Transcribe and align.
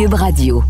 Cube 0.00 0.14
Radio. 0.14 0.62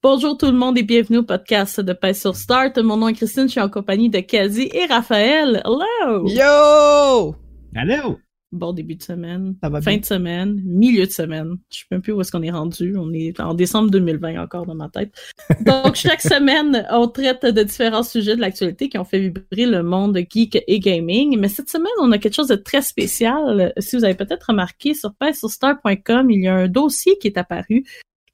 Bonjour 0.00 0.38
tout 0.38 0.46
le 0.46 0.52
monde 0.52 0.78
et 0.78 0.84
bienvenue 0.84 1.16
au 1.16 1.22
podcast 1.24 1.80
de 1.80 1.92
Paix 1.92 2.14
sur 2.14 2.36
Start. 2.36 2.78
Mon 2.78 2.96
nom 2.96 3.08
est 3.08 3.14
Christine, 3.14 3.46
je 3.46 3.48
suis 3.48 3.60
en 3.60 3.68
compagnie 3.68 4.10
de 4.10 4.20
Kazi 4.20 4.70
et 4.72 4.86
Raphaël. 4.86 5.64
Hello! 5.64 6.28
Yo! 6.28 7.34
Hello! 7.74 8.18
Bon 8.50 8.72
début 8.72 8.94
de 8.94 9.02
semaine, 9.02 9.56
Ça 9.62 9.68
va 9.68 9.82
fin 9.82 9.90
bien? 9.90 10.00
de 10.00 10.06
semaine, 10.06 10.62
milieu 10.64 11.04
de 11.04 11.10
semaine. 11.10 11.58
Je 11.70 11.80
sais 11.80 11.84
même 11.90 12.00
plus 12.00 12.14
où 12.14 12.20
est-ce 12.22 12.32
qu'on 12.32 12.42
est 12.42 12.50
rendu. 12.50 12.96
On 12.96 13.12
est 13.12 13.38
en 13.40 13.52
décembre 13.52 13.90
2020 13.90 14.42
encore 14.42 14.64
dans 14.64 14.74
ma 14.74 14.88
tête. 14.88 15.12
Donc 15.66 15.96
chaque 15.96 16.22
semaine, 16.22 16.86
on 16.90 17.08
traite 17.08 17.44
de 17.44 17.62
différents 17.62 18.02
sujets 18.02 18.36
de 18.36 18.40
l'actualité 18.40 18.88
qui 18.88 18.96
ont 18.96 19.04
fait 19.04 19.18
vibrer 19.18 19.66
le 19.66 19.82
monde 19.82 20.16
geek 20.16 20.64
et 20.66 20.80
gaming. 20.80 21.38
Mais 21.38 21.48
cette 21.48 21.68
semaine, 21.68 21.92
on 22.00 22.10
a 22.12 22.16
quelque 22.16 22.34
chose 22.36 22.48
de 22.48 22.56
très 22.56 22.80
spécial. 22.80 23.74
Si 23.78 23.96
vous 23.96 24.04
avez 24.04 24.14
peut-être 24.14 24.46
remarqué 24.48 24.94
sur 24.94 25.12
paixsurstar.com, 25.14 26.30
il 26.30 26.44
y 26.44 26.48
a 26.48 26.54
un 26.54 26.68
dossier 26.68 27.18
qui 27.18 27.28
est 27.28 27.36
apparu 27.36 27.84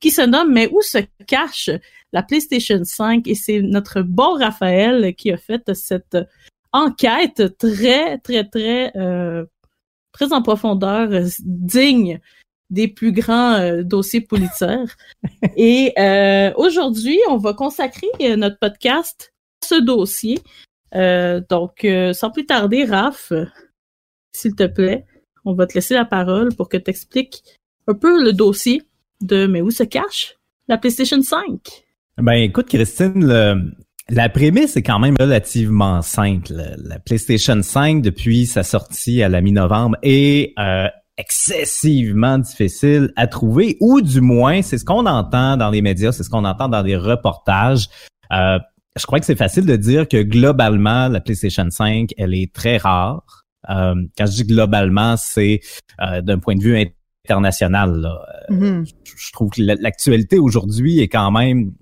qui 0.00 0.10
se 0.10 0.20
nomme 0.20 0.52
Mais 0.52 0.68
où 0.70 0.82
se 0.82 0.98
cache 1.26 1.70
la 2.12 2.22
PlayStation 2.22 2.78
5? 2.84 3.26
Et 3.26 3.34
c'est 3.34 3.62
notre 3.62 4.02
bon 4.02 4.38
Raphaël 4.38 5.14
qui 5.16 5.32
a 5.32 5.38
fait 5.38 5.72
cette 5.72 6.18
enquête 6.72 7.56
très, 7.58 8.18
très, 8.18 8.44
très, 8.44 8.92
euh, 8.96 9.44
très 10.14 10.32
en 10.32 10.40
profondeur, 10.40 11.10
euh, 11.12 11.28
digne 11.40 12.20
des 12.70 12.88
plus 12.88 13.12
grands 13.12 13.54
euh, 13.54 13.82
dossiers 13.82 14.22
Pulitzer. 14.22 14.84
Et 15.56 15.92
euh, 15.98 16.52
aujourd'hui, 16.56 17.18
on 17.28 17.36
va 17.36 17.52
consacrer 17.52 18.08
euh, 18.22 18.36
notre 18.36 18.58
podcast 18.58 19.32
à 19.62 19.66
ce 19.66 19.80
dossier. 19.80 20.38
Euh, 20.94 21.42
donc, 21.50 21.86
sans 22.14 22.30
plus 22.30 22.46
tarder, 22.46 22.84
Raph, 22.84 23.32
s'il 24.32 24.54
te 24.54 24.66
plaît, 24.66 25.04
on 25.44 25.52
va 25.54 25.66
te 25.66 25.74
laisser 25.74 25.94
la 25.94 26.04
parole 26.04 26.54
pour 26.54 26.68
que 26.68 26.76
tu 26.76 26.88
expliques 26.90 27.42
un 27.86 27.94
peu 27.94 28.22
le 28.24 28.32
dossier 28.32 28.82
de 29.20 29.46
Mais 29.46 29.60
où 29.60 29.70
se 29.70 29.82
cache 29.82 30.36
la 30.68 30.78
PlayStation 30.78 31.20
5? 31.20 31.84
Ben 32.18 32.32
écoute, 32.34 32.68
Christine, 32.68 33.26
le- 33.26 33.72
la 34.10 34.28
prémisse 34.28 34.76
est 34.76 34.82
quand 34.82 34.98
même 34.98 35.14
relativement 35.18 36.02
simple. 36.02 36.52
La 36.78 36.98
PlayStation 36.98 37.60
5, 37.62 38.02
depuis 38.02 38.46
sa 38.46 38.62
sortie 38.62 39.22
à 39.22 39.28
la 39.28 39.40
mi-novembre, 39.40 39.96
est 40.02 40.52
euh, 40.58 40.88
excessivement 41.16 42.38
difficile 42.38 43.12
à 43.16 43.26
trouver, 43.26 43.76
ou 43.80 44.00
du 44.00 44.20
moins, 44.20 44.62
c'est 44.62 44.78
ce 44.78 44.84
qu'on 44.84 45.06
entend 45.06 45.56
dans 45.56 45.70
les 45.70 45.82
médias, 45.82 46.12
c'est 46.12 46.22
ce 46.22 46.30
qu'on 46.30 46.44
entend 46.44 46.68
dans 46.68 46.82
les 46.82 46.96
reportages. 46.96 47.86
Euh, 48.32 48.58
je 48.98 49.06
crois 49.06 49.20
que 49.20 49.26
c'est 49.26 49.36
facile 49.36 49.66
de 49.66 49.76
dire 49.76 50.06
que 50.08 50.22
globalement, 50.22 51.08
la 51.08 51.20
PlayStation 51.20 51.66
5, 51.68 52.10
elle 52.16 52.34
est 52.34 52.52
très 52.52 52.76
rare. 52.76 53.44
Euh, 53.70 53.94
quand 54.18 54.26
je 54.26 54.32
dis 54.32 54.44
globalement, 54.44 55.16
c'est 55.16 55.60
euh, 56.00 56.20
d'un 56.20 56.38
point 56.38 56.54
de 56.56 56.62
vue 56.62 56.78
international. 57.26 58.00
Là. 58.00 58.20
Mhm. 58.50 58.84
je 59.16 59.32
trouve 59.32 59.50
que 59.50 59.62
la- 59.62 59.76
l'actualité 59.76 60.38
aujourd'hui 60.38 61.00
est 61.00 61.08
quand 61.08 61.30
même 61.30 61.72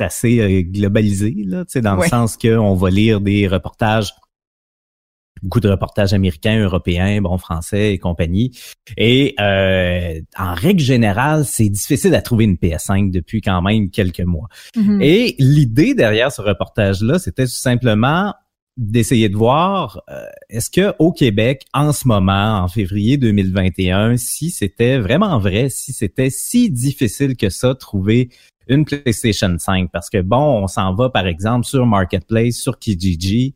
assez 0.00 0.40
euh, 0.40 0.62
globalisée, 0.62 1.34
là, 1.46 1.64
dans 1.76 1.96
Ouais. 1.96 2.06
le 2.06 2.10
sens 2.10 2.36
qu'on 2.36 2.74
va 2.74 2.90
lire 2.90 3.20
des 3.20 3.46
reportages, 3.46 4.12
beaucoup 5.42 5.60
de 5.60 5.68
reportages 5.68 6.12
américains, 6.12 6.58
européens, 6.62 7.20
bon, 7.20 7.36
français 7.36 7.92
et 7.92 7.98
compagnie. 7.98 8.56
Et 8.96 9.34
euh, 9.40 10.20
en 10.38 10.54
règle 10.54 10.80
générale, 10.82 11.44
c'est 11.44 11.68
difficile 11.68 12.14
à 12.14 12.22
trouver 12.22 12.44
une 12.44 12.56
PS5 12.56 13.10
depuis 13.10 13.40
quand 13.40 13.60
même 13.62 13.90
quelques 13.90 14.20
mois. 14.20 14.48
Mhm. 14.76 15.00
Et 15.02 15.34
l'idée 15.38 15.94
derrière 15.94 16.30
ce 16.30 16.42
reportage-là, 16.42 17.18
c'était 17.18 17.44
tout 17.44 17.50
simplement 17.50 18.32
d'essayer 18.78 19.28
de 19.28 19.36
voir 19.36 20.00
euh, 20.10 20.24
est-ce 20.48 20.70
que 20.70 20.94
au 20.98 21.12
Québec 21.12 21.66
en 21.74 21.92
ce 21.92 22.08
moment 22.08 22.60
en 22.62 22.68
février 22.68 23.18
2021 23.18 24.16
si 24.16 24.48
c'était 24.50 24.98
vraiment 24.98 25.38
vrai 25.38 25.68
si 25.68 25.92
c'était 25.92 26.30
si 26.30 26.70
difficile 26.70 27.36
que 27.36 27.50
ça 27.50 27.74
trouver 27.74 28.30
une 28.68 28.84
PlayStation 28.84 29.54
5 29.58 29.90
parce 29.92 30.10
que 30.10 30.20
bon 30.20 30.62
on 30.62 30.66
s'en 30.66 30.94
va 30.94 31.10
par 31.10 31.26
exemple 31.26 31.66
sur 31.66 31.86
Marketplace 31.86 32.56
sur 32.56 32.78
Kijiji 32.78 33.54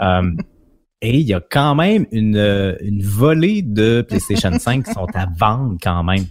euh, 0.00 0.30
et 1.00 1.18
il 1.18 1.26
y 1.26 1.34
a 1.34 1.40
quand 1.40 1.74
même 1.74 2.06
une 2.10 2.76
une 2.80 3.02
volée 3.02 3.62
de 3.62 4.02
PlayStation 4.02 4.52
5 4.58 4.84
qui 4.84 4.92
sont 4.92 5.06
à 5.14 5.26
vendre 5.36 5.76
quand 5.82 6.02
même 6.04 6.26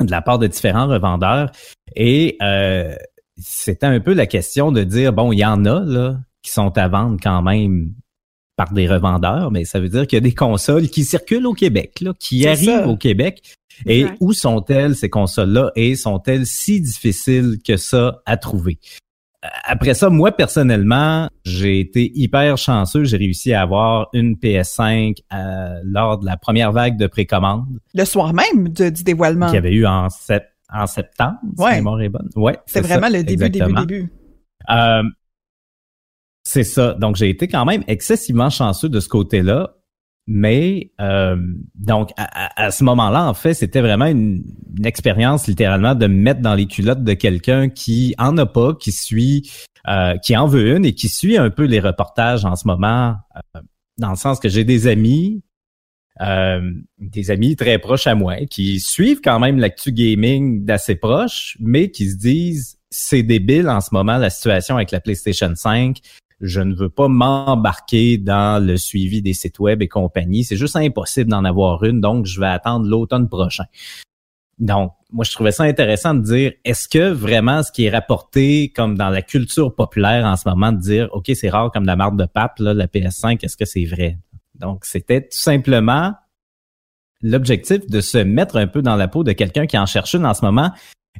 de 0.00 0.10
la 0.10 0.22
part 0.22 0.38
de 0.38 0.46
différents 0.46 0.86
revendeurs 0.86 1.50
et 1.96 2.36
euh, 2.42 2.94
c'était 3.36 3.86
un 3.86 4.00
peu 4.00 4.14
la 4.14 4.26
question 4.26 4.72
de 4.72 4.82
dire 4.84 5.12
bon 5.12 5.32
il 5.32 5.38
y 5.38 5.44
en 5.44 5.64
a 5.64 5.80
là 5.80 6.18
qui 6.42 6.50
sont 6.50 6.76
à 6.78 6.88
vendre 6.88 7.18
quand 7.22 7.42
même 7.42 7.94
par 8.58 8.72
des 8.72 8.88
revendeurs, 8.88 9.52
mais 9.52 9.64
ça 9.64 9.78
veut 9.78 9.88
dire 9.88 10.06
qu'il 10.06 10.16
y 10.16 10.18
a 10.18 10.20
des 10.20 10.34
consoles 10.34 10.88
qui 10.88 11.04
circulent 11.04 11.46
au 11.46 11.54
Québec, 11.54 12.00
là, 12.00 12.12
qui 12.18 12.46
arrivent 12.46 12.66
ça. 12.66 12.88
au 12.88 12.96
Québec. 12.96 13.56
Et 13.86 14.06
où 14.20 14.32
sont-elles, 14.32 14.94
ces 14.96 15.08
consoles-là, 15.10 15.70
et 15.76 15.94
sont-elles 15.96 16.46
si 16.46 16.80
difficiles 16.80 17.58
que 17.66 17.76
ça 17.76 18.20
à 18.26 18.36
trouver? 18.36 18.78
Après 19.64 19.94
ça, 19.94 20.10
moi, 20.10 20.32
personnellement, 20.32 21.28
j'ai 21.44 21.78
été 21.78 22.10
hyper 22.18 22.58
chanceux. 22.58 23.04
J'ai 23.04 23.16
réussi 23.18 23.52
à 23.52 23.62
avoir 23.62 24.08
une 24.12 24.34
PS5 24.34 25.16
euh, 25.32 25.80
lors 25.84 26.18
de 26.18 26.26
la 26.26 26.36
première 26.36 26.72
vague 26.72 26.96
de 26.98 27.06
précommande 27.06 27.66
Le 27.94 28.04
soir 28.04 28.34
même 28.34 28.68
de- 28.70 28.88
du 28.90 29.04
dévoilement. 29.04 29.46
qu'il 29.46 29.54
y 29.54 29.58
avait 29.58 29.72
eu 29.74 29.86
en, 29.86 30.08
sept- 30.10 30.52
en 30.72 30.86
septembre, 30.88 31.38
si 31.56 31.62
Ouais. 31.62 31.70
ma 31.70 31.76
mémoire 31.76 32.00
est 32.02 32.08
bonne. 32.08 32.28
Ouais, 32.34 32.58
C'est 32.66 32.80
c'est 32.82 32.88
vraiment 32.88 33.06
ça, 33.06 33.16
le 33.16 33.22
début, 33.22 33.44
exactement. 33.44 33.80
début, 33.82 34.00
début. 34.00 34.12
Euh, 34.70 35.02
c'est 36.44 36.64
ça. 36.64 36.94
Donc, 36.94 37.16
j'ai 37.16 37.28
été 37.30 37.46
quand 37.46 37.64
même 37.64 37.84
excessivement 37.86 38.50
chanceux 38.50 38.88
de 38.88 38.98
ce 39.00 39.08
côté-là. 39.08 39.74
Mais 40.30 40.92
euh, 41.00 41.36
donc, 41.74 42.10
à, 42.18 42.66
à- 42.66 42.70
ce 42.70 42.84
moment-là, 42.84 43.24
en 43.24 43.32
fait, 43.32 43.54
c'était 43.54 43.80
vraiment 43.80 44.04
une, 44.04 44.44
une 44.76 44.84
expérience 44.84 45.46
littéralement 45.46 45.94
de 45.94 46.06
me 46.06 46.14
mettre 46.22 46.42
dans 46.42 46.54
les 46.54 46.66
culottes 46.66 47.02
de 47.02 47.14
quelqu'un 47.14 47.70
qui 47.70 48.14
en 48.18 48.36
a 48.36 48.44
pas, 48.44 48.74
qui 48.74 48.92
suit, 48.92 49.50
euh, 49.88 50.18
qui 50.18 50.36
en 50.36 50.46
veut 50.46 50.76
une 50.76 50.84
et 50.84 50.92
qui 50.94 51.08
suit 51.08 51.38
un 51.38 51.48
peu 51.48 51.64
les 51.64 51.80
reportages 51.80 52.44
en 52.44 52.56
ce 52.56 52.66
moment, 52.66 53.14
euh, 53.56 53.60
dans 53.96 54.10
le 54.10 54.16
sens 54.16 54.38
que 54.38 54.50
j'ai 54.50 54.64
des 54.64 54.86
amis, 54.86 55.42
euh, 56.20 56.72
des 56.98 57.30
amis 57.30 57.56
très 57.56 57.78
proches 57.78 58.06
à 58.06 58.14
moi, 58.14 58.36
qui 58.50 58.80
suivent 58.80 59.22
quand 59.24 59.38
même 59.40 59.58
l'actu 59.58 59.92
gaming 59.92 60.62
d'assez 60.66 60.96
proche, 60.96 61.56
mais 61.58 61.90
qui 61.90 62.10
se 62.10 62.16
disent 62.16 62.76
c'est 62.90 63.22
débile 63.22 63.68
en 63.70 63.80
ce 63.80 63.88
moment 63.92 64.18
la 64.18 64.28
situation 64.28 64.76
avec 64.76 64.90
la 64.90 65.00
PlayStation 65.00 65.52
5. 65.54 65.96
Je 66.40 66.60
ne 66.60 66.74
veux 66.74 66.88
pas 66.88 67.08
m'embarquer 67.08 68.16
dans 68.16 68.64
le 68.64 68.76
suivi 68.76 69.22
des 69.22 69.34
sites 69.34 69.58
web 69.58 69.82
et 69.82 69.88
compagnie. 69.88 70.44
C'est 70.44 70.56
juste 70.56 70.76
impossible 70.76 71.30
d'en 71.30 71.44
avoir 71.44 71.82
une, 71.84 72.00
donc 72.00 72.26
je 72.26 72.40
vais 72.40 72.46
attendre 72.46 72.86
l'automne 72.86 73.28
prochain. 73.28 73.64
Donc, 74.58 74.92
moi, 75.12 75.24
je 75.24 75.32
trouvais 75.32 75.52
ça 75.52 75.64
intéressant 75.64 76.14
de 76.14 76.22
dire, 76.22 76.52
est-ce 76.64 76.88
que 76.88 77.10
vraiment 77.10 77.62
ce 77.62 77.70
qui 77.70 77.84
est 77.84 77.90
rapporté 77.90 78.72
comme 78.74 78.96
dans 78.96 79.08
la 79.08 79.22
culture 79.22 79.74
populaire 79.74 80.24
en 80.24 80.36
ce 80.36 80.48
moment, 80.48 80.72
de 80.72 80.80
dire, 80.80 81.08
OK, 81.12 81.30
c'est 81.34 81.48
rare 81.48 81.70
comme 81.70 81.86
la 81.86 81.96
marque 81.96 82.16
de 82.16 82.26
pape, 82.26 82.58
là, 82.58 82.74
la 82.74 82.86
PS5, 82.86 83.44
est-ce 83.44 83.56
que 83.56 83.64
c'est 83.64 83.84
vrai? 83.84 84.18
Donc, 84.56 84.84
c'était 84.84 85.22
tout 85.22 85.38
simplement 85.38 86.12
l'objectif 87.22 87.86
de 87.88 88.00
se 88.00 88.18
mettre 88.18 88.56
un 88.56 88.66
peu 88.66 88.82
dans 88.82 88.96
la 88.96 89.08
peau 89.08 89.24
de 89.24 89.32
quelqu'un 89.32 89.66
qui 89.66 89.78
en 89.78 89.86
cherche 89.86 90.14
une 90.14 90.26
en 90.26 90.34
ce 90.34 90.44
moment 90.44 90.70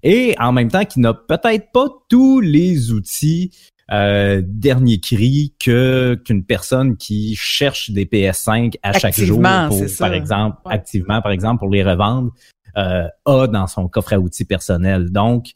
et 0.03 0.35
en 0.39 0.53
même 0.53 0.71
temps 0.71 0.85
qui 0.85 1.01
n'a 1.01 1.15
peut-être 1.15 1.73
pas 1.73 1.89
tous 2.09 2.41
les 2.41 2.93
outils 2.93 3.51
euh, 3.91 4.43
dernier 4.45 5.01
cri 5.01 5.55
que 5.59 6.15
qu'une 6.25 6.45
personne 6.45 6.97
qui 6.97 7.35
cherche 7.37 7.91
des 7.91 8.05
PS5 8.05 8.75
à 8.83 8.93
chaque 8.93 9.19
jour 9.19 9.41
pour, 9.41 9.87
par 9.99 10.13
exemple 10.13 10.59
Ouais. 10.67 10.75
activement 10.75 11.23
par 11.23 11.33
exemple 11.33 11.61
pour 11.61 11.71
les 11.71 11.83
revendre 11.83 12.33
euh, 12.77 13.09
a 13.25 13.47
dans 13.47 13.67
son 13.67 13.89
coffre 13.89 14.13
à 14.13 14.19
outils 14.19 14.45
personnel. 14.45 15.11
Donc 15.11 15.53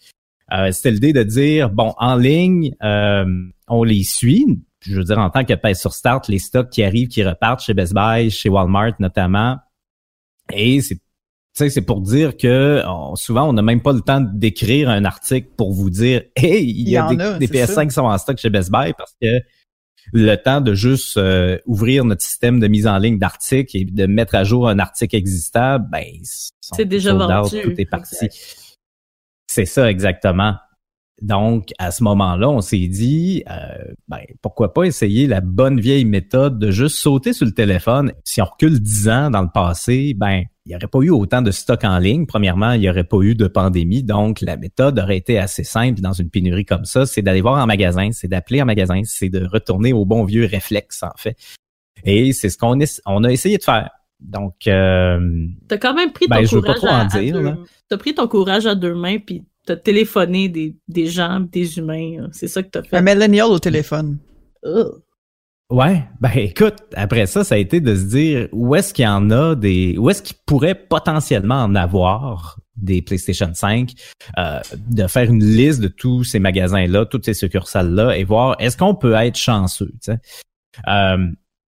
euh, 0.50 0.73
c'était 0.73 0.93
l'idée 0.93 1.12
de 1.12 1.23
dire 1.23 1.69
bon 1.69 1.93
en 1.99 2.17
ligne 2.17 2.75
euh, 2.82 3.26
on 3.69 3.84
les 3.84 4.02
suit. 4.02 4.46
Je 4.81 4.96
veux 4.96 5.05
dire 5.05 5.19
en 5.19 5.29
tant 5.29 5.44
que 5.44 5.52
pèse 5.52 5.81
sur 5.81 5.93
start 5.93 6.29
les 6.29 6.38
stocks 6.38 6.70
qui 6.70 6.82
arrivent 6.82 7.08
qui 7.08 7.23
repartent 7.23 7.62
chez 7.62 7.75
Best 7.75 7.93
Buy 7.93 8.31
chez 8.31 8.49
Walmart 8.49 8.94
notamment. 8.99 9.58
Et 10.55 10.81
c'est 10.81 11.02
sais, 11.55 11.71
c'est 11.71 11.83
pour 11.83 12.01
dire 12.01 12.37
que 12.37 12.83
souvent, 13.15 13.49
on 13.49 13.53
n'a 13.53 13.63
même 13.63 13.83
pas 13.83 13.93
le 13.93 14.01
temps 14.01 14.21
d'écrire 14.21 14.89
un 14.89 15.05
article 15.05 15.49
pour 15.57 15.73
vous 15.73 15.91
dire 15.91 16.23
Hey, 16.37 16.65
il 16.65 16.89
y, 16.89 16.97
a 16.97 17.09
des, 17.39 17.47
PS5 17.47 17.89
qui 17.89 17.95
sont 17.95 18.03
en 18.03 18.19
stock 18.19 18.39
chez 18.39 18.51
Best 18.51 18.71
Buy 18.71 18.93
parce 18.97 19.15
que 19.21 19.41
le 20.13 20.37
temps 20.37 20.61
de 20.61 20.75
juste 20.75 21.17
euh, 21.17 21.59
ouvrir 21.67 22.05
notre 22.05 22.23
système 22.23 22.59
de 22.59 22.67
mise 22.67 22.87
en 22.87 22.99
ligne 22.99 23.19
d'articles 23.19 23.77
et 23.77 23.85
de 23.85 24.07
mettre 24.07 24.35
à 24.35 24.45
jour 24.45 24.69
un 24.69 24.79
article 24.79 25.15
existant, 25.15 25.79
ben 25.79 26.05
c'est 26.61 26.85
déjà 26.85 27.15
vendu. 27.15 27.63
Tout 27.63 27.81
est 27.81 27.87
parti. 27.87 28.17
C'est 29.47 29.67
ça 29.67 29.91
exactement. 29.91 30.57
Donc, 31.20 31.69
à 31.79 31.91
ce 31.91 32.03
moment-là, 32.03 32.49
on 32.49 32.61
s'est 32.61 32.88
dit, 32.88 33.44
euh, 33.49 33.93
ben, 34.09 34.20
pourquoi 34.41 34.73
pas 34.73 34.85
essayer 34.85 35.26
la 35.26 35.41
bonne 35.41 35.79
vieille 35.79 36.05
méthode 36.05 36.59
de 36.59 36.70
juste 36.70 36.97
sauter 36.97 37.32
sur 37.32 37.47
le 37.47 37.53
téléphone. 37.53 38.12
Si 38.25 38.41
on 38.43 38.47
recule 38.47 38.81
dix 38.81 39.09
ans 39.09 39.31
dans 39.31 39.43
le 39.43 39.50
passé, 39.53 40.14
ben, 40.17 40.43
il 40.64 40.70
n'y 40.70 40.76
aurait 40.76 40.88
pas 40.88 41.00
eu 41.00 41.11
autant 41.11 41.43
de 41.43 41.50
stock 41.50 41.85
en 41.85 41.99
ligne. 41.99 42.26
Premièrement, 42.26 42.73
il 42.73 42.81
n'y 42.81 42.91
aurait 42.91 43.05
pas 43.05 43.20
eu 43.20 43.35
de 43.35 43.47
pandémie. 43.47 44.03
Donc, 44.03 44.41
la 44.41 44.56
méthode 44.56 44.99
aurait 44.99 45.17
été 45.17 45.38
assez 45.38 45.64
simple 45.64 46.00
dans 46.00 46.12
une 46.12 46.31
pénurie 46.31 46.64
comme 46.64 46.85
ça. 46.85 47.06
C'est 47.06 47.23
d'aller 47.23 47.41
voir 47.41 47.62
en 47.62 47.67
magasin, 47.67 48.11
c'est 48.12 48.29
d'appeler 48.29 48.62
en 48.62 48.67
magasin, 48.67 49.03
c'est 49.05 49.29
de 49.29 49.44
retourner 49.44 49.93
au 49.93 50.05
bon 50.05 50.25
vieux 50.25 50.47
réflexe, 50.47 51.03
en 51.03 51.17
fait. 51.17 51.37
Et 52.05 52.32
c'est 52.32 52.49
ce 52.49 52.58
qu'on 52.58 52.79
on 53.06 53.25
a 53.25 53.31
essayé 53.31 53.58
de 53.58 53.62
faire. 53.62 53.91
Donc, 54.19 54.67
euh, 54.67 55.47
t'as 55.69 55.79
quand 55.79 55.94
même 55.94 56.12
pris 56.12 56.26
ton 56.26 56.37
ben, 56.37 56.47
courage 56.47 57.15
à, 57.15 57.20
dire, 57.20 57.56
T'as 57.88 57.97
pris 57.97 58.15
ton 58.15 58.29
courage 58.29 58.67
à 58.67 58.75
deux 58.75 58.94
mains 58.94 59.19
puis 59.19 59.43
t'as 59.67 59.76
téléphoné 59.76 60.49
des, 60.49 60.76
des 60.88 61.06
gens, 61.06 61.41
des 61.41 61.79
humains. 61.79 62.29
C'est 62.32 62.49
ça 62.49 62.62
que 62.62 62.69
t'as 62.69 62.82
fait. 62.82 62.97
Un 62.97 63.03
millennial 63.03 63.47
au 63.47 63.59
téléphone. 63.59 64.19
Ouais, 65.70 66.05
ben 66.20 66.32
écoute, 66.37 66.76
après 66.94 67.26
ça, 67.26 67.44
ça 67.44 67.55
a 67.55 67.59
été 67.59 67.81
de 67.81 67.97
se 67.97 68.05
dire 68.05 68.49
où 68.53 68.75
est-ce 68.75 68.93
qu'il 68.93 69.05
y 69.05 69.09
en 69.09 69.31
a 69.31 69.55
des, 69.55 69.97
où 69.97 70.11
est-ce 70.11 70.23
qu'il 70.23 70.37
pourrait 70.44 70.75
potentiellement 70.75 71.62
en 71.62 71.75
avoir 71.75 72.59
des 72.76 73.03
PlayStation 73.03 73.50
5, 73.53 73.93
euh, 74.38 74.61
de 74.91 75.06
faire 75.06 75.31
une 75.31 75.44
liste 75.44 75.81
de 75.81 75.88
tous 75.88 76.25
ces 76.25 76.38
magasins-là, 76.38 77.06
toutes 77.06 77.25
ces 77.25 77.35
succursales-là 77.35 78.17
et 78.17 78.25
voir 78.25 78.56
est-ce 78.58 78.76
qu'on 78.76 78.94
peut 78.94 79.15
être 79.15 79.37
chanceux. 79.37 79.93
sais. 80.00 80.19
Euh, 80.88 81.26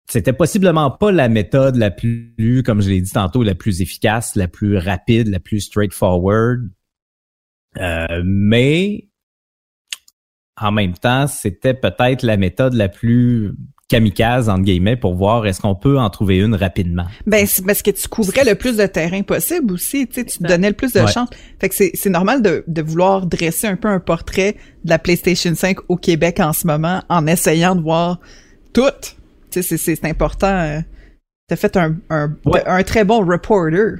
c'était 0.09 0.33
possiblement 0.33 0.91
pas 0.91 1.11
la 1.11 1.29
méthode 1.29 1.77
la 1.77 1.89
plus, 1.89 2.63
comme 2.65 2.81
je 2.81 2.89
l'ai 2.89 3.01
dit 3.01 3.11
tantôt, 3.11 3.43
la 3.43 3.55
plus 3.55 3.81
efficace, 3.81 4.35
la 4.35 4.47
plus 4.47 4.77
rapide, 4.77 5.27
la 5.27 5.39
plus 5.39 5.61
straightforward. 5.61 6.69
Euh, 7.79 8.21
mais 8.23 9.07
en 10.59 10.71
même 10.71 10.93
temps, 10.93 11.27
c'était 11.27 11.73
peut-être 11.73 12.23
la 12.23 12.37
méthode 12.37 12.73
la 12.73 12.87
plus 12.87 13.53
kamikaze 13.87 14.49
entre 14.49 14.63
guillemets 14.63 14.95
pour 14.95 15.13
voir 15.13 15.45
est-ce 15.45 15.61
qu'on 15.61 15.75
peut 15.75 15.99
en 15.99 16.09
trouver 16.09 16.39
une 16.39 16.55
rapidement. 16.55 17.05
Ben 17.27 17.45
c'est 17.45 17.63
parce 17.63 17.83
que 17.83 17.91
tu 17.91 18.07
couvrais 18.07 18.43
le 18.43 18.55
plus 18.55 18.77
de 18.77 18.85
terrain 18.87 19.21
possible 19.21 19.73
aussi, 19.73 20.07
tu 20.07 20.15
sais, 20.15 20.25
tu 20.25 20.39
te 20.39 20.43
donnais 20.43 20.69
le 20.69 20.75
plus 20.75 20.91
de 20.93 21.05
chance. 21.05 21.29
Fait 21.59 21.69
que 21.69 21.75
c'est 21.75 22.09
normal 22.09 22.41
de, 22.41 22.63
de 22.67 22.81
vouloir 22.81 23.27
dresser 23.27 23.67
un 23.67 23.75
peu 23.75 23.87
un 23.87 23.99
portrait 23.99 24.55
de 24.83 24.89
la 24.89 24.97
PlayStation 24.97 25.53
5 25.53 25.77
au 25.87 25.97
Québec 25.97 26.39
en 26.39 26.53
ce 26.53 26.65
moment 26.65 27.03
en 27.09 27.27
essayant 27.27 27.75
de 27.75 27.81
voir 27.81 28.19
tout. 28.73 28.81
Tu 29.51 29.61
sais, 29.61 29.77
c'est 29.77 30.05
important. 30.05 30.47
Euh, 30.47 30.79
T'as 31.47 31.55
fait 31.55 31.77
un, 31.77 31.95
un, 32.09 32.35
un 32.65 32.83
très 32.83 33.03
bon 33.03 33.23
reporter. 33.23 33.99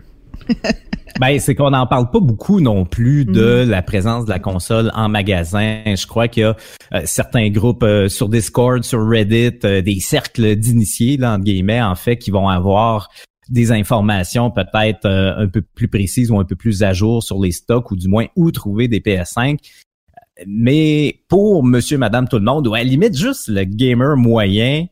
ben, 1.20 1.40
c'est 1.40 1.56
qu'on 1.56 1.72
n'en 1.72 1.88
parle 1.88 2.10
pas 2.10 2.20
beaucoup 2.20 2.60
non 2.60 2.86
plus 2.86 3.26
de 3.26 3.64
mm. 3.64 3.70
la 3.70 3.82
présence 3.82 4.26
de 4.26 4.30
la 4.30 4.40
console 4.40 4.92
en 4.94 5.08
magasin. 5.08 5.82
Je 5.86 6.06
crois 6.08 6.28
qu'il 6.28 6.42
y 6.42 6.46
a 6.46 6.56
euh, 6.94 7.02
certains 7.06 7.50
groupes 7.50 7.84
euh, 7.84 8.10
sur 8.10 8.30
Discord, 8.30 8.84
sur 8.84 9.08
Reddit, 9.08 9.60
euh, 9.64 9.82
des 9.82 10.00
cercles 10.00 10.56
d'initiés, 10.56 11.18
là, 11.18 11.34
entre 11.34 11.44
guillemets, 11.44 11.82
en 11.82 11.96
fait, 11.96 12.18
qui 12.18 12.32
vont 12.32 12.50
avoir 12.50 13.10
des 13.48 13.72
informations 13.72 14.50
peut-être 14.50 15.06
un 15.06 15.48
peu 15.48 15.62
plus 15.62 15.88
précises 15.88 16.32
ou 16.32 16.40
un 16.40 16.46
peu 16.46 16.56
plus 16.56 16.82
à 16.82 16.94
jour 16.94 17.22
sur 17.22 17.40
les 17.40 17.52
stocks 17.52 17.92
ou 17.92 17.96
du 17.96 18.08
moins 18.08 18.26
où 18.36 18.52
trouver 18.52 18.88
des 18.88 19.00
PS5. 19.00 19.60
Mais 20.48 21.22
pour 21.30 21.64
monsieur, 21.64 22.00
madame, 22.00 22.28
tout 22.28 22.40
le 22.40 22.44
monde, 22.44 22.68
ou 22.68 22.74
à 22.74 22.80
la 22.80 22.84
limite 22.84 23.16
juste 23.16 23.48
le 23.48 23.64
gamer 23.64 24.18
moyen, 24.18 24.88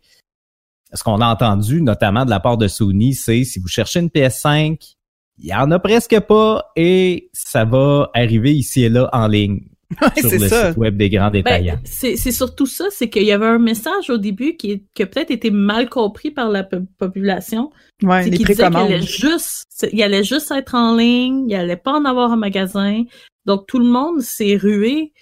ce 0.94 1.04
qu'on 1.04 1.19
a 1.19 1.27
entendu 1.27 1.81
notamment 1.81 2.25
de 2.25 2.30
la 2.30 2.39
part 2.39 2.57
de 2.57 2.68
Sony, 2.68 3.15
c'est 3.15 3.44
si 3.44 3.57
vous 3.57 3.68
cherchez 3.68 4.00
une 4.00 4.10
PS5, 4.10 4.95
il 5.40 5.48
y 5.48 5.54
en 5.54 5.72
a 5.72 5.80
presque 5.80 6.20
pas 6.22 6.72
et 6.76 7.30
ça 7.34 7.66
va 7.66 8.10
arriver 8.14 8.54
ici 8.54 8.84
et 8.84 8.90
là 8.90 9.10
en 9.14 9.28
ligne. 9.28 9.62
sur 10.18 10.32
le 10.32 10.48
site 10.48 10.78
web 10.78 10.98
des 10.98 11.10
grands 11.10 11.30
ben, 11.30 11.44
détaillants. 11.44 11.80
c'est 11.86 12.16
surtout 12.32 12.66
ça, 12.66 12.86
c'est 12.90 13.10
qu'il 13.10 13.24
y 13.24 13.32
avait 13.32 13.46
un 13.46 13.60
message 13.60 14.10
au 14.10 14.18
début 14.18 14.56
qui, 14.56 14.86
qui 14.94 15.04
a 15.04 15.06
peut-être 15.06 15.32
été 15.32 15.52
mal 15.52 15.90
compris 15.90 16.32
par 16.32 16.50
la 16.50 16.64
population. 16.64 17.72
Ouais, 18.02 18.24
les 18.26 18.38
qui 18.38 18.44
disait 18.44 18.66
qu'il 18.68 18.76
allait 18.76 19.02
juste, 19.02 19.66
il 19.92 20.02
allait 20.02 20.24
juste 20.24 20.52
être 20.52 20.76
en 20.76 20.96
ligne, 20.96 21.46
il 21.48 21.56
allait 21.56 21.78
pas 21.78 21.94
en 21.94 22.06
avoir 22.06 22.32
un 22.32 22.38
magasin. 22.38 23.04
Donc 23.46 23.68
tout 23.68 23.80
le 23.80 23.86
monde 23.86 24.22
s'est 24.22 24.58
rué 24.58 25.14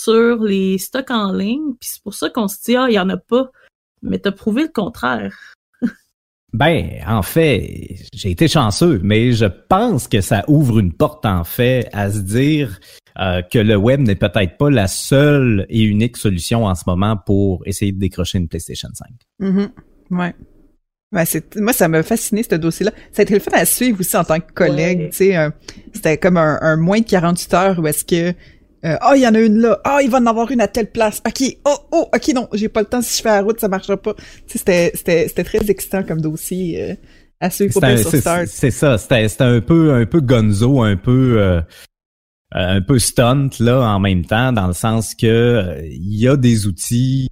sur 0.00 0.42
les 0.42 0.78
stocks 0.78 1.10
en 1.10 1.32
ligne, 1.32 1.74
puis 1.80 1.90
c'est 1.92 2.02
pour 2.02 2.14
ça 2.14 2.30
qu'on 2.30 2.48
se 2.48 2.56
dit 2.64 2.76
ah 2.76 2.86
il 2.88 2.94
y 2.94 2.98
en 2.98 3.08
a 3.08 3.16
pas. 3.16 3.50
Mais 4.02 4.18
t'as 4.18 4.32
prouvé 4.32 4.62
le 4.62 4.68
contraire. 4.68 5.54
Ben, 6.54 7.02
en 7.06 7.22
fait, 7.22 7.96
j'ai 8.14 8.30
été 8.30 8.48
chanceux, 8.48 9.00
mais 9.02 9.32
je 9.32 9.44
pense 9.44 10.08
que 10.08 10.20
ça 10.20 10.44
ouvre 10.48 10.78
une 10.78 10.92
porte, 10.92 11.26
en 11.26 11.44
fait, 11.44 11.88
à 11.92 12.10
se 12.10 12.20
dire 12.20 12.80
euh, 13.18 13.42
que 13.42 13.58
le 13.58 13.76
web 13.76 14.00
n'est 14.00 14.14
peut-être 14.14 14.56
pas 14.56 14.70
la 14.70 14.86
seule 14.86 15.66
et 15.68 15.82
unique 15.82 16.16
solution 16.16 16.64
en 16.64 16.74
ce 16.74 16.84
moment 16.86 17.16
pour 17.16 17.62
essayer 17.66 17.92
de 17.92 17.98
décrocher 17.98 18.38
une 18.38 18.48
PlayStation 18.48 18.88
5. 18.94 19.08
Mm-hmm. 19.40 19.68
Ouais. 20.10 20.34
Ben, 21.12 21.24
moi, 21.56 21.72
ça 21.72 21.88
m'a 21.88 22.02
fasciné, 22.02 22.42
ce 22.42 22.54
dossier-là. 22.54 22.92
Ça 23.12 23.20
a 23.20 23.22
été 23.24 23.34
le 23.34 23.40
fait 23.40 23.54
à 23.54 23.64
suivre 23.66 24.00
aussi 24.00 24.16
en 24.16 24.24
tant 24.24 24.40
que 24.40 24.52
collègue. 24.52 25.10
Tu 25.10 25.16
sais, 25.16 25.50
c'était 25.92 26.18
comme 26.18 26.36
un, 26.36 26.58
un, 26.60 26.76
moins 26.76 27.00
de 27.00 27.06
48 27.06 27.54
heures 27.54 27.78
où 27.78 27.86
est-ce 27.86 28.04
que 28.04 28.34
euh, 28.84 28.96
ah, 29.00 29.12
il 29.16 29.22
y 29.22 29.26
en 29.26 29.34
a 29.34 29.40
une 29.40 29.58
là. 29.58 29.80
Ah, 29.84 29.98
il 30.02 30.10
va 30.10 30.18
en 30.18 30.26
avoir 30.26 30.50
une 30.50 30.60
à 30.60 30.68
telle 30.68 30.90
place. 30.90 31.20
OK. 31.26 31.56
Oh, 31.64 31.76
oh, 31.92 32.08
OK, 32.14 32.28
non, 32.34 32.48
j'ai 32.52 32.68
pas 32.68 32.80
le 32.80 32.86
temps. 32.86 33.02
Si 33.02 33.18
je 33.18 33.22
fais 33.22 33.28
la 33.28 33.42
route, 33.42 33.58
ça 33.58 33.68
marchera 33.68 33.96
pas. 33.96 34.14
C'était, 34.46 34.92
c'était, 34.94 35.26
c'était 35.28 35.44
très 35.44 35.70
excitant 35.70 36.02
comme 36.04 36.20
dossier 36.20 36.82
euh, 36.82 36.94
à 37.40 37.50
suivre 37.50 37.72
C'est 38.46 38.70
ça. 38.70 38.98
C'était, 38.98 39.28
c'était 39.28 39.44
un 39.44 39.60
peu, 39.60 39.94
un 39.94 40.06
peu 40.06 40.20
gonzo, 40.20 40.82
un 40.82 40.96
peu, 40.96 41.40
euh, 41.40 41.60
un 42.52 42.80
peu 42.80 42.98
stunt, 42.98 43.50
là, 43.58 43.80
en 43.80 43.98
même 43.98 44.24
temps, 44.24 44.52
dans 44.52 44.68
le 44.68 44.74
sens 44.74 45.14
que 45.14 45.80
il 45.84 46.16
y 46.16 46.28
a 46.28 46.36
des 46.36 46.66
outils, 46.68 47.28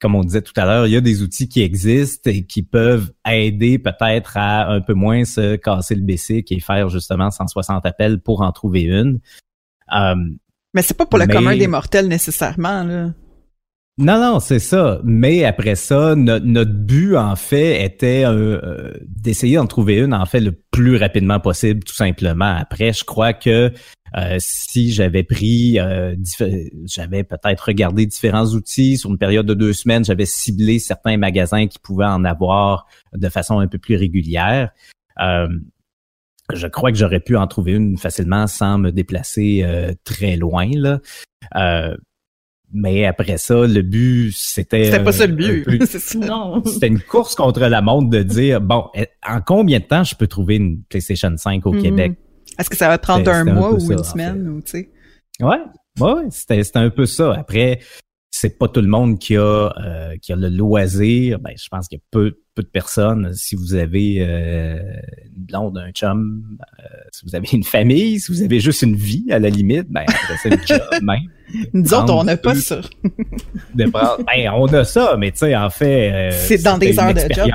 comme 0.00 0.14
on 0.14 0.24
disait 0.24 0.42
tout 0.42 0.54
à 0.56 0.64
l'heure, 0.64 0.86
il 0.86 0.92
y 0.92 0.96
a 0.96 1.02
des 1.02 1.22
outils 1.22 1.48
qui 1.48 1.60
existent 1.60 2.30
et 2.30 2.46
qui 2.46 2.62
peuvent 2.62 3.12
aider 3.28 3.78
peut-être 3.78 4.38
à 4.38 4.70
un 4.70 4.80
peu 4.80 4.94
moins 4.94 5.26
se 5.26 5.56
casser 5.56 5.94
le 5.94 6.02
BC 6.02 6.42
et 6.48 6.60
faire 6.60 6.88
justement 6.88 7.30
160 7.30 7.84
appels 7.84 8.18
pour 8.18 8.40
en 8.40 8.50
trouver 8.50 8.82
une. 8.82 9.20
Mais 10.74 10.82
c'est 10.82 10.96
pas 10.96 11.06
pour 11.06 11.18
le 11.18 11.26
commun 11.26 11.56
des 11.56 11.66
mortels 11.66 12.08
nécessairement, 12.08 12.84
là. 12.84 13.10
Non, 13.98 14.18
non, 14.18 14.40
c'est 14.40 14.60
ça. 14.60 14.98
Mais 15.04 15.44
après 15.44 15.74
ça, 15.74 16.14
notre 16.16 16.72
but, 16.72 17.16
en 17.16 17.36
fait, 17.36 17.84
était 17.84 18.24
euh, 18.24 18.92
d'essayer 19.06 19.56
d'en 19.56 19.66
trouver 19.66 19.98
une, 19.98 20.14
en 20.14 20.24
fait, 20.24 20.40
le 20.40 20.52
plus 20.52 20.96
rapidement 20.96 21.38
possible, 21.38 21.84
tout 21.84 21.94
simplement. 21.94 22.56
Après, 22.56 22.94
je 22.94 23.04
crois 23.04 23.34
que 23.34 23.70
euh, 24.16 24.36
si 24.38 24.90
j'avais 24.90 25.22
pris, 25.22 25.78
euh, 25.78 26.16
j'avais 26.86 27.24
peut-être 27.24 27.60
regardé 27.60 28.06
différents 28.06 28.46
outils 28.46 28.96
sur 28.96 29.10
une 29.10 29.18
période 29.18 29.44
de 29.44 29.54
deux 29.54 29.74
semaines, 29.74 30.02
j'avais 30.02 30.24
ciblé 30.24 30.78
certains 30.78 31.18
magasins 31.18 31.66
qui 31.66 31.78
pouvaient 31.78 32.06
en 32.06 32.24
avoir 32.24 32.86
de 33.12 33.28
façon 33.28 33.58
un 33.58 33.66
peu 33.66 33.78
plus 33.78 33.96
régulière 33.96 34.70
je 36.54 36.66
crois 36.66 36.92
que 36.92 36.98
j'aurais 36.98 37.20
pu 37.20 37.36
en 37.36 37.46
trouver 37.46 37.72
une 37.72 37.96
facilement 37.96 38.46
sans 38.46 38.78
me 38.78 38.90
déplacer 38.90 39.62
euh, 39.64 39.92
très 40.04 40.36
loin 40.36 40.68
là. 40.74 41.00
Euh, 41.56 41.96
mais 42.72 43.04
après 43.04 43.36
ça, 43.36 43.66
le 43.66 43.82
but, 43.82 44.32
c'était. 44.32 44.84
C'était 44.84 45.02
pas 45.02 45.12
ça 45.12 45.26
le 45.26 45.34
but. 45.34 45.66
C'était 46.66 46.86
une 46.86 47.00
course 47.00 47.34
contre 47.34 47.60
la 47.60 47.82
montre 47.82 48.10
de 48.10 48.22
dire 48.22 48.60
bon, 48.60 48.84
eh, 48.94 49.08
en 49.28 49.40
combien 49.40 49.80
de 49.80 49.84
temps 49.84 50.04
je 50.04 50.14
peux 50.14 50.28
trouver 50.28 50.56
une 50.56 50.82
PlayStation 50.84 51.32
5 51.36 51.66
au 51.66 51.74
mm-hmm. 51.74 51.82
Québec? 51.82 52.12
Est-ce 52.58 52.70
que 52.70 52.76
ça 52.76 52.88
va 52.88 52.98
prendre 52.98 53.28
un 53.30 53.44
mois 53.44 53.72
ou 53.72 53.90
une 53.90 54.04
semaine 54.04 54.48
ou 54.48 54.60
tu 54.60 54.70
sais? 54.70 54.90
Ouais, 55.40 55.60
ouais, 55.98 56.24
c'était 56.30 56.62
un 56.74 56.90
peu 56.90 57.06
ça. 57.06 57.32
Après, 57.32 57.80
c'est 58.30 58.58
pas 58.58 58.68
tout 58.68 58.80
le 58.80 58.86
monde 58.86 59.18
qui 59.18 59.36
a 59.36 59.72
euh, 59.76 60.16
qui 60.22 60.32
a 60.32 60.36
le 60.36 60.48
loisir. 60.48 61.40
Ben, 61.40 61.52
je 61.56 61.68
pense 61.68 61.88
qu'il 61.88 61.98
y 61.98 62.00
a 62.00 62.04
peu 62.10 62.38
peu 62.54 62.62
de 62.62 62.68
personnes. 62.68 63.32
Si 63.34 63.56
vous 63.56 63.74
avez 63.74 64.18
euh, 64.20 64.78
une 65.36 65.44
blonde, 65.44 65.78
un 65.78 65.90
chum, 65.90 66.58
euh, 66.60 66.84
si 67.10 67.26
vous 67.26 67.34
avez 67.34 67.48
une 67.52 67.64
famille, 67.64 68.20
si 68.20 68.30
vous 68.30 68.42
avez 68.42 68.60
juste 68.60 68.82
une 68.82 68.94
vie 68.94 69.26
à 69.30 69.38
la 69.38 69.50
limite, 69.50 69.88
ben 69.90 70.04
c'est 70.42 70.50
le 70.50 70.58
job 70.66 70.80
même. 71.02 71.18
Nous 71.72 71.92
autres, 71.92 72.14
on 72.14 72.22
n'a 72.22 72.36
pas 72.36 72.54
ça. 72.54 72.80
ben, 73.74 73.90
on 74.54 74.66
a 74.66 74.84
ça, 74.84 75.16
mais 75.18 75.32
tu 75.32 75.38
sais, 75.38 75.56
en 75.56 75.70
fait, 75.70 76.30
c'est 76.32 76.62
dans 76.62 76.78
des 76.78 76.98
heures 76.98 77.12
de 77.12 77.32
job. 77.32 77.50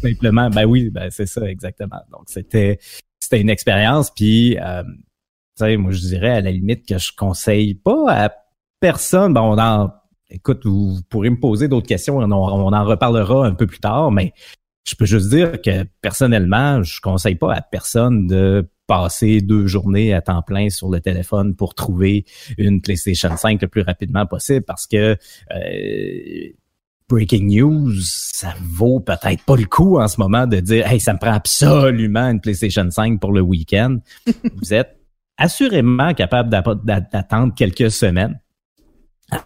Simplement, 0.00 0.48
ben 0.48 0.64
oui, 0.64 0.88
ben 0.88 1.08
c'est 1.10 1.26
ça 1.26 1.42
exactement. 1.42 2.00
Donc 2.10 2.22
c'était 2.26 2.78
c'était 3.18 3.40
une 3.40 3.50
expérience, 3.50 4.10
puis 4.10 4.56
tu 4.56 5.64
sais, 5.64 5.76
moi 5.76 5.92
je 5.92 6.00
dirais 6.00 6.30
à 6.30 6.40
la 6.40 6.50
limite 6.50 6.88
que 6.88 6.96
je 6.96 7.12
conseille 7.14 7.74
pas 7.74 8.06
à 8.08 8.30
personne. 8.80 9.34
Bon, 9.34 9.54
on 9.54 9.58
en 9.58 9.90
écoute, 10.30 10.64
vous 10.64 11.00
pourrez 11.08 11.30
me 11.30 11.38
poser 11.38 11.68
d'autres 11.68 11.86
questions, 11.86 12.18
on, 12.18 12.30
en 12.32 12.84
reparlera 12.84 13.46
un 13.46 13.54
peu 13.54 13.66
plus 13.66 13.80
tard, 13.80 14.10
mais 14.10 14.32
je 14.84 14.94
peux 14.94 15.04
juste 15.04 15.28
dire 15.30 15.60
que 15.60 15.84
personnellement, 16.00 16.82
je 16.82 17.00
conseille 17.00 17.34
pas 17.34 17.54
à 17.54 17.62
personne 17.62 18.26
de 18.26 18.68
passer 18.86 19.40
deux 19.40 19.66
journées 19.66 20.14
à 20.14 20.20
temps 20.20 20.42
plein 20.42 20.68
sur 20.68 20.88
le 20.88 21.00
téléphone 21.00 21.54
pour 21.54 21.74
trouver 21.74 22.24
une 22.58 22.80
PlayStation 22.80 23.36
5 23.36 23.62
le 23.62 23.68
plus 23.68 23.82
rapidement 23.82 24.26
possible 24.26 24.64
parce 24.64 24.86
que 24.88 25.16
euh, 25.54 26.48
breaking 27.08 27.56
news, 27.56 27.92
ça 28.02 28.54
vaut 28.60 28.98
peut-être 28.98 29.44
pas 29.44 29.56
le 29.56 29.66
coup 29.66 30.00
en 30.00 30.08
ce 30.08 30.20
moment 30.20 30.46
de 30.46 30.58
dire 30.58 30.88
Hey, 30.88 30.98
ça 30.98 31.12
me 31.12 31.18
prend 31.18 31.34
absolument 31.34 32.30
une 32.30 32.40
PlayStation 32.40 32.90
5 32.90 33.20
pour 33.20 33.32
le 33.32 33.42
week-end. 33.42 33.98
Vous 34.56 34.74
êtes 34.74 34.96
assurément 35.36 36.12
capable 36.14 36.50
d'attendre 36.50 37.54
quelques 37.54 37.92
semaines 37.92 38.40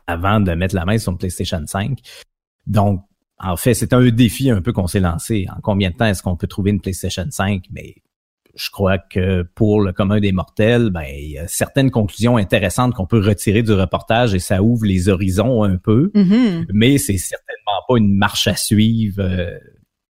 avant 0.06 0.40
de 0.40 0.52
mettre 0.52 0.74
la 0.74 0.84
main 0.84 0.98
sur 0.98 1.12
une 1.12 1.18
PlayStation 1.18 1.62
5. 1.64 1.98
Donc, 2.66 3.02
en 3.38 3.56
fait, 3.56 3.74
c'est 3.74 3.92
un 3.92 4.08
défi 4.10 4.50
un 4.50 4.62
peu 4.62 4.72
qu'on 4.72 4.86
s'est 4.86 5.00
lancé. 5.00 5.46
En 5.50 5.60
combien 5.60 5.90
de 5.90 5.96
temps 5.96 6.06
est-ce 6.06 6.22
qu'on 6.22 6.36
peut 6.36 6.46
trouver 6.46 6.70
une 6.70 6.80
PlayStation 6.80 7.26
5? 7.28 7.64
Mais 7.72 7.96
je 8.54 8.70
crois 8.70 8.98
que 8.98 9.42
pour 9.54 9.80
le 9.80 9.92
commun 9.92 10.20
des 10.20 10.32
mortels, 10.32 10.90
ben, 10.90 11.04
il 11.08 11.32
y 11.32 11.38
a 11.38 11.48
certaines 11.48 11.90
conclusions 11.90 12.36
intéressantes 12.36 12.94
qu'on 12.94 13.06
peut 13.06 13.20
retirer 13.20 13.62
du 13.62 13.72
reportage 13.72 14.34
et 14.34 14.38
ça 14.38 14.62
ouvre 14.62 14.86
les 14.86 15.08
horizons 15.08 15.64
un 15.64 15.76
peu. 15.76 16.10
Mm-hmm. 16.14 16.66
Mais 16.72 16.98
c'est 16.98 17.18
certainement 17.18 17.72
pas 17.88 17.96
une 17.98 18.14
marche 18.14 18.46
à 18.46 18.54
suivre 18.54 19.20
euh, 19.20 19.58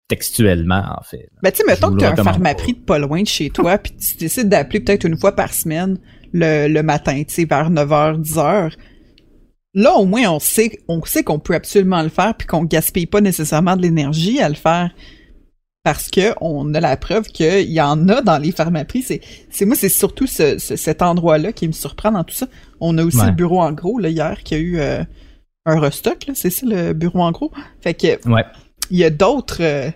textuellement, 0.07 0.85
en 0.99 1.03
fait. 1.03 1.29
Ben, 1.43 1.51
tu 1.51 1.59
sais, 1.59 1.65
mettons 1.67 1.93
que 1.93 1.99
tu 1.99 2.05
as 2.05 2.13
un 2.13 2.17
pharmaprix 2.17 2.75
de 2.75 2.79
pas 2.79 2.99
loin 2.99 3.23
de 3.23 3.27
chez 3.27 3.51
toi, 3.51 3.79
puis 3.79 3.93
tu 3.97 4.17
décides 4.17 4.49
d'appeler 4.49 4.81
peut-être 4.81 5.05
une 5.05 5.19
fois 5.19 5.35
par 5.35 5.53
semaine 5.53 5.99
le, 6.33 6.69
le 6.69 6.83
matin, 6.83 7.23
tu 7.27 7.35
sais, 7.35 7.45
vers 7.45 7.71
9h, 7.71 8.23
10h. 8.23 8.73
Là, 9.75 9.95
au 9.95 10.07
moins, 10.07 10.31
on 10.31 10.39
sait, 10.39 10.81
on 10.89 11.05
sait 11.05 11.23
qu'on 11.23 11.39
peut 11.39 11.55
absolument 11.55 12.03
le 12.03 12.09
faire, 12.09 12.35
puis 12.35 12.47
qu'on 12.47 12.65
gaspille 12.65 13.07
pas 13.07 13.21
nécessairement 13.21 13.77
de 13.77 13.83
l'énergie 13.83 14.41
à 14.41 14.49
le 14.49 14.55
faire 14.55 14.91
parce 15.89 16.11
que 16.11 16.35
on 16.43 16.75
a 16.75 16.81
la 16.81 16.99
preuve 16.99 17.29
qu'il 17.29 17.71
y 17.71 17.81
en 17.81 18.11
a 18.11 18.21
dans 18.21 18.37
les 18.37 18.53
pharmaprix. 18.53 19.01
C'est, 19.01 19.21
c'est 19.49 19.65
moi, 19.65 19.75
c'est 19.75 19.89
surtout 19.89 20.27
ce, 20.27 20.59
cet 20.59 21.01
endroit-là 21.01 21.53
qui 21.53 21.67
me 21.67 21.73
surprend 21.73 22.13
dans 22.13 22.25
tout 22.25 22.35
ça. 22.35 22.47
On 22.79 22.99
a 22.99 23.05
aussi 23.05 23.25
le 23.25 23.33
bureau 23.33 23.63
en 23.63 23.73
gros 23.73 23.99
là 23.99 24.11
hier 24.11 24.43
qui 24.43 24.55
a 24.55 24.59
eu 24.59 24.79
euh, 24.79 25.03
un 25.65 25.81
restock. 25.81 26.27
Là, 26.27 26.35
c'est 26.37 26.51
ça 26.51 26.67
le 26.67 26.93
bureau 26.93 27.23
en 27.23 27.33
gros. 27.33 27.51
Fait 27.81 27.95
que 27.95 28.19
il 28.91 28.99
y 28.99 29.05
a 29.05 29.09
d'autres. 29.09 29.63
Euh, 29.63 29.91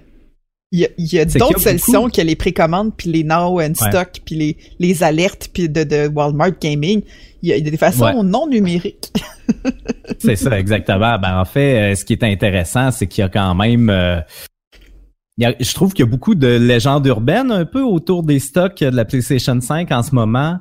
il 0.73 0.89
y 0.97 1.19
a, 1.19 1.25
d'autres 1.25 1.61
solutions 1.61 2.09
que 2.09 2.23
les 2.23 2.35
précommandes, 2.35 2.93
puis 2.97 3.11
les 3.11 3.25
now 3.25 3.61
and 3.61 3.75
stock, 3.75 4.11
puis 4.25 4.35
les, 4.35 4.57
les 4.79 5.03
alertes, 5.03 5.51
puis 5.53 5.69
de, 5.69 5.85
de 5.85 6.09
Walmart 6.09 6.59
Gaming. 6.61 7.03
Il 7.43 7.51
y 7.51 7.53
a 7.53 7.61
des 7.61 7.77
façons 7.77 8.23
non 8.23 8.49
numériques. 8.49 9.13
c'est 10.19 10.37
ça, 10.37 10.59
exactement. 10.59 11.19
Ben, 11.19 11.39
en 11.39 11.45
fait, 11.45 11.93
euh, 11.93 11.95
ce 11.95 12.05
qui 12.05 12.15
est 12.15 12.25
intéressant, 12.25 12.91
c'est 12.91 13.07
qu'il 13.07 13.23
y 13.23 13.25
a 13.25 13.29
quand 13.29 13.55
même 13.55 13.91
je 15.39 15.75
trouve 15.75 15.93
qu'il 15.93 16.05
y 16.05 16.09
a 16.09 16.11
beaucoup 16.11 16.35
de 16.35 16.47
légendes 16.47 17.07
urbaines 17.07 17.51
un 17.51 17.65
peu 17.65 17.83
autour 17.83 18.23
des 18.23 18.39
stocks 18.39 18.81
de 18.81 18.95
la 18.95 19.05
PlayStation 19.05 19.61
5 19.61 19.91
en 19.91 20.03
ce 20.03 20.15
moment. 20.15 20.59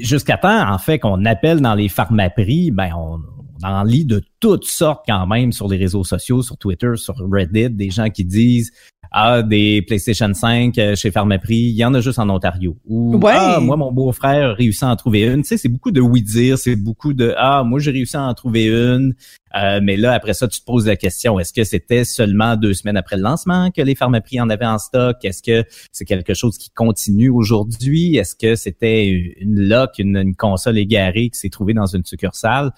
Jusqu'à 0.00 0.36
temps, 0.36 0.70
en 0.70 0.78
fait, 0.78 0.98
qu'on 0.98 1.24
appelle 1.24 1.60
dans 1.60 1.74
les 1.74 1.88
pharmaprix, 1.88 2.70
ben 2.70 2.90
on 2.96 3.20
en 3.62 3.82
lit 3.82 4.04
de 4.04 4.22
toutes 4.40 4.64
sortes 4.64 5.04
quand 5.06 5.26
même 5.26 5.52
sur 5.52 5.68
les 5.68 5.76
réseaux 5.76 6.04
sociaux, 6.04 6.42
sur 6.42 6.56
Twitter, 6.56 6.92
sur 6.96 7.14
Reddit, 7.30 7.70
des 7.70 7.90
gens 7.90 8.10
qui 8.10 8.24
disent 8.24 8.72
ah, 9.10 9.42
des 9.42 9.82
PlayStation 9.82 10.32
5 10.32 10.76
euh, 10.78 10.94
chez 10.94 11.10
Pharmaprix, 11.10 11.56
il 11.56 11.76
y 11.76 11.84
en 11.84 11.94
a 11.94 12.00
juste 12.00 12.18
en 12.18 12.28
Ontario. 12.28 12.76
Ou 12.86 13.18
ah, 13.26 13.58
moi, 13.60 13.76
mon 13.76 13.90
beau-frère 13.90 14.50
a 14.50 14.54
réussi 14.54 14.84
à 14.84 14.88
en 14.88 14.96
trouver 14.96 15.22
une. 15.22 15.42
Tu 15.42 15.48
sais, 15.48 15.56
c'est 15.56 15.68
beaucoup 15.68 15.90
de 15.90 16.00
oui-dire, 16.00 16.58
c'est 16.58 16.76
beaucoup 16.76 17.14
de 17.14 17.34
Ah, 17.38 17.62
moi, 17.64 17.78
j'ai 17.78 17.90
réussi 17.90 18.16
à 18.16 18.22
en 18.22 18.34
trouver 18.34 18.66
une. 18.66 19.14
Euh, 19.56 19.80
mais 19.82 19.96
là, 19.96 20.12
après 20.12 20.34
ça, 20.34 20.46
tu 20.46 20.60
te 20.60 20.64
poses 20.64 20.86
la 20.86 20.96
question, 20.96 21.40
est-ce 21.40 21.54
que 21.54 21.64
c'était 21.64 22.04
seulement 22.04 22.54
deux 22.56 22.74
semaines 22.74 22.98
après 22.98 23.16
le 23.16 23.22
lancement 23.22 23.70
que 23.70 23.80
les 23.80 23.94
Pharmaprix 23.94 24.42
en 24.42 24.50
avaient 24.50 24.66
en 24.66 24.78
stock? 24.78 25.16
Est-ce 25.24 25.42
que 25.42 25.64
c'est 25.90 26.04
quelque 26.04 26.34
chose 26.34 26.58
qui 26.58 26.68
continue 26.70 27.30
aujourd'hui? 27.30 28.16
Est-ce 28.16 28.34
que 28.34 28.56
c'était 28.56 29.08
une 29.08 29.68
lock, 29.68 29.98
une, 29.98 30.18
une 30.18 30.36
console 30.36 30.76
égarée 30.76 31.30
qui 31.30 31.38
s'est 31.38 31.48
trouvée 31.48 31.72
dans 31.72 31.86
une 31.86 32.04
succursale? 32.04 32.72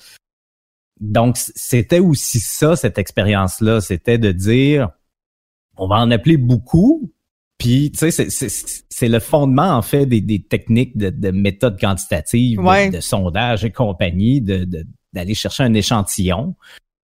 Donc, 1.00 1.37
c'était 1.37 1.99
aussi 1.99 2.40
ça, 2.40 2.76
cette 2.76 2.99
expérience-là. 2.99 3.80
C'était 3.80 4.19
de 4.19 4.33
dire 4.33 4.90
on 5.76 5.88
va 5.88 5.97
en 5.97 6.11
appeler 6.11 6.37
beaucoup. 6.37 7.12
Puis, 7.59 7.90
tu 7.90 8.11
sais, 8.11 8.28
c'est 8.88 9.09
le 9.09 9.19
fondement, 9.19 9.71
en 9.71 9.83
fait, 9.83 10.07
des, 10.07 10.42
techniques 10.42 10.97
de, 10.97 11.30
méthode 11.30 11.78
quantitative, 11.78 12.59
de, 12.92 13.00
sondage 13.00 13.64
et 13.64 13.71
compagnie, 13.71 14.40
d'aller 14.40 15.35
chercher 15.35 15.64
un 15.64 15.75
échantillon. 15.75 16.54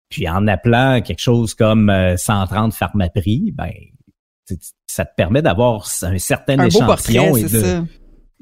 Puis, 0.09 0.27
en 0.27 0.47
appelant 0.47 1.01
quelque 1.01 1.19
chose 1.19 1.53
comme 1.53 1.91
130 2.17 2.71
euh, 2.73 2.75
pharmaprix, 2.75 3.51
ben, 3.51 3.71
ça 4.87 5.05
te 5.05 5.15
permet 5.15 5.41
d'avoir 5.41 5.87
un 6.01 6.17
certain 6.17 6.65
échantillon 6.65 7.37
et, 7.37 7.43
de, 7.43 7.83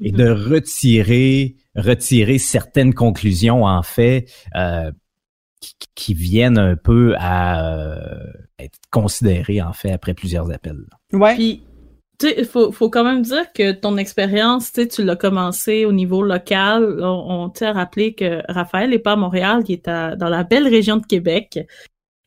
et 0.00 0.10
de 0.10 0.30
retirer 0.30 1.56
retirer 1.76 2.38
certaines 2.38 2.94
conclusions, 2.94 3.64
en 3.64 3.82
fait, 3.82 4.30
euh, 4.56 4.90
qui, 5.94 6.14
viennent 6.14 6.58
un 6.58 6.76
peu 6.76 7.14
à 7.18 7.64
euh, 7.64 8.24
être 8.58 8.78
considérés 8.90 9.60
en 9.60 9.72
fait 9.72 9.92
après 9.92 10.14
plusieurs 10.14 10.50
appels. 10.50 10.84
Ouais. 11.12 11.34
Puis 11.34 11.62
tu 12.18 12.28
sais, 12.28 12.34
il 12.38 12.44
faut, 12.44 12.70
faut 12.72 12.90
quand 12.90 13.04
même 13.04 13.22
dire 13.22 13.52
que 13.52 13.72
ton 13.72 13.96
expérience, 13.96 14.72
tu 14.72 14.86
tu 14.88 15.04
l'as 15.04 15.16
commencé 15.16 15.86
au 15.86 15.92
niveau 15.92 16.22
local. 16.22 17.02
On, 17.02 17.48
t'a 17.48 17.72
rappelé 17.72 18.14
que 18.14 18.42
Raphaël 18.52 18.90
n'est 18.90 18.98
pas 18.98 19.12
à 19.12 19.16
Montréal, 19.16 19.62
il 19.66 19.72
est 19.72 19.86
dans 19.86 20.28
la 20.28 20.44
belle 20.44 20.68
région 20.68 20.98
de 20.98 21.06
Québec. 21.06 21.58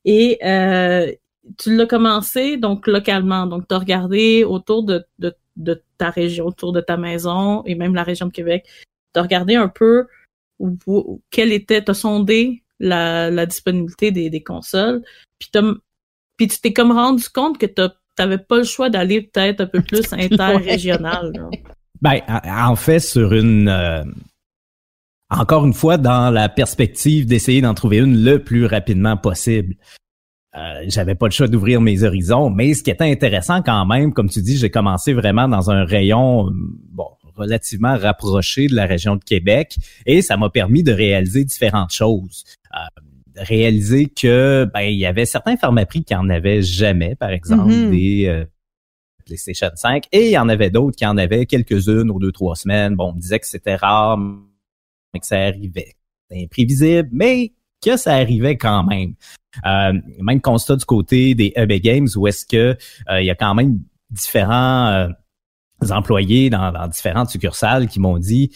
Et 0.06 0.40
euh, 0.44 1.12
tu 1.58 1.75
l'as 1.75 1.86
commencé 1.86 2.58
donc 2.58 2.88
localement. 2.88 3.46
Donc, 3.46 3.68
tu 3.68 3.75
as 3.75 3.80
regardé 3.80 4.44
autour 4.44 4.84
de, 4.84 5.06
de, 5.20 5.36
de, 5.58 5.84
ta 5.98 6.10
région, 6.10 6.46
autour 6.48 6.74
de 6.74 6.82
ta 6.82 6.98
maison 6.98 7.63
et 7.66 7.75
même 7.75 7.96
la 7.96 8.04
région 8.04 8.28
de 8.28 8.32
Québec. 8.32 8.66
Tu 9.13 9.20
as 9.20 9.24
regardé 9.24 9.56
un 9.56 9.68
peu 9.68 10.08
où, 10.60 11.22
quel 11.30 11.52
était, 11.52 11.84
tu 11.84 11.92
as 11.92 11.96
sondé 11.96 12.62
la, 12.84 13.46
disponibilité 13.46 14.12
des, 14.12 14.44
consoles. 14.44 15.02
Puis, 15.40 15.50
puis 16.38 16.48
tu 16.48 16.60
t'es 16.60 16.74
comme 16.74 16.92
rendu 16.92 17.28
compte 17.30 17.58
que 17.58 17.66
tu 17.66 17.82
n'avais 18.20 18.38
pas 18.38 18.58
le 18.58 18.63
choix 18.63 18.90
d'aller 18.90 19.22
peut-être 19.22 19.62
un 19.62 19.68
peu 19.68 19.82
plus 19.88 20.12
interrégional. 20.13 21.32
ben, 22.02 22.20
en 22.28 22.75
fait, 22.75 23.00
sur 23.00 23.34
une... 23.34 23.70
Euh, 23.70 24.04
encore 25.30 25.66
une 25.66 25.74
fois, 25.74 25.98
dans 25.98 26.30
la 26.30 26.48
perspective 26.48 27.25
d'essayer 27.25 27.62
d'en 27.62 27.74
trouver 27.74 27.98
une 27.98 28.24
le 28.24 28.44
plus 28.44 28.68
rapidement 28.68 29.18
possible. 29.18 29.75
Euh, 30.56 30.84
j'avais 30.88 31.16
pas 31.16 31.25
le 31.25 31.32
choix 31.32 31.48
d'ouvrir 31.48 31.82
mes 31.82 32.04
horizons, 32.04 32.52
mais 32.52 32.75
ce 32.75 32.84
qui 32.84 32.92
était 32.92 33.10
intéressant 33.10 33.63
quand 33.63 33.88
même, 33.88 34.13
comme 34.13 34.30
tu 34.30 34.44
dis, 34.44 34.58
j'ai 34.58 34.70
commencé 34.70 35.13
vraiment 35.13 35.48
dans 35.48 35.72
un 35.72 35.84
rayon, 35.84 36.52
bon, 36.92 37.08
relativement 37.36 37.98
rapproché 37.98 38.68
de 38.68 38.75
la 38.75 38.86
région 38.86 39.16
de 39.16 39.24
Québec 39.24 39.78
et 40.06 40.22
ça 40.22 40.38
m'a 40.38 40.52
permis 40.52 40.84
de 40.84 40.92
réaliser 40.92 41.44
différentes 41.44 41.92
choses. 41.92 42.44
Euh, 43.38 43.44
réaliser 43.44 44.06
que 44.06 44.70
ben 44.74 44.82
il 44.82 44.98
y 44.98 45.06
avait 45.06 45.25
certains 45.25 45.58
pharmaprix 45.58 46.04
qui 46.04 46.16
en 46.16 46.30
avaient 46.30 46.62
jamais, 46.62 47.16
par 47.16 47.30
exemple 47.30 47.72
mm-hmm. 47.72 47.90
des 47.90 48.25
euh, 48.28 48.46
PlayStation 49.25 49.70
5 49.74 50.06
et 50.12 50.28
il 50.28 50.32
y 50.32 50.38
en 50.38 50.50
avait 50.50 50.70
d'autres 50.70 50.96
qui 50.96 51.06
en 51.06 51.18
avaient 51.18 51.46
quelques-unes 51.46 52.12
aux 52.12 52.20
deux 52.20 52.32
trois 52.32 52.56
semaines. 52.56 52.96
Bon, 52.96 53.10
on 53.10 53.13
me 53.13 53.20
disait 53.20 53.40
que 53.40 53.48
c'était 53.48 53.75
rare, 53.75 54.18
mais 54.18 55.20
que 55.20 55.25
ça 55.25 55.40
arrivait. 55.40 55.96
C'était 56.30 56.44
imprévisible, 56.44 57.10
mais 57.12 57.54
que 57.84 57.98
ça 57.98 58.13
arrivait 58.13 58.58
quand 58.58 58.84
même. 58.84 59.16
Euh, 59.66 59.94
même 60.20 60.42
constat 60.42 60.78
du 60.78 60.86
côté 60.86 61.36
des 61.36 61.54
EB 61.56 61.74
Games 61.74 62.08
où 62.16 62.28
est-ce 62.28 62.46
que 62.46 62.78
euh, 63.10 63.22
il 63.22 63.25
y 63.25 63.30
a 63.30 63.36
quand 63.36 63.54
même 63.54 63.80
différents 64.10 65.10
employés 65.90 66.50
dans, 66.50 66.72
dans 66.72 66.88
différentes 66.88 67.30
succursales 67.30 67.88
qui 67.88 68.00
m'ont 68.00 68.18
dit 68.18 68.52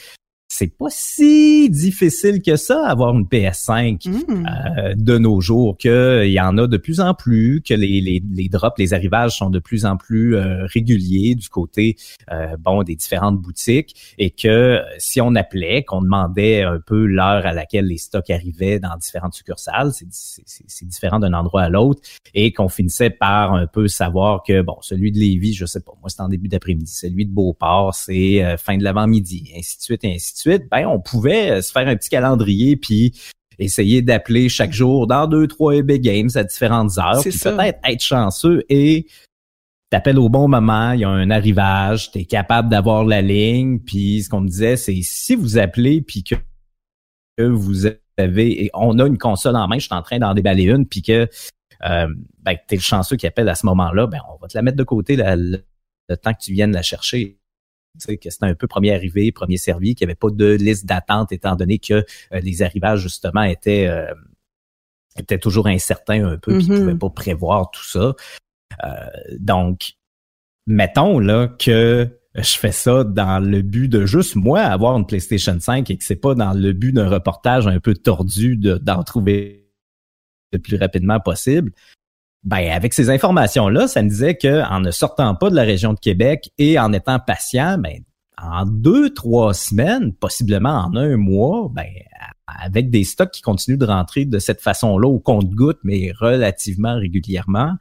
c'est 0.49 0.77
pas 0.77 0.87
si 0.89 1.69
difficile 1.69 2.41
que 2.41 2.55
ça 2.55 2.87
avoir 2.87 3.13
une 3.13 3.25
PS5 3.25 4.09
mm. 4.09 4.47
euh, 4.47 4.93
de 4.95 5.17
nos 5.17 5.41
jours 5.41 5.77
que 5.77 6.23
il 6.25 6.31
y 6.31 6.39
en 6.39 6.57
a 6.57 6.67
de 6.67 6.77
plus 6.77 7.01
en 7.01 7.13
plus 7.13 7.61
que 7.61 7.73
les, 7.73 7.99
les, 7.99 8.23
les 8.31 8.47
drops 8.47 8.77
les 8.77 8.93
arrivages 8.93 9.37
sont 9.37 9.49
de 9.49 9.59
plus 9.59 9.85
en 9.85 9.97
plus 9.97 10.35
euh, 10.35 10.65
réguliers 10.65 11.35
du 11.35 11.49
côté 11.49 11.97
euh, 12.31 12.55
bon 12.57 12.83
des 12.83 12.95
différentes 12.95 13.39
boutiques 13.39 14.15
et 14.17 14.31
que 14.31 14.81
si 14.97 15.19
on 15.19 15.35
appelait 15.35 15.83
qu'on 15.83 16.01
demandait 16.01 16.63
un 16.63 16.79
peu 16.79 17.05
l'heure 17.05 17.45
à 17.45 17.51
laquelle 17.51 17.85
les 17.85 17.97
stocks 17.97 18.29
arrivaient 18.29 18.79
dans 18.79 18.95
différentes 18.95 19.33
succursales 19.33 19.91
c'est 19.91 20.87
différent 20.87 21.19
d'un 21.19 21.33
endroit 21.33 21.63
à 21.63 21.69
l'autre 21.69 22.01
et 22.33 22.53
qu'on 22.53 22.69
finissait 22.69 23.09
par 23.09 23.53
un 23.53 23.67
peu 23.67 23.89
savoir 23.89 24.43
que 24.43 24.61
bon 24.61 24.77
celui 24.79 25.11
de 25.11 25.19
Lévis 25.19 25.53
je 25.53 25.65
sais 25.65 25.81
pas 25.81 25.91
moi 25.99 26.09
c'est 26.09 26.21
en 26.21 26.29
début 26.29 26.47
d'après-midi 26.47 26.91
celui 26.91 27.25
de 27.25 27.31
Beauport 27.31 27.93
c'est 27.93 28.57
fin 28.57 28.77
de 28.77 28.83
l'avant-midi 28.83 29.51
ainsi 29.57 29.77
de 29.77 29.83
suite 29.83 30.03
et 30.05 30.15
ainsi 30.15 30.33
de 30.33 30.36
suite, 30.36 30.36
ben 30.45 30.85
on 30.87 30.99
pouvait 30.99 31.51
euh, 31.51 31.61
se 31.61 31.71
faire 31.71 31.87
un 31.87 31.95
petit 31.95 32.09
calendrier 32.09 32.75
puis 32.75 33.13
essayer 33.59 34.01
d'appeler 34.01 34.49
chaque 34.49 34.71
jour 34.71 35.07
dans 35.07 35.27
deux, 35.27 35.47
trois 35.47 35.75
EB 35.75 35.93
Games 35.93 36.29
à 36.35 36.43
différentes 36.43 36.97
heures, 36.97 37.21
puis 37.21 37.31
peut-être 37.31 37.79
être 37.83 38.01
chanceux 38.01 38.63
et 38.69 39.07
t'appelles 39.89 40.19
au 40.19 40.29
bon 40.29 40.47
moment, 40.47 40.91
il 40.91 41.01
y 41.01 41.05
a 41.05 41.09
un 41.09 41.29
arrivage, 41.31 42.11
tu 42.11 42.19
es 42.19 42.25
capable 42.25 42.69
d'avoir 42.69 43.03
la 43.05 43.21
ligne, 43.21 43.79
puis 43.79 44.23
ce 44.23 44.29
qu'on 44.29 44.41
me 44.41 44.47
disait, 44.47 44.75
c'est 44.75 44.99
si 45.01 45.35
vous 45.35 45.57
appelez 45.57 46.01
puis 46.01 46.23
que, 46.23 46.35
vous 47.39 47.87
avez, 48.17 48.65
et 48.65 48.69
on 48.73 48.99
a 48.99 49.07
une 49.07 49.17
console 49.17 49.55
en 49.55 49.67
main, 49.67 49.77
je 49.77 49.85
suis 49.85 49.93
en 49.93 50.01
train 50.01 50.19
d'en 50.19 50.33
déballer 50.33 50.63
une, 50.63 50.87
puis 50.87 51.01
que 51.01 51.29
euh, 51.85 52.07
ben, 52.39 52.57
t'es 52.67 52.75
le 52.75 52.81
chanceux 52.81 53.15
qui 53.15 53.27
appelle 53.27 53.47
à 53.49 53.55
ce 53.55 53.65
moment-là, 53.67 54.07
ben 54.07 54.19
on 54.33 54.37
va 54.41 54.47
te 54.47 54.57
la 54.57 54.63
mettre 54.63 54.77
de 54.77 54.83
côté 54.83 55.15
le 55.15 55.63
temps 56.17 56.33
que 56.33 56.41
tu 56.41 56.51
viennes 56.51 56.73
la 56.73 56.81
chercher 56.81 57.37
que 57.95 58.29
c'était 58.29 58.45
un 58.45 58.53
peu 58.55 58.67
premier 58.67 58.93
arrivé, 58.93 59.31
premier 59.31 59.57
servi, 59.57 59.95
qu'il 59.95 60.05
n'y 60.05 60.11
avait 60.11 60.15
pas 60.15 60.29
de 60.29 60.53
liste 60.53 60.85
d'attente 60.85 61.31
étant 61.31 61.55
donné 61.55 61.79
que 61.79 61.93
euh, 61.93 62.39
les 62.41 62.61
arrivages 62.61 63.01
justement 63.01 63.43
étaient 63.43 63.87
euh, 63.87 64.13
étaient 65.17 65.39
toujours 65.39 65.67
incertains 65.67 66.25
un 66.27 66.37
peu, 66.37 66.57
puis 66.57 66.67
ils 66.67 66.71
ne 66.73 66.77
pouvaient 66.81 66.97
pas 66.99 67.09
prévoir 67.09 67.71
tout 67.71 67.83
ça. 67.83 68.13
Euh, 68.83 69.05
donc, 69.39 69.93
mettons 70.67 71.19
là 71.19 71.47
que 71.47 72.07
je 72.35 72.55
fais 72.57 72.71
ça 72.71 73.03
dans 73.03 73.39
le 73.39 73.63
but 73.63 73.87
de 73.87 74.05
juste 74.05 74.35
moi 74.35 74.59
avoir 74.61 74.95
une 74.95 75.07
PlayStation 75.07 75.59
5 75.59 75.89
et 75.89 75.97
que 75.97 76.03
c'est 76.03 76.15
pas 76.15 76.35
dans 76.35 76.53
le 76.53 76.71
but 76.73 76.91
d'un 76.91 77.09
reportage 77.09 77.65
un 77.65 77.79
peu 77.79 77.95
tordu 77.95 78.57
de- 78.57 78.77
d'en 78.77 79.01
trouver 79.03 79.71
le 80.53 80.59
plus 80.59 80.77
rapidement 80.77 81.19
possible. 81.19 81.71
Ben, 82.47 82.71
avec 82.71 82.93
ces 82.93 83.09
informations-là, 83.09 83.89
ça 83.89 84.01
me 84.01 84.07
disait 84.07 84.37
que 84.37 84.63
en 84.71 84.79
ne 84.79 84.89
sortant 84.89 85.35
pas 85.35 85.49
de 85.49 85.55
la 85.55 85.63
région 85.63 85.91
de 85.91 85.99
Québec 85.99 86.49
et 86.57 86.79
en 86.79 86.93
étant 86.93 87.19
patient, 87.19 87.77
ben, 87.77 87.99
en 88.41 88.65
deux, 88.65 89.13
trois 89.13 89.53
semaines, 89.53 90.13
possiblement 90.13 90.85
en 90.85 90.95
un 90.95 91.17
mois, 91.17 91.69
ben, 91.73 91.89
avec 92.47 92.89
des 92.89 93.03
stocks 93.03 93.31
qui 93.31 93.41
continuent 93.41 93.77
de 93.77 93.85
rentrer 93.85 94.23
de 94.23 94.39
cette 94.39 94.61
façon-là 94.61 95.09
au 95.09 95.19
compte-goutte, 95.19 95.79
mais 95.83 96.13
relativement 96.17 96.95
régulièrement, 96.95 97.73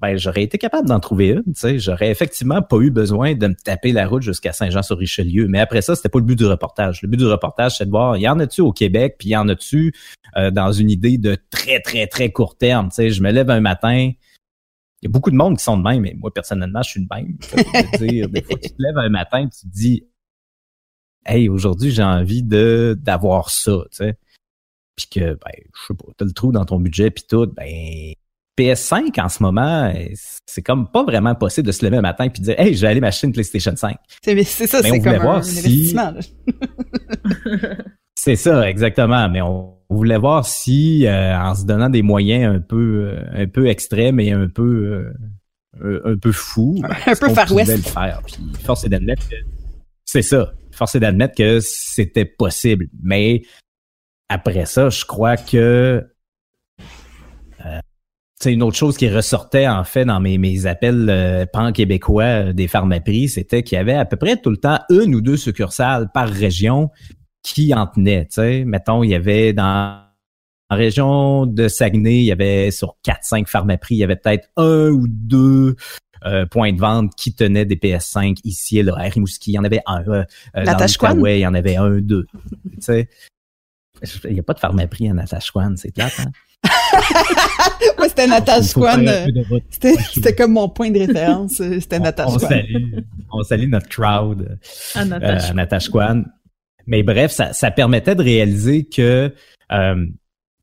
ben, 0.00 0.16
j'aurais 0.16 0.42
été 0.42 0.58
capable 0.58 0.88
d'en 0.88 0.98
trouver 0.98 1.28
une, 1.28 1.44
tu 1.44 1.52
sais. 1.54 1.78
J'aurais 1.78 2.10
effectivement 2.10 2.62
pas 2.62 2.78
eu 2.78 2.90
besoin 2.90 3.34
de 3.34 3.46
me 3.46 3.54
taper 3.54 3.92
la 3.92 4.08
route 4.08 4.22
jusqu'à 4.22 4.52
Saint-Jean-sur-Richelieu. 4.52 5.46
Mais 5.46 5.60
après 5.60 5.82
ça, 5.82 5.94
c'était 5.94 6.08
pas 6.08 6.18
le 6.18 6.24
but 6.24 6.36
du 6.36 6.46
reportage. 6.46 7.00
Le 7.02 7.08
but 7.08 7.16
du 7.16 7.26
reportage, 7.26 7.78
c'est 7.78 7.86
de 7.86 7.90
voir, 7.90 8.16
y 8.16 8.28
en 8.28 8.40
a-tu 8.40 8.60
au 8.60 8.72
Québec, 8.72 9.16
puis 9.18 9.28
y 9.30 9.36
en 9.36 9.48
a-tu 9.48 9.94
euh, 10.36 10.50
dans 10.50 10.72
une 10.72 10.90
idée 10.90 11.16
de 11.16 11.36
très, 11.50 11.80
très, 11.80 12.08
très 12.08 12.32
court 12.32 12.56
terme, 12.56 12.88
tu 12.88 12.96
sais. 12.96 13.10
Je 13.10 13.22
me 13.22 13.30
lève 13.30 13.50
un 13.50 13.60
matin, 13.60 14.10
il 15.04 15.04
y 15.04 15.06
a 15.06 15.10
beaucoup 15.10 15.30
de 15.30 15.36
monde 15.36 15.58
qui 15.58 15.62
sont 15.62 15.76
de 15.76 15.82
même, 15.82 16.00
mais 16.00 16.14
moi, 16.18 16.32
personnellement, 16.34 16.82
je 16.82 16.90
suis 16.90 17.00
de 17.00 17.14
même. 17.14 17.36
Dire, 17.98 18.28
des 18.28 18.42
fois, 18.42 18.56
tu 18.60 18.70
te 18.70 18.76
lèves 18.82 18.98
un 18.98 19.10
matin, 19.10 19.48
tu 19.48 19.68
te 19.68 19.72
dis, 19.72 20.08
hey, 21.24 21.48
aujourd'hui, 21.48 21.92
j'ai 21.92 22.02
envie 22.02 22.42
de 22.42 22.98
d'avoir 23.00 23.50
ça, 23.50 23.84
tu 23.92 23.98
sais. 23.98 24.18
Puis 24.96 25.06
que, 25.08 25.34
ben, 25.34 25.52
je 25.56 25.86
sais 25.86 25.94
pas, 25.94 26.06
t'as 26.16 26.24
le 26.24 26.32
trou 26.32 26.50
dans 26.50 26.64
ton 26.64 26.80
budget, 26.80 27.10
puis 27.10 27.24
tout, 27.28 27.46
ben, 27.46 28.14
PS5 28.58 29.20
en 29.20 29.28
ce 29.28 29.42
moment, 29.42 29.92
c'est 30.46 30.62
comme 30.62 30.88
pas 30.88 31.04
vraiment 31.04 31.34
possible 31.34 31.66
de 31.66 31.72
se 31.72 31.84
lever 31.84 31.96
un 31.96 32.02
matin 32.02 32.28
puis 32.28 32.40
de 32.40 32.46
dire, 32.46 32.60
hey, 32.60 32.74
je 32.74 32.80
vais 32.82 32.88
aller 32.88 33.00
m'acheter 33.00 33.26
une 33.26 33.32
PlayStation 33.32 33.74
5. 33.74 33.96
C'est 34.22 34.42
ça, 34.44 34.82
c'est 34.82 35.00
comme 35.00 35.14
un, 35.14 35.18
voir 35.18 35.36
un 35.38 35.42
si-. 35.42 35.96
C'est 38.16 38.36
ça, 38.36 38.68
exactement. 38.68 39.28
Mais 39.28 39.42
on 39.42 39.76
voulait 39.90 40.16
voir 40.16 40.46
si, 40.46 41.06
euh, 41.06 41.36
en 41.38 41.54
se 41.54 41.66
donnant 41.66 41.90
des 41.90 42.00
moyens 42.02 42.56
un 42.56 42.60
peu, 42.60 43.10
euh, 43.12 43.22
un 43.34 43.46
peu 43.46 43.66
extrêmes 43.66 44.18
et 44.18 44.32
un 44.32 44.48
peu, 44.48 45.12
euh, 45.82 46.00
un, 46.04 46.16
peu 46.16 46.32
fous, 46.32 46.78
ben, 46.80 46.88
Un 47.06 47.10
est-ce 47.12 47.20
peu 47.20 47.34
Far 47.34 47.46
pouvait 47.46 47.64
West. 47.66 47.76
le 47.76 47.82
faire. 47.82 48.22
Puis 48.24 48.36
force 48.62 48.84
est 48.84 48.88
d'admettre 48.88 49.28
que 49.28 49.36
c'est 50.04 50.22
ça. 50.22 50.52
Force 50.70 50.94
est 50.94 51.00
d'admettre 51.00 51.34
que 51.34 51.60
c'était 51.60 52.24
possible. 52.24 52.86
Mais 53.02 53.42
après 54.28 54.64
ça, 54.64 54.88
je 54.88 55.04
crois 55.04 55.36
que 55.36 55.56
euh, 55.56 56.00
c'est 58.44 58.52
une 58.52 58.62
autre 58.62 58.76
chose 58.76 58.98
qui 58.98 59.08
ressortait 59.08 59.66
en 59.66 59.84
fait 59.84 60.04
dans 60.04 60.20
mes, 60.20 60.36
mes 60.36 60.66
appels 60.66 61.08
euh, 61.08 61.46
pan-québécois 61.50 62.24
euh, 62.24 62.52
des 62.52 62.68
pharmaprix, 62.68 63.30
c'était 63.30 63.62
qu'il 63.62 63.76
y 63.76 63.80
avait 63.80 63.94
à 63.94 64.04
peu 64.04 64.18
près 64.18 64.36
tout 64.36 64.50
le 64.50 64.58
temps 64.58 64.80
une 64.90 65.14
ou 65.14 65.22
deux 65.22 65.38
succursales 65.38 66.10
par 66.12 66.28
région 66.28 66.90
qui 67.42 67.72
en 67.72 67.86
tenaient. 67.86 68.26
Tu 68.26 68.34
sais, 68.34 68.64
mettons, 68.66 69.02
il 69.02 69.08
y 69.08 69.14
avait 69.14 69.54
dans 69.54 70.04
en 70.68 70.76
région 70.76 71.46
de 71.46 71.68
Saguenay, 71.68 72.18
il 72.18 72.24
y 72.24 72.32
avait 72.32 72.70
sur 72.70 72.96
4-5 73.06 73.46
pharmaprix, 73.46 73.94
il 73.94 73.98
y 73.98 74.04
avait 74.04 74.16
peut-être 74.16 74.48
un 74.58 74.90
ou 74.90 75.06
deux 75.08 75.76
euh, 76.26 76.44
points 76.44 76.72
de 76.74 76.80
vente 76.80 77.14
qui 77.16 77.34
tenaient 77.34 77.64
des 77.64 77.76
PS5 77.76 78.40
ici 78.44 78.78
et 78.78 78.82
là. 78.82 78.94
À 78.98 79.04
Rimouski, 79.04 79.52
il 79.52 79.54
y 79.54 79.58
en 79.58 79.64
avait 79.64 79.80
un. 79.86 80.02
Euh, 80.02 80.24
euh, 80.56 80.64
dans 80.64 80.72
Natashquan? 80.72 81.14
l'Outaouais, 81.14 81.38
il 81.38 81.42
y 81.42 81.46
en 81.46 81.54
avait 81.54 81.76
un, 81.76 81.98
deux. 82.00 82.26
tu 82.72 82.76
sais. 82.80 83.08
Il 84.24 84.34
n'y 84.34 84.40
a 84.40 84.42
pas 84.42 84.52
de 84.52 84.58
pharmaprix 84.58 85.08
à 85.08 85.14
Natashquan, 85.14 85.76
c'est 85.76 85.92
plate, 85.94 86.18
hein? 86.18 86.30
Moi, 87.98 88.08
c'était 88.08 88.26
peu 89.26 89.32
de 89.32 89.48
route. 89.48 89.62
C'était 89.70 89.94
c'était 90.12 90.34
comme 90.34 90.52
mon 90.52 90.68
point 90.68 90.90
de 90.90 90.98
référence. 90.98 91.60
euh, 91.60 91.78
C'était 91.80 91.98
Natashquan. 91.98 92.38
salue, 92.38 92.94
on 93.32 93.42
salue 93.42 93.68
notre 93.68 93.88
crowd 93.88 94.58
euh, 94.96 95.04
Natasha. 95.04 95.54
Natashquan. 95.54 96.24
Mais 96.86 97.02
bref, 97.02 97.32
ça, 97.32 97.52
ça 97.52 97.70
permettait 97.70 98.14
de 98.14 98.22
réaliser 98.22 98.84
que, 98.84 99.32
euh, 99.72 99.94
tu 100.04 100.12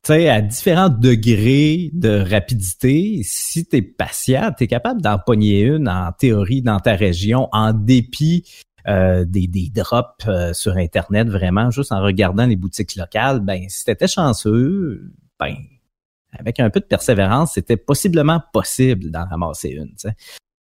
sais, 0.04 0.28
à 0.28 0.40
différents 0.40 0.88
degrés 0.88 1.90
de 1.92 2.20
rapidité, 2.28 3.20
si 3.24 3.66
tu 3.66 3.76
es 3.76 3.82
patient, 3.82 4.52
tu 4.56 4.64
es 4.64 4.66
capable 4.68 5.02
d'en 5.02 5.18
pogner 5.18 5.62
une 5.62 5.88
en 5.88 6.12
théorie 6.12 6.62
dans 6.62 6.78
ta 6.78 6.94
région 6.94 7.48
en 7.52 7.72
dépit 7.72 8.44
euh, 8.88 9.24
des, 9.24 9.46
des 9.48 9.68
drops 9.74 10.26
euh, 10.28 10.52
sur 10.52 10.76
Internet, 10.76 11.28
vraiment, 11.28 11.70
juste 11.70 11.92
en 11.92 12.00
regardant 12.02 12.46
les 12.46 12.56
boutiques 12.56 12.94
locales. 12.96 13.40
Ben, 13.40 13.64
si 13.68 13.84
t'étais 13.84 14.08
chanceux, 14.08 15.12
ben, 15.40 15.54
avec 16.38 16.60
un 16.60 16.70
peu 16.70 16.80
de 16.80 16.84
persévérance, 16.86 17.52
c'était 17.54 17.76
possiblement 17.76 18.40
possible 18.52 19.10
d'en 19.10 19.24
ramasser 19.26 19.70
une. 19.70 19.88
tu 19.90 20.08
sais. 20.08 20.12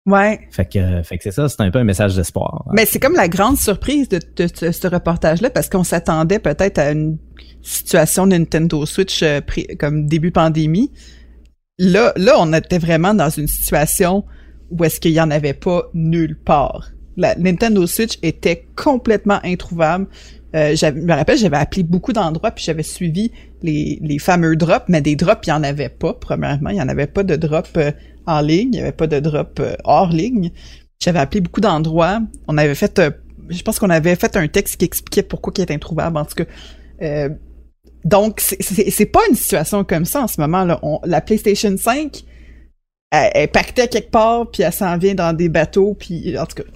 Ouais. 0.07 0.41
Fait 0.51 0.65
que, 0.67 1.03
fait 1.03 1.19
que 1.19 1.25
c'est 1.25 1.33
ça, 1.33 1.49
c'est 1.51 1.61
un 1.61 1.71
peu 1.71 1.79
un 1.81 1.85
message 1.85 2.17
d'espoir. 2.17 2.65
Mais 2.73 2.87
c'est 2.87 2.99
comme 2.99 3.15
la 3.15 3.29
grande 3.29 3.59
surprise 3.59 4.09
de, 4.09 4.19
de 4.37 4.47
ce- 4.53 4.73
ce 4.73 4.87
reportage-là 4.87 5.51
parce 5.51 5.69
qu'on 5.69 5.85
s'attendait 5.85 6.39
peut-être 6.39 6.79
à 6.79 6.93
une 6.93 7.19
situation 7.61 8.27
Nintendo 8.27 8.87
Switch 8.87 9.23
euh, 9.23 9.41
comme 9.79 10.07
début 10.07 10.31
pandémie. 10.31 10.91
Là, 11.79 12.13
là, 12.17 12.37
on 12.39 12.53
était 12.55 12.79
vraiment 12.79 13.13
dans 13.13 13.29
une 13.29 13.49
situation 13.49 14.25
où 14.71 14.83
est-ce 14.85 14.99
qu'il 14.99 15.13
y 15.13 15.21
en 15.21 15.31
avait 15.31 15.53
pas 15.55 15.85
nulle 15.93 16.39
part. 16.39 16.91
La 17.19 17.35
Nintendo 17.35 17.87
Switch 17.87 18.19
était 18.23 18.67
complètement 18.77 19.41
introuvable. 19.45 20.07
Euh, 20.57 20.75
je 20.75 20.87
me 20.87 21.13
rappelle, 21.13 21.37
j'avais 21.39 21.59
appelé 21.59 21.83
beaucoup 21.83 22.13
d'endroits 22.13 22.51
puis 22.51 22.65
j'avais 22.65 22.83
suivi 22.83 23.31
les, 23.63 23.99
les 24.03 24.19
fameux 24.19 24.57
drops, 24.57 24.87
mais 24.89 25.03
des 25.03 25.15
drops, 25.17 25.47
il 25.47 25.51
y 25.51 25.53
en 25.53 25.63
avait 25.63 25.91
pas. 25.91 26.15
Premièrement, 26.15 26.71
il 26.71 26.77
y 26.77 26.83
en 26.83 26.89
avait 26.89 27.07
pas 27.07 27.23
de 27.23 27.37
drop 27.37 27.69
euh, 27.77 27.93
en 28.27 28.41
ligne, 28.41 28.71
il 28.73 28.79
y 28.79 28.81
avait 28.81 28.93
pas 28.93 29.07
de 29.07 29.21
drop 29.21 29.61
euh, 29.61 29.75
hors 29.85 30.09
ligne. 30.11 30.51
J'avais 31.01 31.19
appelé 31.19 31.41
beaucoup 31.41 31.61
d'endroits. 31.61 32.21
On 32.49 32.57
avait 32.59 32.75
fait, 32.75 32.99
euh, 32.99 33.11
je 33.51 33.63
pense 33.63 33.79
qu'on 33.79 33.91
avait 33.91 34.17
fait 34.17 34.37
un 34.37 34.49
texte 34.49 34.77
qui 34.79 34.85
expliquait 34.87 35.23
pourquoi 35.23 35.53
il 35.59 35.63
était 35.63 35.75
introuvable. 35.75 36.17
En 36.17 36.25
tout 36.25 36.35
cas, 36.35 36.45
Euh, 37.03 37.29
donc 38.05 38.41
c'est 38.41 39.07
pas 39.07 39.21
une 39.29 39.37
situation 39.37 39.85
comme 39.85 40.05
ça 40.05 40.23
en 40.23 40.27
ce 40.29 40.41
moment 40.41 40.65
là. 40.65 40.79
On- 40.83 41.01
la 41.05 41.21
PlayStation 41.21 41.77
5 41.77 42.25
elle, 43.11 43.31
elle 43.35 43.49
pactait 43.49 43.89
quelque 43.89 44.11
part 44.11 44.51
puis 44.51 44.63
elle 44.63 44.73
s'en 44.73 44.97
vient 44.99 45.15
dans 45.15 45.33
des 45.33 45.49
bateaux 45.49 45.95
puis 45.95 46.37
en 46.39 46.47
tout 46.47 46.57
cas. 46.63 46.69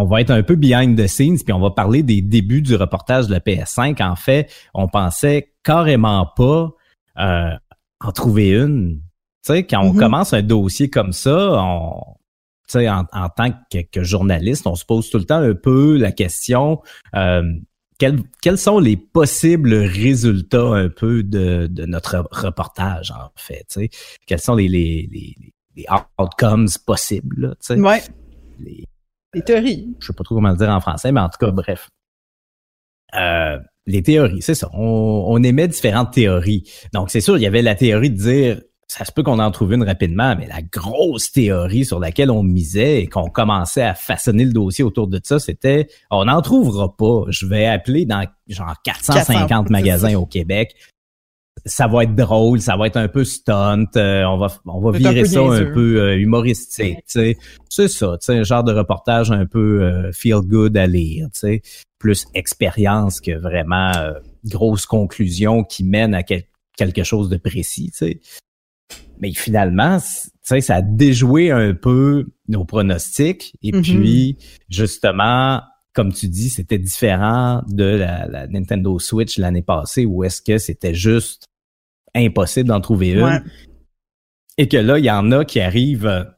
On 0.00 0.04
va 0.04 0.20
être 0.20 0.30
un 0.30 0.44
peu 0.44 0.54
behind 0.54 0.96
the 0.96 1.08
scenes, 1.08 1.38
puis 1.44 1.52
on 1.52 1.58
va 1.58 1.70
parler 1.72 2.04
des 2.04 2.22
débuts 2.22 2.62
du 2.62 2.76
reportage 2.76 3.26
de 3.26 3.32
la 3.32 3.40
PS5. 3.40 4.00
En 4.00 4.14
fait, 4.14 4.48
on 4.72 4.86
pensait 4.86 5.52
carrément 5.64 6.24
pas 6.36 6.70
euh, 7.18 7.50
en 8.00 8.12
trouver 8.12 8.50
une. 8.50 9.00
Tu 9.44 9.52
sais, 9.54 9.66
quand 9.66 9.82
on 9.82 9.92
Mhm. 9.92 9.98
commence 9.98 10.32
un 10.32 10.42
dossier 10.42 10.88
comme 10.88 11.12
ça, 11.12 11.36
on, 11.60 12.00
tu 12.68 12.78
sais, 12.78 12.88
en, 12.88 13.06
en 13.12 13.28
tant 13.28 13.50
que, 13.72 13.78
que 13.90 14.04
journaliste, 14.04 14.68
on 14.68 14.76
se 14.76 14.84
pose 14.84 15.10
tout 15.10 15.18
le 15.18 15.24
temps 15.24 15.40
un 15.42 15.54
peu 15.54 15.96
la 15.96 16.12
question 16.12 16.80
euh, 17.16 17.42
quels, 17.98 18.20
quels 18.40 18.58
sont 18.58 18.78
les 18.78 18.96
possibles 18.96 19.74
résultats 19.74 20.74
un 20.74 20.88
peu 20.90 21.24
de, 21.24 21.66
de 21.66 21.86
notre 21.86 22.24
reportage, 22.30 23.10
en 23.10 23.30
fait. 23.34 23.66
Tu 23.68 23.80
sais, 23.80 23.90
quels 24.26 24.38
sont 24.40 24.54
les, 24.54 24.68
les, 24.68 25.08
les, 25.10 25.34
les 25.74 25.86
outcomes 26.20 26.68
possibles, 26.86 27.40
là, 27.40 27.48
tu 27.60 27.74
sais, 27.74 27.80
Ouais, 27.80 28.00
les- 28.60 28.84
les 29.34 29.42
théories. 29.42 29.96
je 30.00 30.06
sais 30.06 30.12
pas 30.12 30.24
trop 30.24 30.34
comment 30.34 30.50
le 30.50 30.56
dire 30.56 30.70
en 30.70 30.80
français, 30.80 31.12
mais 31.12 31.20
en 31.20 31.28
tout 31.28 31.38
cas, 31.38 31.50
bref. 31.50 31.88
Euh, 33.14 33.58
les 33.86 34.02
théories, 34.02 34.42
c'est 34.42 34.54
ça. 34.54 34.68
On, 34.74 35.24
on 35.28 35.42
émet 35.42 35.68
différentes 35.68 36.12
théories. 36.12 36.70
Donc, 36.92 37.10
c'est 37.10 37.20
sûr, 37.20 37.36
il 37.38 37.42
y 37.42 37.46
avait 37.46 37.62
la 37.62 37.74
théorie 37.74 38.10
de 38.10 38.16
dire, 38.16 38.60
ça 38.86 39.04
se 39.04 39.12
peut 39.12 39.22
qu'on 39.22 39.38
en 39.38 39.50
trouve 39.50 39.74
une 39.74 39.82
rapidement, 39.82 40.34
mais 40.36 40.46
la 40.46 40.62
grosse 40.62 41.30
théorie 41.30 41.84
sur 41.84 42.00
laquelle 42.00 42.30
on 42.30 42.42
misait 42.42 43.02
et 43.02 43.06
qu'on 43.06 43.28
commençait 43.28 43.82
à 43.82 43.94
façonner 43.94 44.44
le 44.44 44.52
dossier 44.52 44.82
autour 44.82 45.08
de 45.08 45.20
ça, 45.22 45.38
c'était, 45.38 45.88
on 46.10 46.24
n'en 46.24 46.40
trouvera 46.40 46.96
pas. 46.96 47.24
Je 47.28 47.46
vais 47.46 47.66
appeler 47.66 48.06
dans 48.06 48.26
genre 48.48 48.74
450 48.82 49.48
400, 49.48 49.64
magasins 49.70 50.14
au 50.14 50.24
Québec. 50.24 50.74
Ça 51.66 51.86
va 51.86 52.04
être 52.04 52.14
drôle, 52.14 52.60
ça 52.60 52.76
va 52.76 52.86
être 52.86 52.96
un 52.96 53.08
peu 53.08 53.24
stunt, 53.24 53.84
euh, 53.96 54.24
on 54.24 54.36
va 54.38 54.48
on 54.66 54.80
va 54.80 54.90
un 54.90 54.92
virer 54.98 55.24
ça 55.24 55.40
un 55.40 55.64
peu 55.72 56.00
euh, 56.00 56.16
humoristique. 56.18 56.98
C'est 57.06 57.36
ça, 57.88 58.16
tu 58.18 58.24
sais, 58.26 58.36
un 58.38 58.42
genre 58.42 58.64
de 58.64 58.72
reportage 58.72 59.30
un 59.30 59.46
peu 59.46 59.82
euh, 59.82 60.10
feel 60.12 60.40
good 60.42 60.76
à 60.76 60.86
lire, 60.86 61.28
tu 61.32 61.40
sais, 61.40 61.62
plus 61.98 62.26
expérience 62.34 63.20
que 63.20 63.32
vraiment 63.38 63.92
euh, 63.96 64.12
grosse 64.44 64.86
conclusion 64.86 65.64
qui 65.64 65.84
mène 65.84 66.14
à 66.14 66.22
quel- 66.22 66.44
quelque 66.76 67.02
chose 67.04 67.28
de 67.28 67.36
précis, 67.36 67.90
tu 67.92 67.98
sais. 67.98 68.20
Mais 69.20 69.32
finalement, 69.32 69.98
tu 69.98 70.30
sais, 70.42 70.60
ça 70.60 70.76
a 70.76 70.82
déjoué 70.82 71.50
un 71.50 71.74
peu 71.74 72.26
nos 72.48 72.64
pronostics 72.64 73.52
et 73.62 73.72
Mhm. 73.72 73.82
puis 73.82 74.36
justement, 74.68 75.60
comme 75.98 76.12
tu 76.12 76.28
dis, 76.28 76.48
c'était 76.48 76.78
différent 76.78 77.64
de 77.66 77.82
la, 77.82 78.28
la 78.28 78.46
Nintendo 78.46 79.00
Switch 79.00 79.36
l'année 79.36 79.62
passée 79.62 80.06
où 80.06 80.22
est-ce 80.22 80.40
que 80.40 80.56
c'était 80.56 80.94
juste 80.94 81.46
impossible 82.14 82.68
d'en 82.68 82.80
trouver 82.80 83.10
une 83.10 83.24
Ouais. 83.24 83.40
et 84.58 84.68
que 84.68 84.76
là, 84.76 85.00
il 85.00 85.04
y 85.04 85.10
en 85.10 85.32
a 85.32 85.44
qui 85.44 85.58
arrivent 85.58 86.32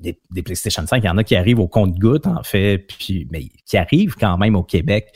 des, 0.00 0.18
des, 0.30 0.42
PlayStation 0.42 0.86
5, 0.86 1.02
il 1.02 1.06
y 1.06 1.10
en 1.10 1.18
a 1.18 1.22
qui 1.22 1.36
arrivent 1.36 1.58
au 1.58 1.68
compte-goutte, 1.68 2.26
en 2.26 2.42
fait, 2.42 2.78
puis 2.78 3.28
mais 3.30 3.50
qui 3.66 3.76
arrivent 3.76 4.16
quand 4.16 4.38
même 4.38 4.56
au 4.56 4.62
Québec. 4.62 5.14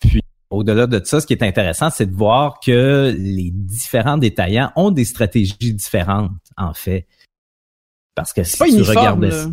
Puis 0.00 0.20
au-delà 0.50 0.86
de 0.86 1.02
ça, 1.02 1.22
ce 1.22 1.26
qui 1.26 1.32
est 1.32 1.42
intéressant, 1.42 1.88
c'est 1.88 2.04
de 2.04 2.14
voir 2.14 2.60
que 2.60 3.14
les 3.16 3.50
différents 3.50 4.18
détaillants 4.18 4.70
ont 4.76 4.90
des 4.90 5.06
stratégies 5.06 5.72
différentes, 5.72 6.32
en 6.58 6.74
fait. 6.74 7.08
Parce 8.14 8.34
que 8.34 8.42
si 8.44 8.58
tu 8.58 8.82
regardais 8.82 9.30
ça, 9.30 9.48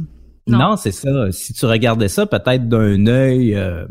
non, 0.47 0.77
c'est 0.77 0.91
ça. 0.91 1.31
Si 1.31 1.53
tu 1.53 1.65
regardais 1.65 2.07
ça 2.07 2.25
peut-être 2.25 2.67
d'un 2.67 3.07
œil, 3.07 3.55
euh, 3.55 3.85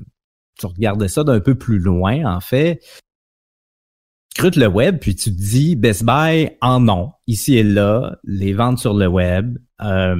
tu 0.58 0.66
regardais 0.66 1.08
ça 1.08 1.24
d'un 1.24 1.40
peu 1.40 1.54
plus 1.54 1.78
loin, 1.78 2.24
en 2.24 2.40
fait. 2.40 2.80
Tu 4.34 4.50
le 4.50 4.66
web, 4.66 4.98
puis 4.98 5.14
tu 5.14 5.34
te 5.34 5.40
dis 5.40 5.76
Best 5.76 6.04
Buy 6.04 6.50
en 6.60 6.80
non, 6.80 7.12
ici 7.26 7.56
et 7.56 7.62
là, 7.62 8.18
les 8.24 8.52
ventes 8.52 8.78
sur 8.78 8.92
le 8.94 9.06
web. 9.06 9.58
Euh, 9.80 10.16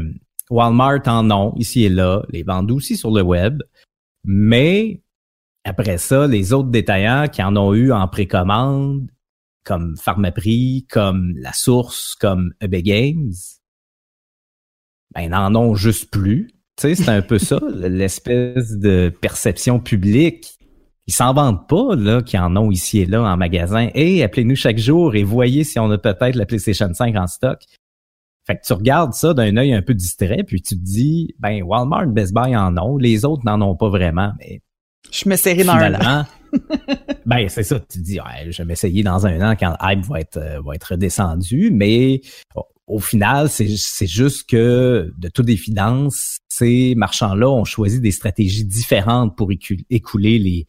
Walmart 0.51 1.01
en 1.07 1.25
non, 1.25 1.53
ici 1.57 1.85
et 1.85 1.89
là, 1.89 2.23
les 2.31 2.45
ventes 2.45 2.71
aussi 2.71 2.97
sur 2.97 3.11
le 3.11 3.23
web. 3.23 3.63
Mais 4.25 5.03
après 5.65 5.99
ça, 5.99 6.27
les 6.27 6.53
autres 6.53 6.71
détaillants 6.71 7.27
qui 7.29 7.43
en 7.43 7.57
ont 7.57 7.75
eu 7.75 7.93
en 7.93 8.07
précommande, 8.07 9.11
comme 9.65 9.97
Pharmaprix, 9.97 10.87
comme 10.89 11.35
La 11.37 11.53
Source, 11.53 12.15
comme 12.15 12.53
eBay 12.61 12.83
Games, 12.83 13.33
ben, 15.15 15.29
n'en 15.31 15.55
ont 15.55 15.75
juste 15.75 16.11
plus. 16.11 16.49
Tu 16.77 16.89
sais, 16.89 16.95
c'est 16.95 17.11
un 17.11 17.23
peu 17.23 17.39
ça, 17.39 17.61
l'espèce 17.75 18.77
de 18.77 19.13
perception 19.21 19.81
publique. 19.81 20.59
Ils 21.07 21.13
s'en 21.13 21.35
vendent 21.35 21.69
pas, 21.69 21.95
là, 21.97 22.23
qui 22.23 22.39
en 22.39 22.57
ont 22.57 22.71
ici 22.71 23.01
et 23.01 23.07
là 23.07 23.23
en 23.23 23.37
magasin. 23.37 23.89
Et 23.95 24.23
appelez-nous 24.23 24.57
chaque 24.57 24.79
jour 24.79 25.15
et 25.15 25.23
voyez 25.23 25.63
si 25.63 25.79
on 25.79 25.91
a 25.91 25.99
peut-être 25.99 26.35
la 26.35 26.47
PlayStation 26.47 26.93
5 26.93 27.15
en 27.17 27.27
stock. 27.27 27.63
Fait 28.47 28.57
que 28.57 28.61
tu 28.67 28.73
regardes 28.73 29.15
ça 29.15 29.33
d'un 29.33 29.57
œil 29.57 29.73
un 29.73 29.83
peu 29.83 29.95
distrait, 29.95 30.45
puis 30.47 30.61
tu 30.61 30.77
te 30.77 30.85
dis, 30.85 31.35
ben, 31.39 31.63
Walmart, 31.63 32.07
Best 32.09 32.35
Buy 32.35 32.55
en 32.57 32.77
ont, 32.77 32.99
les 32.99 33.25
autres 33.25 33.43
n'en 33.45 33.61
ont 33.63 33.75
pas 33.75 33.89
vraiment, 33.89 34.33
mais 34.39 34.61
je 35.11 35.29
m'essayerai 35.29 35.65
dans 35.65 35.75
un 35.75 35.95
an. 35.95 36.27
ben, 37.27 37.49
c'est 37.49 37.63
ça. 37.63 37.79
Tu 37.81 37.99
te 37.99 38.05
dis, 38.05 38.21
ouais, 38.21 38.51
je 38.51 38.59
vais 38.59 38.65
m'essayer 38.65 39.03
dans 39.03 39.27
un 39.27 39.41
an 39.53 39.55
quand 39.59 39.71
le 39.71 39.93
hype 39.93 40.05
va 40.05 40.21
être, 40.21 40.37
euh, 40.37 40.61
va 40.65 40.75
être 40.75 40.93
redescendu. 40.93 41.71
Mais 41.73 42.21
au 42.87 42.99
final, 42.99 43.49
c'est 43.49 44.07
juste 44.07 44.49
que, 44.49 45.13
de 45.17 45.29
toute 45.29 45.49
évidence, 45.49 46.39
ces 46.49 46.95
marchands-là 46.97 47.49
ont 47.49 47.65
choisi 47.65 48.01
des 48.01 48.11
stratégies 48.11 48.65
différentes 48.65 49.37
pour 49.37 49.51
écouler 49.91 50.39
les, 50.39 50.67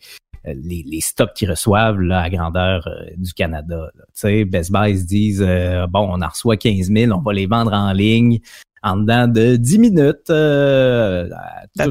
euh, 0.47 0.53
les, 0.55 0.83
les, 0.87 1.01
stocks 1.01 1.33
qu'ils 1.33 1.49
reçoivent 1.49 1.99
là, 1.99 2.21
à 2.21 2.29
grandeur 2.29 2.87
euh, 2.87 3.05
du 3.17 3.33
Canada. 3.33 3.89
Tu 3.93 4.01
sais, 4.13 4.45
Best 4.45 4.71
Buy 4.71 4.97
se 4.97 5.05
disent 5.05 5.47
bon, 5.89 6.07
on 6.09 6.21
en 6.21 6.29
reçoit 6.29 6.55
15 6.55 6.89
000, 6.89 7.11
on 7.11 7.21
va 7.21 7.33
les 7.33 7.47
vendre 7.47 7.73
en 7.73 7.91
ligne 7.91 8.39
en 8.85 8.97
dedans 8.97 9.27
de 9.27 9.55
10 9.55 9.79
minutes 9.79 10.29
euh, 10.29 11.27
d'un 11.75 11.87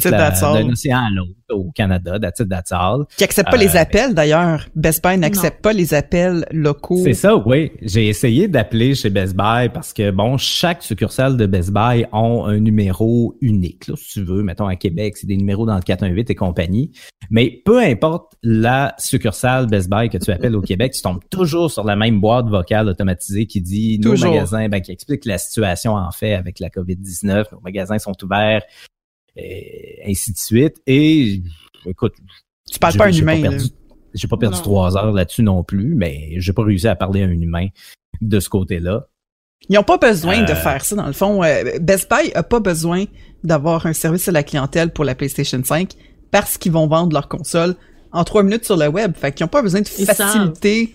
océan 0.71 0.99
à 0.99 1.11
l'autre 1.11 1.35
au 1.55 1.71
Canada, 1.75 2.19
that's 2.19 2.41
it, 2.41 2.49
that's 2.49 2.73
all. 2.73 3.05
Qui 3.17 3.25
accepte 3.25 3.51
pas 3.51 3.57
les 3.57 3.77
euh, 3.77 3.81
appels 3.81 4.15
d'ailleurs. 4.15 4.67
Best 4.75 5.03
Buy 5.03 5.19
n'accepte 5.19 5.63
pas 5.63 5.73
les 5.73 5.95
appels 5.95 6.47
locaux. 6.51 7.01
C'est 7.03 7.15
ça, 7.15 7.37
oui. 7.37 7.73
J'ai 7.83 8.09
essayé 8.09 8.49
d'appeler 8.49 8.95
chez 8.95 9.11
Best 9.11 9.35
Buy 9.37 9.69
parce 9.73 9.93
que 9.93 10.11
bon, 10.11 10.37
chaque 10.37 10.83
succursale 10.83 11.37
de 11.37 11.47
Best 11.47 11.73
Buy 11.73 12.07
ont 12.13 12.45
un 12.45 12.59
numéro 12.59 13.37
unique. 13.41 13.87
Là, 13.89 13.95
si 13.97 14.21
tu 14.21 14.25
veux, 14.25 14.43
mettons 14.43 14.67
à 14.67 14.77
Québec, 14.77 15.17
c'est 15.17 15.27
des 15.27 15.37
numéros 15.37 15.67
dans 15.67 15.77
le 15.77 15.83
418 15.83 16.31
et 16.31 16.35
compagnie. 16.35 16.93
Mais 17.31 17.63
peu 17.65 17.81
importe 17.81 18.35
la 18.43 18.95
succursale 18.99 19.67
Best 19.67 19.89
Buy 19.89 20.09
que 20.09 20.19
tu 20.19 20.31
appelles 20.31 20.57
au 20.57 20.63
Québec, 20.63 20.93
tu 20.93 21.03
tombes 21.03 21.23
toujours 21.31 21.71
sur 21.71 21.85
la 21.85 21.97
même 21.97 22.21
boîte 22.21 22.47
vocale 22.47 22.89
automatisée 22.89 23.47
qui 23.47 23.61
dit 23.61 23.99
nos 23.99 24.17
magasins, 24.17 24.69
ben, 24.69 24.81
qui 24.81 24.93
explique 24.93 25.25
la 25.25 25.39
situation 25.39 25.95
en 25.95 26.11
fait 26.11 26.35
avec 26.35 26.61
la 26.61 26.69
COVID-19, 26.69 27.47
nos 27.53 27.61
magasins 27.61 27.99
sont 27.99 28.15
ouverts, 28.23 28.63
et 29.37 30.03
ainsi 30.07 30.33
de 30.33 30.39
suite. 30.39 30.77
Et 30.87 31.43
écoute, 31.87 32.15
tu 32.71 32.79
parles 32.79 32.97
pas 32.97 33.05
à 33.05 33.09
un 33.09 33.13
humain. 33.13 33.59
J'ai 34.15 34.29
pas 34.29 34.37
perdu 34.37 34.61
trois 34.63 34.97
heures 34.97 35.13
là-dessus 35.13 35.43
non 35.43 35.65
plus, 35.65 35.95
mais 35.95 36.35
j'ai 36.37 36.53
pas 36.53 36.63
réussi 36.63 36.87
à 36.87 36.95
parler 36.95 37.23
à 37.23 37.27
un 37.27 37.31
humain 37.31 37.69
de 38.21 38.41
ce 38.41 38.49
côté-là. 38.49 39.09
Ils 39.69 39.75
n'ont 39.75 39.83
pas 39.83 39.99
besoin 39.99 40.43
de 40.43 40.53
euh, 40.53 40.55
faire 40.55 40.85
ça, 40.85 40.95
dans 40.95 41.07
le 41.07 41.13
fond. 41.13 41.43
Euh, 41.43 41.79
Best 41.81 42.11
Buy 42.11 42.33
a 42.35 42.43
pas 42.43 42.61
besoin 42.61 43.05
d'avoir 43.43 43.87
un 43.87 43.93
service 43.93 44.29
à 44.29 44.33
la 44.33 44.43
clientèle 44.43 44.93
pour 44.93 45.05
la 45.05 45.15
PlayStation 45.15 45.61
5 45.63 45.93
parce 46.31 46.59
qu'ils 46.59 46.73
vont 46.73 46.87
vendre 46.87 47.13
leur 47.13 47.29
console 47.29 47.75
en 48.13 48.25
trois 48.25 48.43
minutes 48.43 48.65
sur 48.65 48.77
le 48.77 48.89
web. 48.89 49.15
Fait 49.17 49.33
qu'ils 49.33 49.45
n'ont 49.45 49.49
pas 49.49 49.63
besoin 49.63 49.81
de 49.81 49.89
faciliter 49.89 50.95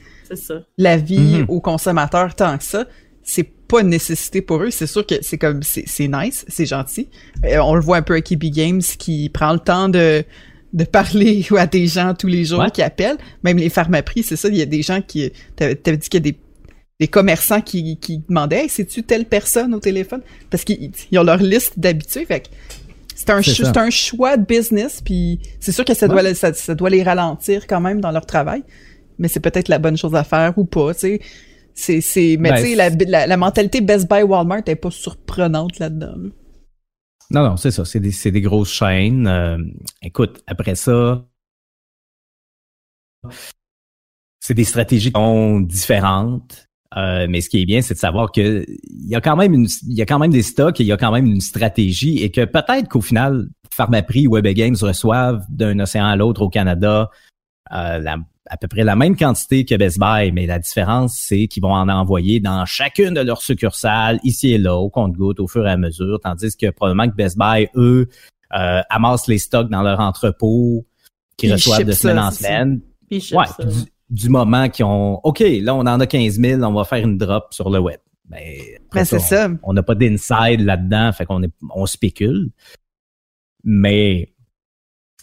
la 0.77 0.97
vie 0.97 1.39
mhm. 1.39 1.45
aux 1.47 1.61
consommateurs 1.61 2.35
tant 2.35 2.57
que 2.57 2.63
ça. 2.63 2.85
C'est 3.23 3.51
pas 3.69 3.81
une 3.81 3.89
nécessité 3.89 4.41
pour 4.41 4.63
eux. 4.63 4.71
C'est 4.71 4.87
sûr 4.87 5.05
que 5.05 5.15
c'est 5.21 5.37
comme 5.37 5.61
c'est 5.63 6.07
nice, 6.07 6.43
c'est 6.47 6.65
gentil. 6.65 7.07
Euh, 7.45 7.59
on 7.59 7.75
le 7.75 7.81
voit 7.81 7.97
un 7.97 8.01
peu 8.01 8.13
avec 8.13 8.31
EB 8.31 8.45
Games 8.45 8.81
qui 8.81 9.29
prend 9.29 9.53
le 9.53 9.59
temps 9.59 9.87
de 9.87 10.25
de 10.73 10.83
parler 10.83 11.45
à 11.57 11.67
des 11.67 11.87
gens 11.87 12.13
tous 12.13 12.27
les 12.27 12.45
jours 12.45 12.65
qui 12.73 12.81
appellent. 12.81 13.17
Même 13.43 13.57
les 13.57 13.69
pharmaprix, 13.69 14.23
c'est 14.23 14.35
ça. 14.35 14.49
Il 14.49 14.57
y 14.57 14.61
a 14.61 14.65
des 14.65 14.81
gens 14.81 15.01
qui 15.01 15.31
t'avais 15.55 15.75
dit 15.75 16.09
qu'il 16.09 16.25
y 16.25 16.29
a 16.29 16.31
des 16.31 16.37
des 16.99 17.07
commerçants 17.07 17.61
qui, 17.61 17.95
qui 17.95 18.17
demandaient 18.27 18.63
hey, 18.63 18.69
c'est-tu 18.69 19.03
telle 19.03 19.23
personne 19.23 19.73
au 19.73 19.79
téléphone? 19.79 20.21
Parce 20.49 20.65
qu'ils 20.65 20.91
ont 21.17 21.23
leur 21.23 21.37
liste 21.37 21.79
d'habitués 21.79 22.25
fait 22.25 22.49
c'est 23.15 23.29
un, 23.31 23.41
c'est 23.41 23.77
un 23.77 23.89
choix 23.89 24.37
de 24.37 24.45
business 24.45 25.01
puis 25.03 25.39
c'est 25.59 25.73
sûr 25.73 25.83
que 25.83 25.93
ça 25.93 26.07
doit 26.07 26.33
ça, 26.33 26.53
ça, 26.53 26.73
doit 26.73 26.89
les 26.89 27.03
ralentir 27.03 27.67
quand 27.67 27.81
même 27.81 27.99
dans 27.99 28.11
leur 28.11 28.25
travail 28.25 28.63
mais 29.17 29.27
c'est 29.27 29.41
peut-être 29.41 29.67
la 29.67 29.77
bonne 29.77 29.97
chose 29.97 30.15
à 30.15 30.23
faire 30.23 30.53
ou 30.57 30.63
pas 30.63 30.93
tu 30.93 30.99
sais 31.01 31.21
c'est, 31.73 32.01
c'est, 32.01 32.37
mais 32.39 32.55
tu 32.55 32.75
sais, 32.75 32.75
ben, 32.75 33.09
la, 33.09 33.27
la, 33.27 33.37
mentalité 33.37 33.81
Best 33.81 34.09
Buy 34.09 34.23
Walmart 34.23 34.63
est 34.67 34.75
pas 34.75 34.91
surprenante 34.91 35.79
là-dedans. 35.79 36.29
Non, 37.31 37.43
non, 37.43 37.57
c'est 37.57 37.71
ça. 37.71 37.85
C'est 37.85 37.99
des, 37.99 38.11
c'est 38.11 38.31
des 38.31 38.41
grosses 38.41 38.71
chaînes. 38.71 39.27
Euh, 39.27 39.57
écoute, 40.01 40.41
après 40.47 40.75
ça, 40.75 41.25
c'est 44.39 44.53
des 44.53 44.63
stratégies 44.63 45.11
qui 45.11 45.19
sont 45.19 45.59
différentes. 45.61 46.65
Euh, 46.97 47.27
mais 47.29 47.41
ce 47.41 47.49
qui 47.49 47.61
est 47.61 47.65
bien, 47.65 47.83
c'est 47.83 47.93
de 47.93 47.99
savoir 47.99 48.31
que 48.31 48.65
il 48.67 49.07
y 49.07 49.15
a 49.15 49.21
quand 49.21 49.35
même 49.35 49.53
une, 49.53 49.67
il 49.87 49.93
y 49.95 50.01
a 50.01 50.05
quand 50.07 50.17
même 50.17 50.31
des 50.31 50.41
stocks 50.41 50.79
et 50.79 50.83
il 50.83 50.87
y 50.87 50.91
a 50.91 50.97
quand 50.97 51.11
même 51.11 51.27
une 51.27 51.41
stratégie 51.41 52.23
et 52.23 52.31
que 52.31 52.45
peut-être 52.45 52.89
qu'au 52.89 53.01
final, 53.01 53.47
Pharmaprix 53.71 54.25
ou 54.25 54.31
Web 54.31 54.47
Games 54.47 54.75
reçoivent 54.81 55.45
d'un 55.49 55.79
océan 55.79 56.07
à 56.07 56.15
l'autre 56.15 56.41
au 56.41 56.49
Canada 56.49 57.11
euh, 57.71 57.99
la 57.99 58.17
à 58.49 58.57
peu 58.57 58.67
près 58.67 58.83
la 58.83 58.95
même 58.95 59.15
quantité 59.15 59.63
que 59.63 59.75
Best 59.75 59.99
Buy, 59.99 60.31
mais 60.31 60.47
la 60.47 60.59
différence, 60.59 61.15
c'est 61.15 61.47
qu'ils 61.47 61.61
vont 61.61 61.73
en 61.73 61.87
envoyer 61.87 62.39
dans 62.39 62.65
chacune 62.65 63.13
de 63.13 63.21
leurs 63.21 63.41
succursales, 63.41 64.19
ici 64.23 64.53
et 64.53 64.57
là, 64.57 64.75
au 64.75 64.89
compte-goutte, 64.89 65.39
au 65.39 65.47
fur 65.47 65.67
et 65.67 65.71
à 65.71 65.77
mesure, 65.77 66.19
tandis 66.21 66.57
que 66.57 66.69
probablement 66.71 67.09
que 67.09 67.15
Best 67.15 67.37
Buy, 67.37 67.69
eux, 67.75 68.09
euh, 68.55 68.81
amassent 68.89 69.27
les 69.27 69.37
stocks 69.37 69.69
dans 69.69 69.83
leur 69.83 69.99
entrepôt, 69.99 70.85
qui 71.37 71.51
reçoivent 71.51 71.83
de 71.83 71.91
semaine 71.91 72.19
en 72.19 72.31
semaine. 72.31 72.81
ouais, 73.11 73.45
du, 74.09 74.29
moment 74.29 74.67
qu'ils 74.69 74.85
ont, 74.85 75.19
OK, 75.23 75.39
là, 75.39 75.75
on 75.75 75.81
en 75.81 75.99
a 75.99 76.07
15 76.07 76.39
000, 76.39 76.63
on 76.63 76.73
va 76.73 76.83
faire 76.83 77.05
une 77.05 77.17
drop 77.17 77.53
sur 77.53 77.69
le 77.69 77.79
web. 77.79 77.99
Ben, 78.25 78.39
ben 78.93 79.05
c'est 79.05 79.19
ça. 79.19 79.49
On 79.63 79.73
n'a 79.73 79.83
pas 79.83 79.95
d'inside 79.95 80.61
là-dedans, 80.61 81.11
fait 81.13 81.25
qu'on 81.25 81.43
est, 81.43 81.53
on 81.73 81.85
spécule. 81.85 82.49
Mais 83.63 84.33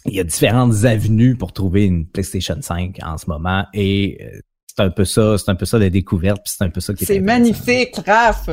il 0.05 0.13
y 0.13 0.19
a 0.19 0.23
différentes 0.23 0.85
avenues 0.85 1.35
pour 1.35 1.53
trouver 1.53 1.85
une 1.85 2.05
PlayStation 2.07 2.57
5 2.59 2.99
en 3.03 3.17
ce 3.17 3.27
moment 3.27 3.65
et 3.73 4.17
euh, 4.21 4.39
c'est 4.67 4.83
un 4.83 4.89
peu 4.89 5.05
ça, 5.05 5.37
c'est 5.37 5.49
un 5.49 5.55
peu 5.55 5.65
ça 5.65 5.79
la 5.79 5.89
découverte, 5.89 6.41
puis 6.43 6.53
c'est 6.55 6.63
un 6.63 6.69
peu 6.69 6.79
ça 6.79 6.93
qui 6.93 7.03
est 7.03 7.07
C'est 7.07 7.19
magnifique, 7.19 7.95
Raph. 8.05 8.49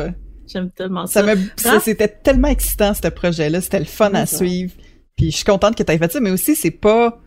J'aime 0.46 0.70
tellement 0.70 1.06
ça. 1.06 1.24
ça, 1.56 1.80
c'était 1.80 2.08
tellement 2.08 2.48
excitant 2.48 2.92
ce 2.94 3.08
projet-là, 3.08 3.60
c'était 3.60 3.78
le 3.78 3.84
fun 3.84 4.12
à 4.14 4.26
suivre. 4.26 4.72
Puis 5.16 5.30
je 5.30 5.36
suis 5.36 5.44
contente 5.44 5.76
que 5.76 5.82
tu 5.82 5.92
aies 5.92 5.98
fait 5.98 6.12
ça, 6.12 6.20
mais 6.20 6.30
aussi 6.30 6.56
c'est 6.56 6.70
pas 6.70 7.20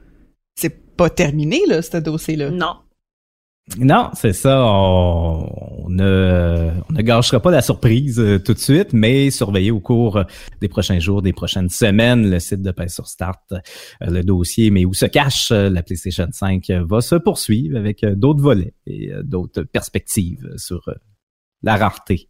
c'est 0.55 0.95
pas 0.95 1.09
terminé 1.09 1.61
là 1.67 1.81
ce 1.81 1.97
dossier 1.97 2.35
là. 2.35 2.49
Non. 2.49 2.75
Non, 3.75 4.09
c'est 4.13 4.31
ça. 4.31 4.63
On, 4.63 5.89
ne, 5.89 6.71
gâchera 7.01 7.41
pas 7.41 7.51
la 7.51 7.61
surprise 7.61 8.17
euh, 8.17 8.39
tout 8.39 8.53
de 8.53 8.59
suite, 8.59 8.93
mais 8.93 9.29
surveillez 9.29 9.71
au 9.71 9.81
cours 9.81 10.23
des 10.61 10.69
prochains 10.69 10.99
jours, 10.99 11.21
des 11.21 11.33
prochaines 11.33 11.69
semaines, 11.69 12.29
le 12.29 12.39
site 12.39 12.61
de 12.61 12.71
Paix 12.71 12.87
sur 12.87 13.07
Start, 13.07 13.51
euh, 13.51 13.57
le 14.01 14.23
dossier, 14.23 14.71
mais 14.71 14.85
où 14.85 14.93
se 14.93 15.05
cache 15.05 15.51
euh, 15.51 15.69
la 15.69 15.83
PlayStation 15.83 16.27
5 16.31 16.71
va 16.87 17.01
se 17.01 17.15
poursuivre 17.15 17.77
avec 17.77 18.05
d'autres 18.05 18.41
volets 18.41 18.73
et 18.85 19.11
d'autres 19.23 19.63
perspectives 19.63 20.47
sur 20.55 20.89
la 21.61 21.75
rareté. 21.75 22.29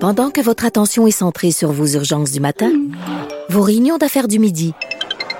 Pendant 0.00 0.30
que 0.30 0.40
votre 0.40 0.64
attention 0.64 1.06
est 1.06 1.12
centrée 1.12 1.52
sur 1.52 1.70
vos 1.70 1.86
urgences 1.86 2.32
du 2.32 2.40
matin, 2.40 2.72
vos 3.48 3.62
réunions 3.62 3.98
d'affaires 3.98 4.28
du 4.28 4.38
midi, 4.38 4.74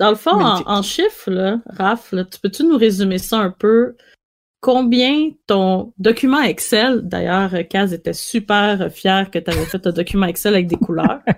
Dans 0.00 0.08
le 0.08 0.16
fond, 0.16 0.40
en, 0.40 0.80
chiffres, 0.80 1.30
là, 1.30 1.60
Raph, 1.66 2.12
là, 2.12 2.24
tu 2.24 2.40
peux-tu 2.40 2.64
nous 2.64 2.78
résumer 2.78 3.18
ça 3.18 3.36
un 3.36 3.50
peu? 3.50 3.96
Combien 4.62 5.28
ton 5.46 5.92
document 5.98 6.40
Excel, 6.40 7.02
d'ailleurs, 7.02 7.52
Kaz 7.68 7.92
était 7.92 8.14
super 8.14 8.90
fier 8.90 9.30
que 9.30 9.38
tu 9.38 9.50
avais 9.50 9.66
fait 9.66 9.86
un 9.86 9.92
document 9.92 10.24
Excel 10.24 10.54
avec 10.54 10.66
des 10.66 10.76
couleurs. 10.76 11.20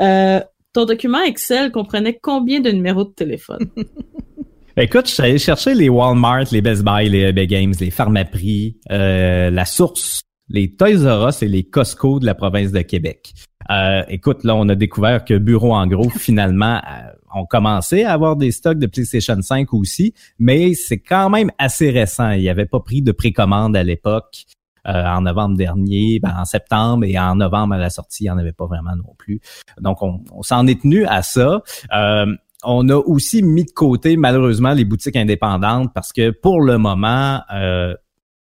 Euh, 0.00 0.40
ton 0.72 0.86
document 0.86 1.20
Excel 1.20 1.70
comprenait 1.70 2.18
combien 2.18 2.60
de 2.60 2.70
numéros 2.70 3.04
de 3.04 3.12
téléphone? 3.12 3.68
Écoute, 4.78 5.06
je 5.06 5.12
suis 5.12 5.22
allé 5.22 5.36
chercher 5.36 5.74
les 5.74 5.90
Walmart, 5.90 6.44
les 6.50 6.62
Best 6.62 6.82
Buy, 6.82 7.10
les 7.10 7.24
eBay 7.24 7.46
Games, 7.46 7.74
les 7.78 7.90
Pharmaprix, 7.90 8.78
euh, 8.90 9.50
la 9.50 9.66
Source, 9.66 10.22
les 10.48 10.74
Toys 10.74 11.04
R 11.04 11.28
Us 11.28 11.42
et 11.42 11.48
les 11.48 11.64
Costco 11.64 12.20
de 12.20 12.24
la 12.24 12.34
province 12.34 12.72
de 12.72 12.80
Québec. 12.80 13.34
Euh, 13.70 14.02
écoute, 14.08 14.44
là, 14.44 14.56
on 14.56 14.66
a 14.70 14.74
découvert 14.74 15.26
que 15.26 15.34
Bureau 15.34 15.74
en 15.74 15.86
gros, 15.86 16.08
finalement, 16.08 16.76
euh, 16.76 17.12
ont 17.34 17.46
commencé 17.46 18.04
à 18.04 18.12
avoir 18.12 18.36
des 18.36 18.50
stocks 18.52 18.78
de 18.78 18.86
PlayStation 18.86 19.40
5 19.40 19.72
aussi, 19.74 20.14
mais 20.38 20.74
c'est 20.74 20.98
quand 20.98 21.30
même 21.30 21.50
assez 21.58 21.90
récent. 21.90 22.30
Il 22.32 22.40
n'y 22.40 22.48
avait 22.48 22.66
pas 22.66 22.80
pris 22.80 23.02
de 23.02 23.12
précommande 23.12 23.76
à 23.76 23.82
l'époque. 23.82 24.44
euh, 24.88 25.04
en 25.06 25.20
novembre 25.20 25.56
dernier, 25.56 26.18
ben, 26.20 26.34
en 26.36 26.44
septembre 26.44 27.04
et 27.04 27.16
en 27.16 27.36
novembre 27.36 27.74
à 27.74 27.78
la 27.78 27.88
sortie, 27.88 28.24
il 28.24 28.26
n'y 28.26 28.30
en 28.30 28.38
avait 28.38 28.50
pas 28.52 28.66
vraiment 28.66 28.96
non 28.96 29.14
plus. 29.16 29.40
Donc, 29.80 30.02
on, 30.02 30.24
on 30.32 30.42
s'en 30.42 30.66
est 30.66 30.82
tenu 30.82 31.06
à 31.06 31.22
ça. 31.22 31.62
Euh, 31.94 32.26
on 32.64 32.88
a 32.88 32.96
aussi 32.96 33.42
mis 33.44 33.64
de 33.64 33.70
côté, 33.70 34.16
malheureusement, 34.16 34.72
les 34.72 34.84
boutiques 34.84 35.14
indépendantes 35.16 35.92
parce 35.94 36.12
que 36.12 36.30
pour 36.30 36.60
le 36.62 36.78
moment, 36.78 37.40
euh, 37.54 37.94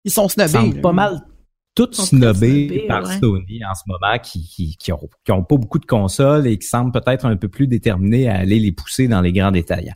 Ils 0.04 0.12
sont 0.12 0.28
snobés. 0.28 0.82
pas 0.82 0.92
mal 0.94 1.22
toutes 1.76 1.96
snobées 1.96 2.86
par 2.88 3.04
ouais. 3.04 3.20
Sony 3.20 3.64
en 3.66 3.76
ce 3.76 3.84
moment, 3.86 4.18
qui, 4.24 4.48
qui, 4.48 4.78
qui, 4.78 4.92
ont, 4.94 5.10
qui 5.24 5.32
ont 5.32 5.44
pas 5.44 5.58
beaucoup 5.58 5.80
de 5.80 5.86
consoles 5.86 6.48
et 6.48 6.58
qui 6.58 6.68
semblent 6.68 6.92
peut-être 6.92 7.26
un 7.26 7.36
peu 7.36 7.50
plus 7.50 7.68
déterminés 7.68 8.30
à 8.30 8.38
aller 8.38 8.60
les 8.60 8.72
pousser 8.72 9.08
dans 9.08 9.22
les 9.22 9.34
grands 9.34 9.52
détaillants. 9.52 9.96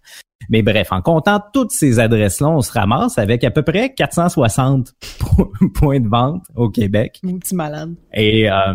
Mais 0.50 0.62
bref, 0.62 0.92
en 0.92 1.02
comptant 1.02 1.42
toutes 1.54 1.72
ces 1.72 2.00
adresses-là, 2.00 2.50
on 2.50 2.62
se 2.62 2.72
ramasse 2.72 3.18
avec 3.18 3.44
à 3.44 3.52
peu 3.52 3.62
près 3.62 3.94
460 3.94 4.94
po- 5.20 5.54
points 5.74 6.00
de 6.00 6.08
vente 6.08 6.44
au 6.56 6.70
Québec. 6.70 7.20
Mon 7.24 7.38
petit 7.40 7.56
malade. 7.56 7.96
Et 8.14 8.50
euh, 8.50 8.74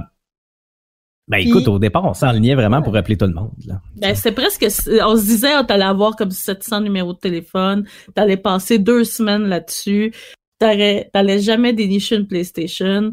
ben 1.26 1.38
écoute, 1.38 1.66
au 1.68 1.78
départ, 1.78 2.04
on 2.04 2.12
s'enlignait 2.12 2.54
vraiment 2.54 2.82
pour 2.82 2.96
appeler 2.96 3.16
tout 3.16 3.26
le 3.26 3.32
monde. 3.32 3.52
Là. 3.66 3.80
Ben, 3.96 4.14
c'est 4.14 4.32
presque, 4.32 4.62
on 4.62 5.16
se 5.16 5.22
disait, 5.24 5.52
oh, 5.58 5.62
t'allais 5.62 5.84
avoir 5.84 6.16
comme 6.16 6.30
700 6.30 6.82
numéros 6.82 7.14
de 7.14 7.18
téléphone, 7.18 7.86
t'allais 8.14 8.36
passer 8.36 8.78
deux 8.78 9.04
semaines 9.04 9.44
là-dessus, 9.44 10.12
t'allais 10.58 11.38
jamais 11.40 11.72
dénicher 11.72 12.16
une 12.16 12.26
PlayStation, 12.26 13.12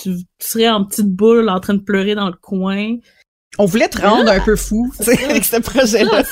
tu, 0.00 0.14
tu 0.16 0.24
serais 0.46 0.68
en 0.68 0.84
petite 0.84 1.08
boule 1.10 1.48
en 1.48 1.60
train 1.60 1.74
de 1.74 1.82
pleurer 1.82 2.14
dans 2.14 2.26
le 2.28 2.34
coin. 2.40 2.96
On 3.58 3.64
voulait 3.64 3.88
te 3.88 3.98
rendre 4.02 4.30
un 4.30 4.40
peu 4.40 4.54
fou, 4.56 4.92
tu 4.98 5.04
sais, 5.04 5.16
ça. 5.16 5.30
avec 5.30 5.44
ce 5.44 5.56
projet-là. 5.56 6.22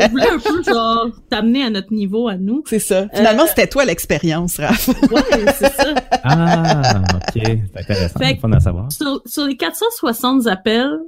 on 0.00 0.08
voulait 0.08 0.30
un 0.30 0.38
peu, 0.38 0.62
genre, 0.62 1.08
t'amener 1.28 1.64
à 1.64 1.70
notre 1.70 1.92
niveau 1.92 2.28
à 2.28 2.36
nous. 2.36 2.62
C'est 2.66 2.78
ça. 2.78 3.08
Finalement, 3.12 3.42
Euh, 3.42 3.46
c'était 3.48 3.66
toi 3.66 3.84
l'expérience, 3.84 4.60
Raph. 4.60 4.86
Ouais, 5.10 5.22
c'est 5.56 5.72
ça. 5.72 5.94
Ah, 6.22 7.02
ok, 7.16 7.42
c'est 7.42 7.76
intéressant, 7.80 8.18
Fait 8.20 8.26
c'est 8.34 8.36
fun 8.40 8.52
à 8.52 8.60
savoir. 8.60 8.92
Sur, 8.92 9.20
sur 9.26 9.44
les 9.46 9.56
460 9.56 10.46
appels, 10.46 11.00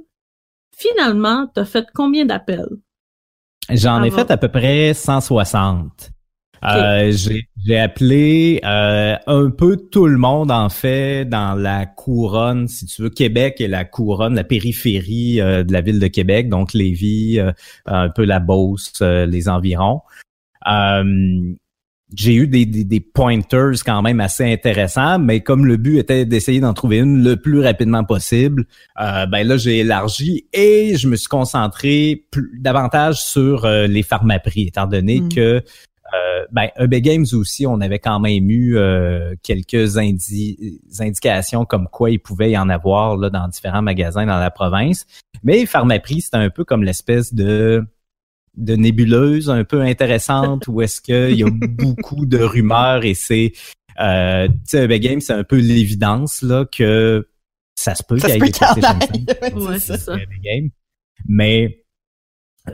finalement, 0.75 1.47
t'as 1.55 1.63
fait 1.63 1.85
combien 1.93 2.25
d'appels? 2.25 2.67
J'en 3.69 4.03
ai 4.03 4.11
fait 4.11 4.29
à 4.29 4.35
peu 4.37 4.49
près 4.49 4.93
160. 4.93 6.11
Euh, 6.65 7.11
j'ai 7.11 7.47
j'ai 7.65 7.79
appelé 7.79 8.59
euh, 8.63 9.15
un 9.27 9.49
peu 9.49 9.77
tout 9.77 10.05
le 10.05 10.17
monde 10.17 10.51
en 10.51 10.69
fait 10.69 11.25
dans 11.25 11.55
la 11.55 11.85
couronne, 11.85 12.67
si 12.67 12.85
tu 12.85 13.01
veux, 13.01 13.09
Québec 13.09 13.55
et 13.59 13.67
la 13.67 13.85
couronne, 13.85 14.35
la 14.35 14.43
périphérie 14.43 15.41
euh, 15.41 15.63
de 15.63 15.73
la 15.73 15.81
ville 15.81 15.99
de 15.99 16.07
Québec, 16.07 16.49
donc 16.49 16.73
Lévis, 16.73 17.39
euh, 17.39 17.51
un 17.85 18.09
peu 18.09 18.23
la 18.23 18.39
Beauce, 18.39 18.93
euh, 19.01 19.25
les 19.25 19.49
environs. 19.49 20.01
Euh, 20.67 21.53
j'ai 22.15 22.35
eu 22.35 22.47
des, 22.47 22.65
des, 22.65 22.83
des 22.83 22.99
pointers 22.99 23.83
quand 23.85 24.01
même 24.01 24.19
assez 24.19 24.43
intéressants, 24.51 25.19
mais 25.19 25.41
comme 25.41 25.65
le 25.65 25.77
but 25.77 25.97
était 25.97 26.25
d'essayer 26.25 26.59
d'en 26.59 26.73
trouver 26.73 26.99
une 26.99 27.23
le 27.23 27.35
plus 27.35 27.61
rapidement 27.61 28.03
possible, 28.03 28.65
euh, 29.01 29.25
ben 29.25 29.45
là 29.45 29.57
j'ai 29.57 29.79
élargi 29.79 30.45
et 30.53 30.95
je 30.97 31.07
me 31.07 31.15
suis 31.15 31.27
concentré 31.27 32.25
plus, 32.31 32.51
davantage 32.59 33.21
sur 33.21 33.65
euh, 33.65 33.87
les 33.87 34.03
pharmaprix, 34.03 34.67
étant 34.67 34.85
donné 34.87 35.21
Mm. 35.21 35.29
que 35.29 35.63
ben 36.51 36.69
EB 36.77 36.95
Games 36.95 37.25
aussi, 37.33 37.65
on 37.65 37.81
avait 37.81 37.99
quand 37.99 38.19
même 38.19 38.49
eu 38.49 38.77
euh, 38.77 39.35
quelques 39.43 39.97
indi- 39.97 40.79
indications 40.99 41.65
comme 41.65 41.87
quoi 41.87 42.11
il 42.11 42.19
pouvait 42.19 42.51
y 42.51 42.57
en 42.57 42.69
avoir 42.69 43.17
là, 43.17 43.29
dans 43.29 43.47
différents 43.47 43.81
magasins 43.81 44.25
dans 44.25 44.37
la 44.39 44.51
province. 44.51 45.05
Mais 45.43 45.65
Pharmaprix, 45.65 46.21
c'était 46.21 46.37
un 46.37 46.49
peu 46.49 46.63
comme 46.65 46.83
l'espèce 46.83 47.33
de 47.33 47.83
de 48.57 48.75
nébuleuse 48.75 49.49
un 49.49 49.65
peu 49.65 49.81
intéressante 49.81 50.67
où 50.69 50.81
est-ce 50.81 51.01
qu'il 51.01 51.37
y 51.37 51.43
a 51.43 51.49
beaucoup 51.51 52.25
de 52.25 52.37
rumeurs 52.39 53.03
et 53.03 53.13
c'est 53.13 53.51
euh, 53.99 54.47
tu 54.47 54.53
sais 54.65 54.85
EB 54.85 54.93
Games, 55.01 55.21
c'est 55.21 55.33
un 55.33 55.43
peu 55.43 55.57
l'évidence 55.57 56.41
là 56.41 56.65
que 56.65 57.27
ça 57.75 57.95
se 57.95 58.03
peut 58.03 58.15
qu'il 58.17 58.29
y 58.29 58.31
ait 58.33 58.39
des 58.39 58.51
qu'il 58.51 58.63
y 58.63 58.65
en 58.65 58.73
PlayStation 58.97 58.99
5. 59.27 59.41
aille. 59.41 59.53
Ouais, 59.67 59.79
C'est 59.79 59.97
c'est 59.97 60.03
ça. 60.03 60.15
Mais 61.27 61.65
euh, 61.65 61.69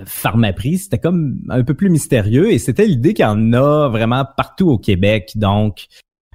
Pharmaprix, 0.06 0.80
c'était 0.80 0.99
comme 0.99 1.39
un 1.49 1.63
peu 1.63 1.73
plus 1.73 1.89
mystérieux 1.89 2.51
et 2.51 2.60
c'était 2.60 2.86
l'idée 2.86 3.13
qu'il 3.13 3.23
y 3.23 3.27
en 3.27 3.54
a 3.54 3.89
vraiment 3.89 4.25
partout 4.38 4.69
au 4.69 4.77
Québec. 4.77 5.34
Donc, 5.36 5.88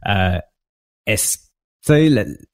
euh, 0.09 0.39
est-ce 1.07 1.39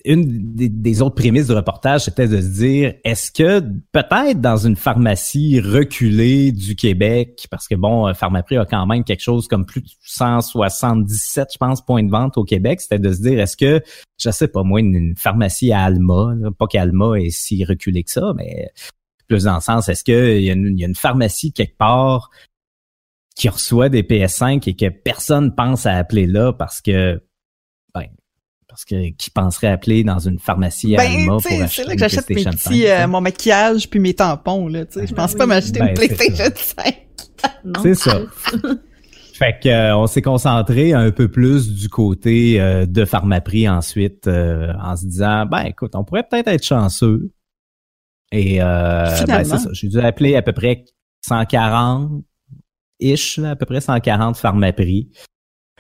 une 0.05 0.55
des, 0.55 1.03
autres 1.03 1.15
prémices 1.15 1.47
du 1.47 1.53
reportage, 1.53 2.03
c'était 2.03 2.29
de 2.29 2.41
se 2.41 2.49
dire, 2.49 2.95
est-ce 3.05 3.31
que 3.33 3.61
peut-être 3.93 4.41
dans 4.41 4.57
une 4.57 4.77
pharmacie 4.77 5.61
reculée 5.61 6.53
du 6.53 6.77
Québec, 6.77 7.47
parce 7.51 7.69
que 7.69 7.75
bon, 7.75 8.09
euh, 8.09 8.15
Pharmaprix 8.15 8.59
a 8.59 8.67
quand 8.67 8.87
même 8.87 9.05
quelque 9.05 9.23
chose 9.23 9.49
comme 9.49 9.65
plus 9.65 9.81
de 9.81 9.89
177, 10.03 11.49
je 11.53 11.59
pense, 11.59 11.85
points 11.85 12.03
de 12.03 12.11
vente 12.11 12.37
au 12.37 12.45
Québec, 12.45 12.81
c'était 12.81 12.99
de 12.99 13.13
se 13.13 13.23
dire, 13.23 13.41
est-ce 13.41 13.57
que, 13.57 13.83
je 14.19 14.31
sais 14.31 14.49
pas 14.49 14.63
moi, 14.63 14.81
une, 14.81 15.15
pharmacie 15.17 15.73
à 15.73 15.83
Alma, 15.83 16.35
pas 16.59 16.67
qu'Alma 16.67 17.15
est 17.19 17.31
si 17.31 17.65
reculée 17.65 18.05
que 18.05 18.11
ça, 18.11 18.33
mais 18.37 18.71
plus 19.27 19.45
dans 19.45 19.55
le 19.57 19.61
sens, 19.61 19.89
est-ce 19.89 20.05
qu'il 20.05 20.43
y, 20.43 20.51
a 20.51 20.53
une- 20.55 20.77
il 20.77 20.81
y 20.81 20.85
a 20.85 20.89
une 20.89 20.95
pharmacie 20.95 21.53
quelque 21.53 21.77
part 21.77 22.31
qui 23.37 23.49
reçoit 23.49 23.89
des 23.89 24.03
PS5 24.03 24.69
et 24.69 24.75
que 24.75 24.89
personne 24.89 25.55
pense 25.55 25.87
à 25.87 25.95
appeler 25.97 26.27
là 26.27 26.53
parce 26.53 26.81
que, 26.81 27.23
ben, 27.95 28.07
parce 28.69 28.85
que 28.85 29.11
qui 29.17 29.31
penserait 29.31 29.69
appeler 29.69 30.05
dans 30.05 30.19
une 30.19 30.39
pharmacie 30.39 30.97
à 30.97 31.01
Alma 31.03 31.17
Ben, 31.17 31.27
pour 31.29 31.43
tu 31.43 31.49
sais, 31.49 31.63
acheter 31.63 31.83
c'est 31.83 31.87
là 31.87 31.93
une 31.93 31.99
que 31.99 32.01
j'achète 32.01 32.29
mes 32.29 32.35
PlayStation 32.35 32.59
5, 32.59 32.71
petits, 32.71 32.87
euh, 32.89 33.07
mon 33.09 33.21
maquillage 33.21 33.89
puis 33.91 34.01
mes 34.01 34.15
tampons, 34.15 34.69
là, 34.69 34.85
tu 34.87 35.01
sais. 35.01 35.07
Je 35.07 35.15
pense 35.15 35.33
oui. 35.33 35.39
pas 35.39 35.47
m'acheter 35.47 35.81
Ben, 35.81 35.89
une 35.89 35.95
PlayStation 35.95 36.53
5. 36.55 36.99
Non? 37.65 37.81
C'est 37.83 37.95
ça. 37.95 38.21
Fait 39.35 39.59
que 39.61 39.69
euh, 39.69 39.97
on 39.97 40.07
s'est 40.07 40.23
concentré 40.23 40.93
un 40.93 41.11
peu 41.11 41.29
plus 41.29 41.73
du 41.75 41.89
côté 41.89 42.61
euh, 42.61 42.87
de 42.87 43.05
Pharmaprix 43.05 43.69
ensuite 43.69 44.29
euh, 44.29 44.73
en 44.81 44.95
se 44.97 45.07
disant 45.07 45.47
ben 45.47 45.63
écoute, 45.63 45.93
on 45.97 46.05
pourrait 46.05 46.23
peut-être 46.23 46.47
être 46.49 46.65
chanceux. 46.65 47.33
Et 48.33 48.61
euh, 48.63 49.05
ben, 49.27 49.45
c'est 49.45 49.51
ça, 49.59 49.69
j'ai 49.73 49.89
dû 49.89 50.01
appeler 50.01 50.35
à 50.37 50.43
peu 50.43 50.53
près 50.53 50.85
140 51.27 52.25
ish, 53.01 53.37
là, 53.39 53.51
à 53.51 53.57
peu 53.57 53.67
près 53.67 53.81
140 53.81 54.37
Pharmaprix. 54.37 55.11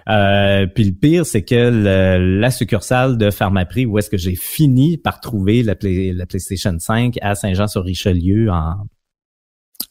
Euh, 0.09 0.67
puis 0.67 0.85
le 0.85 0.93
pire, 0.93 1.25
c'est 1.25 1.45
que 1.45 1.55
le- 1.55 2.41
la 2.41 2.51
succursale 2.51 3.17
de 3.19 3.31
Pharmaprix, 3.31 3.87
où 3.87 3.99
est-ce 3.99 4.11
que 4.11 4.17
j'ai 4.17 4.35
fini 4.35 4.97
par 4.99 5.21
trouver 5.21 5.63
la, 5.63 5.75
Play- 5.77 6.13
la 6.13 6.27
PlayStation 6.27 6.77
5 6.79 7.19
à 7.23 7.35
Saint-Jean-sur-Richelieu 7.37 8.51
en, 8.51 8.87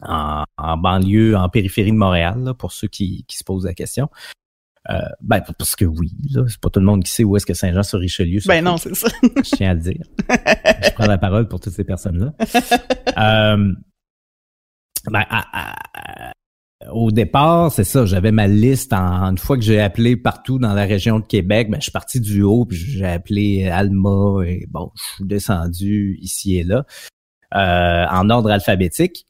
en, 0.04 0.43
en 0.58 0.78
banlieue, 0.78 1.38
en 1.38 1.47
périphérie 1.50 1.91
de 1.91 1.97
Montréal, 1.97 2.43
là, 2.43 2.54
pour 2.54 2.74
ceux 2.74 2.89
qui, 2.89 3.24
qui 3.28 3.38
se 3.38 3.43
posent 3.45 3.65
la 3.65 3.74
question. 3.74 4.10
Euh, 4.89 4.96
ben, 5.22 5.41
parce 5.60 5.76
que 5.76 5.86
oui, 5.86 6.12
là, 6.32 6.44
c'est 6.48 6.60
pas 6.60 6.70
tout 6.70 6.80
le 6.80 6.86
monde 6.88 7.04
qui 7.04 7.12
sait 7.12 7.24
où 7.24 7.38
est-ce 7.38 7.46
que 7.46 7.54
Saint-Jean-sur-Richelieu 7.54 8.39
se 8.39 8.48
Ben 8.48 8.63
non, 8.63 8.78
c'est 8.78 8.96
ça. 8.96 9.08
Je 9.24 9.56
tiens 9.56 9.72
à 9.72 9.74
le 9.76 9.80
dire. 9.80 10.04
Je 10.30 10.89
prends 10.96 11.06
la 11.06 11.20
parole 11.20 11.48
pour 11.48 11.60
toutes 11.60 11.74
ces 11.74 11.84
personnes-là. 11.84 12.34
Euh, 13.17 13.74
ben, 15.12 15.24
à- 15.30 15.74
à- 16.32 16.34
au 16.91 17.12
départ, 17.12 17.72
c'est 17.72 17.84
ça, 17.84 18.06
j'avais 18.08 18.32
ma 18.32 18.48
liste 18.48 18.91
en, 18.91 19.30
une 19.30 19.38
fois 19.38 19.56
que 19.56 19.62
j'ai 19.62 19.80
appelé 19.80 20.17
partout 20.17 20.58
dans 20.58 20.74
la 20.74 20.86
région 20.86 21.20
de 21.20 21.26
Québec, 21.26 21.70
ben, 21.70 21.78
je 21.78 21.84
suis 21.84 21.91
parti 21.91 22.20
du 22.20 22.41
haut, 22.41 22.65
puis 22.65 22.76
j'ai 22.78 23.06
appelé 23.06 23.67
Alma 23.67 24.41
et 24.48 24.65
bon, 24.67 24.91
je 24.96 25.04
suis 25.15 25.26
descendu 25.26 26.17
ici 26.22 26.58
et 26.58 26.63
là, 26.63 26.86
euh, 27.54 28.06
en 28.10 28.32
ordre 28.32 28.50
alphabétique. 28.50 29.28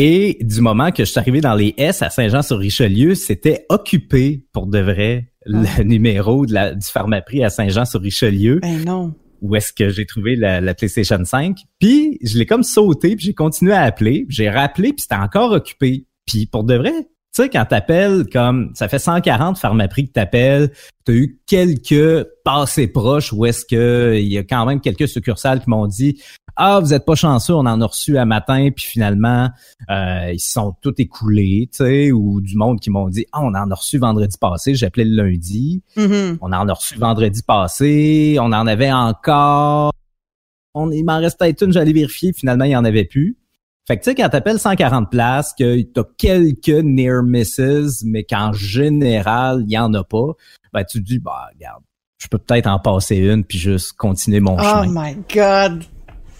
Et 0.00 0.38
du 0.42 0.60
moment 0.60 0.92
que 0.92 1.04
je 1.04 1.10
suis 1.10 1.18
arrivé 1.18 1.40
dans 1.40 1.56
les 1.56 1.74
S 1.76 2.02
à 2.02 2.08
Saint-Jean-sur-Richelieu, 2.08 3.16
c'était 3.16 3.66
occupé 3.68 4.44
pour 4.52 4.68
de 4.68 4.78
vrai 4.78 5.32
le 5.44 5.82
numéro 5.82 6.46
de 6.46 6.54
la, 6.54 6.72
du 6.72 6.86
Pharmaprix 6.86 7.42
à 7.42 7.50
Saint-Jean-sur-Richelieu 7.50 8.60
Ben 8.62 8.84
non. 8.84 9.12
où 9.40 9.56
est-ce 9.56 9.72
que 9.72 9.88
j'ai 9.88 10.06
trouvé 10.06 10.36
la, 10.36 10.60
la 10.60 10.74
PlayStation 10.74 11.18
5. 11.24 11.56
Puis 11.80 12.16
je 12.22 12.38
l'ai 12.38 12.46
comme 12.46 12.62
sauté, 12.62 13.16
puis 13.16 13.24
j'ai 13.24 13.34
continué 13.34 13.72
à 13.72 13.82
appeler. 13.82 14.24
J'ai 14.28 14.48
rappelé, 14.48 14.92
puis 14.92 15.02
c'était 15.02 15.16
encore 15.16 15.50
occupé. 15.50 16.06
Puis 16.26 16.46
pour 16.46 16.62
de 16.62 16.76
vrai, 16.76 16.94
Tu 17.34 17.42
sais, 17.42 17.50
quand 17.50 17.66
t'appelles 17.66 18.24
comme 18.32 18.72
ça 18.74 18.88
fait 18.88 18.98
140 18.98 19.58
pharmaprix 19.58 20.08
que 20.08 20.12
t'appelles, 20.12 20.72
t'as 21.04 21.12
eu 21.12 21.38
quelques 21.46 22.26
passés 22.42 22.88
proches 22.88 23.32
où 23.32 23.44
est-ce 23.44 23.64
que 23.64 24.18
il 24.18 24.28
y 24.28 24.38
a 24.38 24.44
quand 24.44 24.64
même 24.64 24.80
quelques 24.80 25.08
succursales 25.08 25.62
qui 25.62 25.68
m'ont 25.68 25.86
dit 25.86 26.20
Ah, 26.56 26.80
vous 26.80 26.94
êtes 26.94 27.04
pas 27.04 27.14
chanceux, 27.14 27.54
on 27.54 27.66
en 27.66 27.80
a 27.80 27.86
reçu 27.86 28.16
à 28.16 28.24
matin, 28.24 28.70
puis 28.74 28.86
finalement, 28.86 29.50
euh, 29.90 30.32
ils 30.32 30.40
sont 30.40 30.74
tous 30.80 30.94
écoulés, 30.98 31.68
tu 31.70 31.84
sais, 31.84 32.12
ou 32.12 32.40
du 32.40 32.56
monde 32.56 32.80
qui 32.80 32.90
m'ont 32.90 33.08
dit 33.08 33.26
Ah, 33.32 33.42
on 33.42 33.54
en 33.54 33.70
a 33.70 33.74
reçu 33.74 33.98
vendredi 33.98 34.36
passé, 34.40 34.74
j'appelais 34.74 35.04
le 35.04 35.22
lundi. 35.22 35.82
Mhm. 35.96 36.38
On 36.40 36.52
en 36.52 36.68
a 36.68 36.72
reçu 36.72 36.96
vendredi 36.98 37.42
passé, 37.42 38.38
on 38.40 38.52
en 38.52 38.66
avait 38.66 38.92
encore. 38.92 39.92
On, 40.74 40.90
il 40.90 41.04
m'en 41.04 41.20
peut-être 41.20 41.62
une, 41.62 41.72
j'allais 41.72 41.92
vérifier, 41.92 42.32
finalement, 42.32 42.64
il 42.64 42.70
y 42.70 42.76
en 42.76 42.84
avait 42.84 43.04
plus. 43.04 43.36
Fait 43.88 43.96
que 43.96 44.02
tu 44.04 44.10
sais, 44.10 44.14
quand 44.14 44.28
t'appelles 44.28 44.58
140 44.58 45.10
places, 45.10 45.54
que 45.58 45.80
t'as 45.80 46.02
quelques 46.18 46.68
near 46.68 47.22
misses, 47.22 48.04
mais 48.04 48.22
qu'en 48.22 48.52
général, 48.52 49.64
il 49.66 49.72
y 49.72 49.78
en 49.78 49.94
a 49.94 50.04
pas, 50.04 50.34
ben 50.74 50.84
tu 50.84 51.02
te 51.02 51.08
dis, 51.08 51.18
bah 51.18 51.48
regarde, 51.54 51.82
je 52.18 52.28
peux 52.28 52.36
peut-être 52.36 52.66
en 52.66 52.78
passer 52.78 53.16
une 53.16 53.44
puis 53.44 53.56
juste 53.56 53.94
continuer 53.94 54.40
mon 54.40 54.58
Oh 54.58 54.62
chemin. 54.62 55.12
my 55.14 55.16
god. 55.34 55.84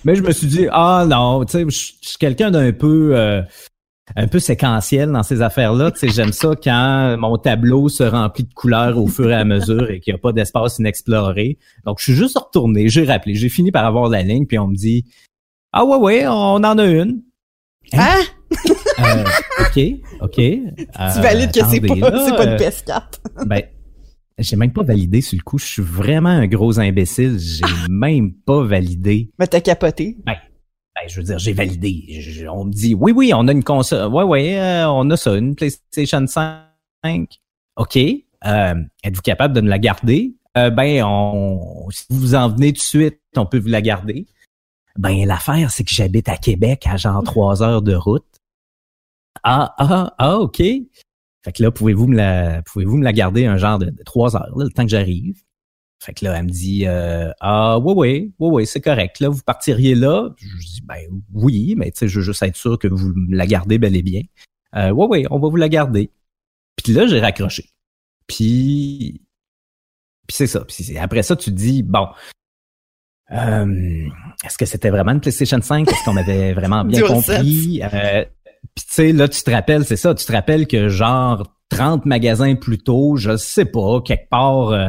Mais 0.05 0.15
je 0.15 0.23
me 0.23 0.31
suis 0.31 0.47
dit, 0.47 0.67
ah 0.71 1.07
non, 1.09 1.43
tu 1.47 1.53
sais, 1.53 1.65
je 1.65 1.93
je 2.03 2.09
suis 2.11 2.19
quelqu'un 2.19 2.51
d'un 2.51 2.71
peu 2.73 3.17
euh, 3.17 3.41
un 4.15 4.27
peu 4.27 4.41
séquentiel 4.41 5.11
dans 5.11 5.23
ces 5.23 5.41
affaires-là. 5.41 5.91
Tu 5.93 6.01
sais, 6.01 6.09
j'aime 6.11 6.33
ça 6.33 6.51
quand 6.63 7.17
mon 7.19 7.39
tableau 7.39 7.89
se 7.89 8.03
remplit 8.03 8.45
de 8.45 8.53
couleurs 8.53 8.99
au 8.99 9.07
fur 9.07 9.31
et 9.31 9.35
à 9.35 9.47
mesure 9.47 9.91
et 9.91 10.01
qu'il 10.01 10.13
n'y 10.13 10.19
a 10.19 10.21
pas 10.21 10.33
d'espace 10.33 10.81
inexploré. 10.81 11.57
Donc, 11.87 11.99
je 11.99 12.05
suis 12.05 12.15
juste 12.15 12.37
retourné, 12.37 12.91
j'ai 12.91 13.07
rappelé, 13.07 13.35
j'ai 13.35 13.49
fini 13.49 13.73
par 13.73 13.87
avoir 13.87 14.11
la 14.11 14.23
ligne, 14.23 14.45
puis 14.45 14.59
on 14.59 14.69
me 14.69 14.77
dit, 14.77 15.07
ah 15.73 15.87
ouais, 15.87 15.97
ouais, 15.97 16.27
on 16.27 16.57
en 16.63 16.79
a 16.79 16.85
une. 16.85 17.23
Hein? 17.93 18.21
Euh, 19.01 19.25
OK, 19.61 19.81
OK. 20.21 20.35
tu 20.37 21.21
valides 21.21 21.53
que 21.53 21.65
c'est 21.69 21.81
pas, 21.81 21.95
c'est 21.95 22.37
pas 22.37 22.45
une 22.45 22.51
euh, 22.51 22.57
PS4. 22.59 23.03
ben, 23.47 23.63
j'ai 24.39 24.57
même 24.57 24.73
pas 24.73 24.83
validé 24.83 25.21
sur 25.21 25.37
le 25.37 25.43
coup. 25.43 25.59
Je 25.59 25.67
suis 25.67 25.83
vraiment 25.83 26.29
un 26.31 26.47
gros 26.47 26.79
imbécile. 26.79 27.39
J'ai 27.39 27.65
même 27.89 28.33
pas 28.33 28.63
validé. 28.65 29.31
Mais 29.39 29.47
t'as 29.47 29.61
capoté. 29.61 30.17
Ben, 30.27 30.35
je 31.09 31.17
veux 31.17 31.23
dire, 31.25 31.39
j'ai 31.39 31.53
validé. 31.53 32.05
Je- 32.21 32.47
on 32.47 32.65
me 32.65 32.73
dit, 32.73 32.95
oui, 32.95 33.13
oui, 33.15 33.33
on 33.35 33.47
a 33.49 33.53
une 33.53 33.65
console. 33.65 34.13
Ouais, 34.13 34.25
ouais, 34.25 34.59
euh, 34.59 34.89
on 34.91 35.09
a 35.11 35.17
ça, 35.17 35.37
une 35.37 35.55
PlayStation 35.55 36.27
5. 36.27 36.65
OK. 37.77 37.97
Euh, 38.47 38.75
Êtes-vous 39.05 39.23
capable 39.23 39.55
de 39.55 39.61
nous 39.61 39.69
la 39.69 39.79
garder? 39.79 40.35
Euh, 40.57 40.71
ben, 40.71 41.05
on, 41.05 41.89
si 41.91 42.05
vous 42.11 42.35
en 42.35 42.49
venez 42.49 42.73
tout 42.73 42.79
de 42.79 42.83
suite, 42.83 43.19
on 43.37 43.47
peut 43.47 43.59
vous 43.59 43.69
la 43.69 43.83
garder. 43.83 44.27
Ben, 44.99 45.25
l'affaire, 45.27 45.71
c'est 45.71 45.85
que 45.85 45.93
j'habite 45.93 46.29
à 46.29 46.37
Québec 46.37 46.85
à 46.87 46.97
genre 46.97 47.23
trois 47.23 47.63
heures 47.63 47.83
de 47.83 47.95
route. 47.95 48.27
Ah, 49.45 49.75
ah, 49.79 50.15
ah, 50.19 50.39
OK. 50.39 50.59
Fait 50.59 51.53
que 51.53 51.63
là, 51.63 51.71
pouvez-vous 51.71 52.09
me 52.09 52.17
la, 52.17 52.63
pouvez-vous 52.63 52.97
me 52.97 53.05
la 53.05 53.13
garder 53.13 53.47
un 53.47 53.57
genre 53.57 53.79
de, 53.79 53.95
trois 54.05 54.37
heures, 54.37 54.53
là, 54.59 54.65
le 54.65 54.71
temps 54.71 54.83
que 54.83 54.91
j'arrive? 54.91 55.41
Fait 56.03 56.15
que 56.15 56.25
là, 56.25 56.37
elle 56.37 56.47
me 56.47 56.51
dit 56.51 56.87
euh, 56.87 57.31
Ah 57.41 57.79
ouais, 57.79 57.95
ouais, 57.95 58.31
ouais, 58.41 58.51
ouais, 58.51 58.65
c'est 58.67 58.81
correct. 58.81 59.21
Là, 59.21 59.29
vous 59.29 59.43
partiriez 59.43 59.95
là? 59.95 60.31
Je 60.37 60.67
dis 60.67 60.83
Ben 60.85 61.07
oui, 61.33 61.75
mais 61.77 61.93
tu 61.93 61.99
sais, 62.01 62.09
je 62.09 62.19
veux 62.19 62.25
juste 62.25 62.43
être 62.43 62.57
sûr 62.57 62.79
que 62.79 62.89
vous 62.89 63.13
me 63.15 63.37
la 63.37 63.47
gardez 63.47 63.79
bel 63.79 63.97
et 63.97 64.03
bien. 64.03 64.23
Euh, 64.77 64.91
ouais, 64.91 65.07
ouais, 65.07 65.27
on 65.31 65.39
va 65.39 65.49
vous 65.49 65.57
la 65.57 65.69
garder. 65.69 66.11
Puis 66.77 66.93
là, 66.93 67.07
j'ai 67.07 67.21
raccroché. 67.21 67.71
Puis. 68.27 69.23
Puis 70.27 70.37
c'est 70.37 70.47
ça. 70.47 70.65
Puis 70.65 70.99
après 70.99 71.23
ça, 71.23 71.37
tu 71.37 71.51
te 71.51 71.57
dis 71.57 71.83
Bon. 71.85 72.09
Euh, 73.31 74.07
est-ce 74.45 74.57
que 74.57 74.67
c'était 74.67 74.91
vraiment 74.91 75.13
une 75.13 75.21
PlayStation 75.21 75.61
5? 75.61 75.89
Est-ce 75.89 76.05
qu'on 76.05 76.17
avait 76.17 76.53
vraiment 76.55 76.85
bien 76.85 77.03
compris? 77.03 77.83
Euh, 77.83 78.25
puis 78.75 78.85
tu 78.87 78.93
sais, 78.93 79.13
là, 79.13 79.29
tu 79.29 79.43
te 79.43 79.51
rappelles, 79.51 79.85
c'est 79.85 79.97
ça, 79.97 80.15
tu 80.15 80.25
te 80.25 80.33
rappelles 80.33 80.67
que 80.67 80.89
genre 80.89 81.45
30 81.71 82.07
magasins 82.07 82.55
plus 82.55 82.79
tôt, 82.79 83.17
je 83.17 83.37
sais 83.37 83.67
pas, 83.67 84.01
quelque 84.01 84.29
part, 84.31 84.71
euh, 84.71 84.89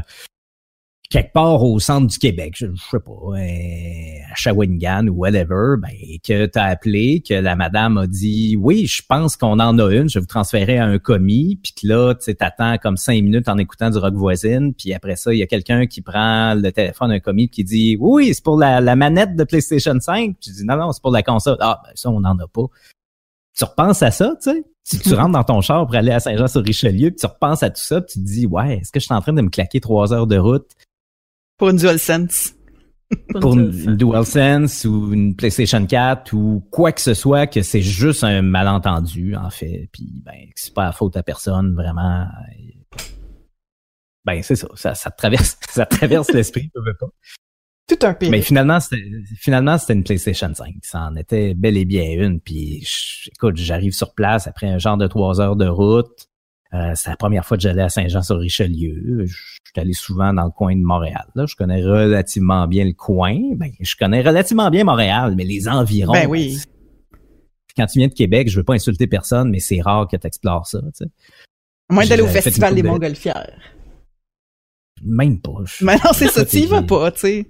quelque 1.10 1.34
part 1.34 1.64
au 1.64 1.80
centre 1.80 2.06
du 2.06 2.20
Québec, 2.20 2.54
je, 2.56 2.68
je 2.68 2.82
sais 2.92 3.00
pas, 3.00 3.12
euh, 3.12 4.32
à 4.32 4.36
Shawinigan 4.36 5.08
ou 5.08 5.16
whatever, 5.16 5.76
ben, 5.82 5.90
que 6.24 6.46
t'as 6.46 6.66
appelé, 6.66 7.24
que 7.28 7.34
la 7.34 7.56
madame 7.56 7.98
a 7.98 8.06
dit, 8.06 8.56
oui, 8.60 8.86
je 8.86 9.02
pense 9.08 9.36
qu'on 9.36 9.60
en 9.60 9.80
a 9.80 9.92
une, 9.92 10.08
je 10.08 10.20
vais 10.20 10.22
vous 10.22 10.28
transférer 10.28 10.78
à 10.78 10.86
un 10.86 11.00
commis, 11.00 11.60
puis 11.64 11.74
que 11.74 11.88
là, 11.88 12.14
tu 12.14 12.36
t'attends 12.36 12.78
comme 12.78 12.96
cinq 12.96 13.24
minutes 13.24 13.50
en 13.50 13.58
écoutant 13.58 13.90
du 13.90 13.98
rock 13.98 14.14
voisine, 14.14 14.74
puis 14.76 14.94
après 14.94 15.16
ça, 15.16 15.34
il 15.34 15.40
y 15.40 15.44
a 15.44 15.48
quelqu'un 15.48 15.88
qui 15.88 16.02
prend 16.02 16.54
le 16.54 16.72
téléphone 16.72 17.10
d'un 17.10 17.20
commis 17.20 17.50
qui 17.50 17.64
dit, 17.64 17.98
oui, 18.00 18.32
c'est 18.34 18.44
pour 18.44 18.60
la, 18.60 18.80
la 18.80 18.96
manette 18.96 19.36
de 19.36 19.44
PlayStation 19.44 20.00
5, 20.00 20.38
puis 20.40 20.52
tu 20.52 20.52
dis, 20.52 20.64
non, 20.64 20.78
non, 20.78 20.92
c'est 20.92 21.02
pour 21.02 21.12
la 21.12 21.24
console. 21.24 21.58
Ah, 21.60 21.82
ben 21.84 21.92
ça, 21.96 22.10
on 22.12 22.20
n'en 22.20 22.38
a 22.38 22.48
pas 22.48 22.68
tu 23.58 23.66
repenses 23.66 24.02
à 24.04 24.12
ça, 24.12 24.36
tu 24.42 24.52
sais? 24.52 24.64
Tu, 24.90 25.00
tu 25.00 25.14
rentres 25.14 25.34
dans 25.34 25.44
ton 25.44 25.60
char 25.60 25.86
pour 25.86 25.94
aller 25.94 26.14
à 26.14 26.22
Saint-Jean-sur-Richelieu, 26.22 27.10
puis 27.10 27.20
tu 27.20 27.26
repenses 27.26 27.62
à 27.62 27.70
tout 27.70 27.82
ça, 27.82 28.00
puis 28.00 28.14
tu 28.14 28.20
te 28.20 28.26
dis, 28.26 28.48
ouais, 28.48 28.78
est-ce 28.78 28.92
que 28.92 29.02
je 29.02 29.06
suis 29.06 29.14
en 29.14 29.20
train 29.20 29.34
de 29.34 29.42
me 29.42 29.50
claquer 29.50 29.82
trois 29.82 30.14
heures 30.14 30.28
de 30.28 30.38
route? 30.38 30.72
Pour 31.60 31.70
une 31.70 31.76
DualSense. 31.78 32.56
pour 33.42 33.54
une, 33.54 33.72
une 33.74 33.96
DualSense 33.98 34.86
ou 34.86 35.14
une 35.14 35.36
PlayStation 35.36 35.86
4 35.86 36.34
ou 36.34 36.66
quoi 36.72 36.92
que 36.92 37.02
ce 37.02 37.14
soit, 37.14 37.46
que 37.48 37.62
c'est 37.62 37.82
juste 37.82 38.24
un 38.24 38.42
malentendu, 38.42 39.36
en 39.36 39.50
fait, 39.52 39.90
puis 39.92 40.22
ben, 40.26 40.34
que 40.48 40.54
c'est 40.56 40.74
pas 40.74 40.86
la 40.86 40.92
faute 40.92 41.16
à 41.18 41.22
personne, 41.24 41.76
vraiment. 41.76 42.26
Ben, 44.26 44.44
c'est 44.44 44.56
ça, 44.56 44.68
ça, 44.76 44.96
ça 44.96 45.12
te 45.12 45.18
traverse, 45.18 45.58
ça 45.70 45.86
traverse 45.86 46.32
l'esprit, 46.32 46.70
tu 46.74 46.82
veux 46.86 46.94
pas. 47.00 47.08
Tout 47.88 48.06
un 48.06 48.14
pire. 48.14 48.30
Mais 48.30 48.42
finalement, 48.42 48.80
c'était, 48.80 49.04
finalement, 49.38 49.78
c'était 49.80 49.94
une 49.94 50.04
PlayStation 50.04 50.54
5. 50.54 50.76
Ça 50.84 51.02
en 51.02 51.16
était 51.16 51.56
bel 51.56 51.76
et 51.76 51.86
bien 51.86 52.04
une. 52.12 52.40
Puis, 52.40 52.84
je- 52.86 53.32
écoute, 53.32 53.56
j'arrive 53.58 53.94
sur 53.94 54.14
place 54.14 54.46
après 54.46 54.68
un 54.68 54.78
genre 54.78 54.98
de 54.98 55.08
trois 55.08 55.42
heures 55.42 55.56
de 55.56 55.66
route. 55.68 56.29
Euh, 56.74 56.92
c'est 56.96 57.10
la 57.10 57.16
première 57.18 57.46
fois 57.46 57.58
que 57.58 57.64
j'allais 57.64 57.82
à 57.82 57.90
Saint-Jean-sur-Richelieu. 57.90 59.26
Je 59.26 59.34
suis 59.34 59.80
allé 59.82 59.94
souvent 59.94 60.34
dans 60.34 60.46
le 60.46 60.52
coin 60.52 60.76
de 60.76 60.82
Montréal. 60.84 61.26
Là, 61.34 61.46
je 61.48 61.56
connais 61.56 61.82
relativement 61.84 62.68
bien 62.68 62.86
le 62.86 62.94
coin. 62.94 63.36
Ben, 63.56 63.72
je 63.80 63.96
connais 63.96 64.22
relativement 64.22 64.70
bien 64.70 64.84
Montréal, 64.84 65.34
mais 65.36 65.46
les 65.46 65.68
environs. 65.68 66.14
Ben 66.14 66.28
oui. 66.28 66.60
Quand 67.76 67.86
tu 67.88 68.00
viens 68.00 68.08
de 68.08 68.14
Québec, 68.14 68.50
je 68.50 68.58
veux 68.58 68.64
pas 68.64 68.74
insulter 68.74 69.08
personne, 69.08 69.50
mais 69.50 69.60
c'est 69.60 69.82
rare 69.82 70.08
que 70.08 70.16
tu 70.18 70.28
explores 70.28 70.68
ça. 70.68 70.80
tu 70.82 70.88
sais. 70.94 71.06
À 71.90 71.94
moins 71.94 72.06
d'aller 72.06 72.22
au 72.22 72.28
Festival 72.28 72.76
des 72.76 72.84
de- 72.84 72.88
Montgolfières. 72.88 73.58
Même 75.04 75.40
pas. 75.42 75.54
Je- 75.66 75.86
Mais 75.86 75.96
non, 75.96 76.12
c'est 76.14 76.28
ça, 76.32 76.46
tu 76.46 76.58
y 76.58 76.66
vas 76.66 76.84
pas, 76.84 77.12
tu 77.12 77.20
sais. 77.20 77.48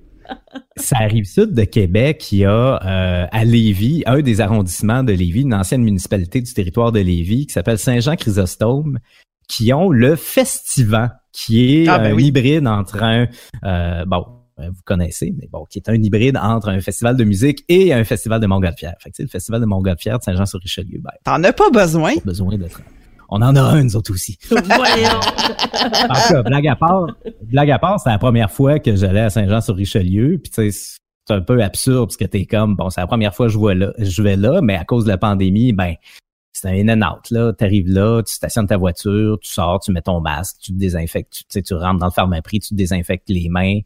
Ça 0.77 0.97
arrive 0.99 1.25
sud 1.25 1.53
de 1.53 1.63
Québec, 1.65 2.31
il 2.31 2.39
y 2.39 2.45
a 2.45 2.79
euh, 2.85 3.27
à 3.31 3.45
Lévis, 3.45 4.03
un 4.05 4.21
des 4.21 4.39
arrondissements 4.41 5.03
de 5.03 5.11
Lévis, 5.13 5.41
une 5.41 5.53
ancienne 5.53 5.83
municipalité 5.83 6.41
du 6.41 6.53
territoire 6.53 6.91
de 6.91 6.99
Lévis 6.99 7.47
qui 7.47 7.53
s'appelle 7.53 7.77
Saint-Jean-Chrysostome, 7.77 8.99
qui 9.47 9.73
ont 9.73 9.89
le 9.89 10.15
Festival, 10.15 11.19
qui 11.31 11.83
est 11.83 11.87
Ah, 11.87 11.99
ben 11.99 12.11
un 12.13 12.15
oui. 12.15 12.25
hybride 12.27 12.65
entre 12.67 13.03
un, 13.03 13.27
euh, 13.65 14.05
bon, 14.05 14.25
euh, 14.59 14.69
vous 14.69 14.81
connaissez, 14.85 15.33
mais 15.37 15.47
bon, 15.51 15.65
qui 15.69 15.79
est 15.79 15.89
un 15.89 15.95
hybride 15.95 16.37
entre 16.37 16.69
un 16.69 16.79
festival 16.79 17.17
de 17.17 17.23
musique 17.23 17.63
et 17.67 17.93
un 17.93 18.03
festival 18.03 18.39
de 18.39 18.47
Montgolfière. 18.47 18.95
Fait 18.99 19.11
que, 19.11 19.21
le 19.21 19.27
festival 19.27 19.59
de 19.61 19.65
Montgolfière 19.65 20.19
de 20.19 20.23
Saint-Jean-sur-Richelieu, 20.23 20.99
ben, 21.01 21.11
T'en 21.23 21.43
as 21.43 21.53
pas 21.53 21.69
besoin. 21.71 22.15
pas 22.15 22.21
besoin 22.25 22.57
d'être... 22.57 22.81
On 23.31 23.41
en 23.41 23.55
a 23.55 23.61
un, 23.61 23.83
nous 23.83 23.95
autres 23.95 24.11
aussi. 24.11 24.37
Voyons. 24.49 25.19
En 26.09 26.15
tout 26.15 26.33
cas, 26.33 26.43
blague 26.43 26.67
à 26.67 26.75
part, 26.75 27.07
blague 27.43 27.71
à 27.71 27.79
part, 27.79 27.99
c'est 27.99 28.09
la 28.09 28.17
première 28.17 28.51
fois 28.51 28.79
que 28.79 28.95
j'allais 28.95 29.21
à 29.21 29.29
Saint-Jean-sur-Richelieu. 29.29 30.39
Puis 30.39 30.51
tu 30.51 30.71
sais, 30.71 30.97
c'est 31.27 31.33
un 31.33 31.41
peu 31.41 31.61
absurde 31.61 32.07
parce 32.07 32.17
que 32.17 32.25
t'es 32.25 32.45
comme, 32.45 32.75
bon, 32.75 32.89
c'est 32.89 33.01
la 33.01 33.07
première 33.07 33.35
fois 33.35 33.45
que 33.45 33.53
je, 33.53 33.57
vois 33.57 33.75
là, 33.75 33.93
je 33.99 34.23
vais 34.23 34.35
là, 34.35 34.61
mais 34.61 34.75
à 34.75 34.83
cause 34.83 35.03
de 35.03 35.09
la 35.09 35.17
pandémie, 35.17 35.73
ben, 35.73 35.93
c'est 36.51 36.67
un 36.69 36.73
in 36.73 36.89
and 36.89 37.07
out. 37.07 37.29
Là, 37.29 37.53
t'arrives 37.53 37.87
là, 37.87 38.23
tu 38.23 38.33
stationnes 38.33 38.67
ta 38.67 38.77
voiture, 38.77 39.37
tu 39.39 39.49
sors, 39.49 39.79
tu 39.79 39.91
mets 39.91 40.01
ton 40.01 40.19
masque, 40.21 40.57
tu 40.61 40.73
te 40.73 40.77
désinfectes, 40.77 41.31
tu 41.31 41.43
tu 41.43 41.47
sais, 41.49 41.61
tu 41.61 41.75
rentres 41.75 41.99
dans 41.99 42.07
le 42.07 42.11
pharmaprix, 42.11 42.59
tu 42.59 42.69
te 42.69 42.75
désinfectes 42.75 43.29
les 43.29 43.47
mains. 43.47 43.79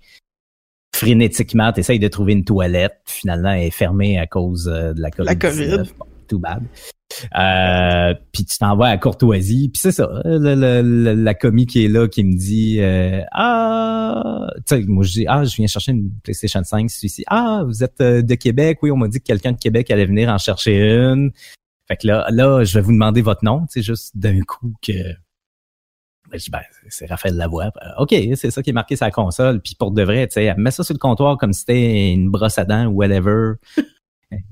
Frénétiquement, 0.95 1.73
t'essayes 1.73 1.99
de 1.99 2.07
trouver 2.07 2.33
une 2.33 2.45
toilette, 2.45 3.01
finalement, 3.05 3.51
elle 3.51 3.63
est 3.63 3.71
fermée 3.71 4.19
à 4.19 4.27
cause 4.27 4.69
euh, 4.69 4.93
de 4.93 5.01
la 5.01 5.11
COVID. 5.11 5.27
La 5.27 5.35
COVID. 5.35 5.77
Bon, 5.99 6.05
bad. 6.39 6.63
Euh, 7.37 8.13
puis 8.31 8.43
tu 8.45 8.57
t'en 8.57 8.75
vas 8.75 8.87
à 8.87 8.97
Courtoisie, 8.97 9.69
puis 9.69 9.79
c'est 9.79 9.91
ça, 9.91 10.09
le- 10.25 11.13
la 11.13 11.33
commis 11.35 11.65
qui 11.67 11.85
est 11.85 11.87
là 11.87 12.07
qui 12.07 12.23
me 12.23 12.35
dit 12.35 12.77
euh, 12.79 13.21
ah, 13.31 14.47
tu 14.65 14.75
sais, 14.77 14.83
moi 14.87 15.03
je 15.03 15.11
dis 15.11 15.25
ah, 15.27 15.43
je 15.43 15.55
viens 15.55 15.67
chercher 15.67 15.91
une 15.91 16.09
PlayStation 16.23 16.63
5, 16.63 16.89
celui-ci. 16.89 17.23
Ah, 17.27 17.63
vous 17.65 17.83
êtes 17.83 18.01
euh, 18.01 18.21
de 18.23 18.35
Québec, 18.35 18.79
oui, 18.81 18.89
on 18.91 18.97
m'a 18.97 19.07
dit 19.07 19.19
que 19.19 19.25
quelqu'un 19.25 19.51
de 19.51 19.59
Québec 19.59 19.91
allait 19.91 20.05
venir 20.07 20.29
en 20.29 20.37
chercher 20.39 20.79
une. 20.91 21.31
Fait 21.87 21.97
que 21.97 22.07
là, 22.07 22.27
là, 22.31 22.63
je 22.63 22.73
vais 22.79 22.81
vous 22.81 22.93
demander 22.93 23.21
votre 23.21 23.43
nom, 23.45 23.61
tu 23.67 23.73
sais, 23.73 23.81
juste 23.83 24.17
d'un 24.17 24.39
coup 24.41 24.73
que 24.81 24.93
ben, 26.31 26.39
je 26.39 26.45
dis, 26.45 26.49
ben, 26.49 26.61
c'est 26.89 27.05
Raphaël 27.05 27.35
Lavoie. 27.35 27.65
Euh, 27.65 27.89
OK, 28.03 28.15
c'est 28.35 28.49
ça 28.49 28.63
qui 28.63 28.71
est 28.71 28.73
marqué 28.73 28.95
sur 28.95 29.05
la 29.05 29.11
console. 29.11 29.61
Puis 29.61 29.75
pour 29.77 29.91
de 29.91 30.01
vrai, 30.01 30.25
tu 30.27 30.33
sais, 30.35 30.45
elle 30.45 30.57
met 30.57 30.71
ça 30.71 30.83
sur 30.83 30.93
le 30.93 30.99
comptoir 30.99 31.37
comme 31.37 31.53
si 31.53 31.59
c'était 31.59 32.11
une 32.13 32.31
brosse 32.31 32.57
à 32.57 32.65
dents 32.65 32.85
ou 32.87 32.93
whatever. 32.93 33.55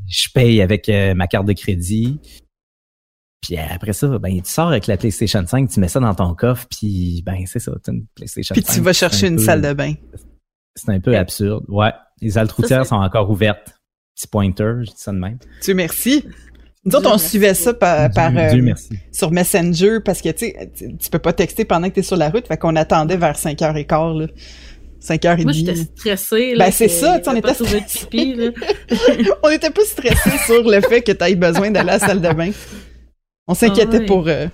Je 0.07 0.27
paye 0.33 0.61
avec 0.61 0.87
euh, 0.89 1.13
ma 1.13 1.27
carte 1.27 1.45
de 1.45 1.53
crédit. 1.53 2.19
Puis 3.41 3.57
après 3.57 3.93
ça, 3.93 4.19
ben, 4.19 4.39
tu 4.41 4.49
sors 4.51 4.67
avec 4.67 4.85
la 4.87 4.97
PlayStation 4.97 5.43
5, 5.45 5.69
tu 5.69 5.79
mets 5.79 5.87
ça 5.87 5.99
dans 5.99 6.13
ton 6.13 6.35
coffre, 6.35 6.67
puis 6.69 7.23
ben, 7.25 7.43
c'est 7.47 7.59
ça, 7.59 7.71
t'as 7.83 7.91
une 7.91 8.05
PlayStation 8.15 8.53
Puis 8.53 8.63
5. 8.63 8.73
tu 8.75 8.81
vas 8.81 8.93
chercher 8.93 9.27
un 9.27 9.29
une 9.31 9.35
peu- 9.37 9.43
salle 9.43 9.61
de 9.61 9.73
bain. 9.73 9.93
C'est 10.75 10.89
un 10.91 10.99
peu 10.99 11.17
absurde. 11.17 11.65
Ouais, 11.67 11.91
les 12.21 12.37
haltes 12.37 12.51
routières 12.51 12.85
sont 12.85 12.95
encore 12.95 13.29
ouvertes. 13.29 13.73
Petit 14.15 14.27
pointer, 14.27 14.73
je 14.81 14.91
dis 14.91 14.97
ça 14.97 15.11
de 15.11 15.17
même. 15.17 15.39
Dieu 15.63 15.73
merci. 15.73 16.23
Nous 16.85 16.95
autres, 16.95 17.07
on 17.07 17.11
merci. 17.11 17.29
suivait 17.29 17.53
ça 17.55 17.73
par, 17.73 18.11
par, 18.11 18.29
Dieu, 18.31 18.39
euh, 18.39 18.53
Dieu 18.53 18.61
merci. 18.61 18.89
sur 19.11 19.31
Messenger 19.31 19.99
parce 20.05 20.21
que, 20.21 20.29
tu 20.29 20.45
sais, 20.47 20.71
tu- 20.75 20.95
tu 20.97 21.09
peux 21.09 21.19
pas 21.19 21.33
texter 21.33 21.65
pendant 21.65 21.89
que 21.89 21.95
t'es 21.95 22.01
sur 22.03 22.17
la 22.17 22.29
route, 22.29 22.47
fait 22.47 22.57
qu'on 22.57 22.75
attendait 22.75 23.17
vers 23.17 23.35
5h15, 23.37 24.19
là. 24.19 24.27
5h30. 25.01 25.43
Moi, 25.43 25.51
j'étais 25.51 25.75
stressée. 25.75 26.55
Là, 26.55 26.65
Ben, 26.65 26.71
c'est 26.71 26.87
ça, 26.87 27.17
tu 27.19 27.25
sais, 27.25 27.29
on 27.31 27.35
était 27.35 27.51
de 27.51 27.85
pipi, 27.85 28.35
là. 28.35 28.49
on 29.43 29.49
était 29.49 29.69
plus 29.71 29.85
stressés 29.87 30.37
sur 30.45 30.63
le 30.69 30.79
fait 30.81 31.01
que 31.01 31.11
t'aies 31.11 31.35
besoin 31.35 31.71
d'aller 31.71 31.89
à 31.89 31.93
la 31.97 31.99
salle 31.99 32.21
de 32.21 32.31
bain. 32.33 32.51
On 33.47 33.53
s'inquiétait 33.55 33.97
Ah 33.97 33.99
ouais. 33.99 34.05
pour... 34.05 34.27
euh, 34.27 34.47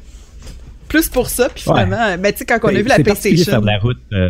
plus 0.87 1.09
pour 1.09 1.27
ça, 1.29 1.49
puis 1.49 1.63
Ouais. 1.67 1.73
finalement... 1.75 2.01
euh, 2.01 2.17
Ben, 2.17 2.31
tu 2.31 2.39
sais, 2.39 2.45
quand 2.45 2.59
on 2.63 2.67
a 2.69 2.71
vu 2.73 2.83
la 2.83 2.99
PlayStation... 2.99 3.43
faire 3.51 3.61
de 3.61 3.65
la 3.67 3.77
route. 3.79 3.97
euh, 4.13 4.29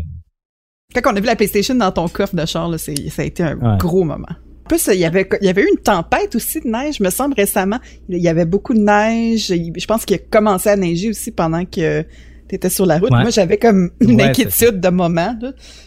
Quand 0.95 1.13
on 1.13 1.15
a 1.15 1.20
vu 1.20 1.26
la 1.28 1.36
PlayStation 1.36 1.76
dans 1.76 1.91
ton 1.91 2.07
coffre 2.07 2.36
de 2.36 2.45
char, 2.45 2.68
là, 2.70 2.78
ça 2.78 2.91
a 3.18 3.24
été 3.24 3.43
un 3.43 3.55
Ouais. 3.57 3.78
gros 3.78 4.03
moment. 4.03 4.26
En 4.65 4.68
plus, 4.68 4.89
il 4.91 4.99
y 4.99 5.05
avait, 5.05 5.30
il 5.41 5.45
y 5.45 5.49
avait 5.49 5.61
eu 5.63 5.70
une 5.70 5.78
tempête 5.82 6.36
aussi 6.36 6.59
de 6.59 6.68
neige, 6.68 6.99
me 6.99 7.09
semble, 7.09 7.36
récemment. 7.36 7.80
Il 8.09 8.18
y 8.22 8.28
avait 8.28 8.43
beaucoup 8.45 8.74
de 8.74 8.80
neige. 8.80 9.47
Je 9.47 9.86
pense 9.86 10.03
qu'il 10.03 10.15
a 10.18 10.20
commencé 10.20 10.68
à 10.70 10.76
neiger 10.76 11.09
aussi 11.09 11.32
pendant 11.32 11.63
que 11.63 12.03
t'étais 12.47 12.69
sur 12.69 12.85
la 12.85 12.97
route. 12.99 13.11
Ouais. 13.11 13.21
Moi, 13.21 13.29
j'avais 13.29 13.57
comme 13.57 13.91
une 14.01 14.15
Ouais, 14.15 14.23
inquiétude 14.29 14.79
de 14.79 14.89
moment. 14.89 15.37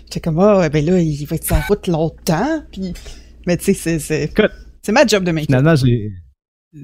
J'étais 0.05 0.21
comme, 0.21 0.39
oh, 0.39 0.61
ben 0.73 0.85
là, 0.85 0.99
il 1.01 1.25
va 1.27 1.37
être 1.37 1.45
sur 1.45 1.57
la 1.57 1.63
route 1.63 1.87
longtemps. 1.87 2.63
Puis... 2.73 2.93
Mais 3.47 3.57
tu 3.57 3.73
sais, 3.75 3.99
c'est, 3.99 4.31
c'est, 4.83 4.93
ma 4.93 5.07
job 5.07 5.25
de 5.25 5.31
m'inquiéter. 5.33 5.53
Finalement, 5.53 5.75
j'ai. 5.77 6.11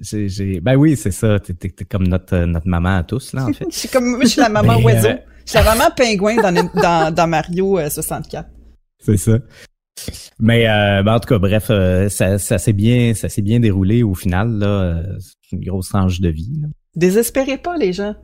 j'ai- 0.02 0.28
j'ai- 0.28 0.60
Ben 0.60 0.76
oui, 0.76 0.96
c'est 0.96 1.10
ça. 1.10 1.38
T'es 1.38 1.52
t'es 1.54 1.84
comme 1.84 2.06
notre, 2.08 2.34
euh, 2.34 2.46
notre 2.46 2.66
maman 2.68 2.96
à 2.96 3.02
tous, 3.04 3.32
là, 3.34 3.44
en 3.46 3.52
fait. 3.52 3.66
Je 3.70 3.76
suis 3.76 3.88
comme, 3.88 4.06
moi, 4.10 4.20
je 4.22 4.28
suis 4.28 4.40
la 4.40 4.48
maman 4.48 4.78
oiseau. 4.82 5.08
euh, 5.08 5.16
Je 5.44 5.50
suis 5.50 5.58
la 5.58 5.74
maman 5.74 5.90
pingouin 5.96 6.36
dans, 6.36 6.52
dans, 6.74 7.14
dans 7.14 7.26
Mario 7.26 7.78
euh, 7.78 7.90
64. 7.90 8.48
C'est 9.04 9.16
ça. 9.18 9.38
Mais 10.38 10.68
euh, 10.68 11.02
ben, 11.02 11.14
en 11.14 11.20
tout 11.20 11.28
cas, 11.28 11.38
bref, 11.38 11.66
euh, 11.70 12.08
ça, 12.08 12.38
ça 12.38 12.58
s'est 12.58 12.72
bien, 12.72 13.14
ça 13.14 13.28
s'est 13.28 13.42
bien 13.42 13.60
déroulé 13.60 14.02
au 14.02 14.14
final. 14.14 14.50
Là, 14.58 14.66
Euh, 14.66 15.02
c'est 15.20 15.56
une 15.56 15.64
grosse 15.64 15.88
tranche 15.88 16.20
de 16.20 16.28
vie. 16.28 16.50
là. 16.62 16.68
Désespérez 16.96 17.58
pas, 17.58 17.76
les 17.76 17.92
gens. 17.92 18.14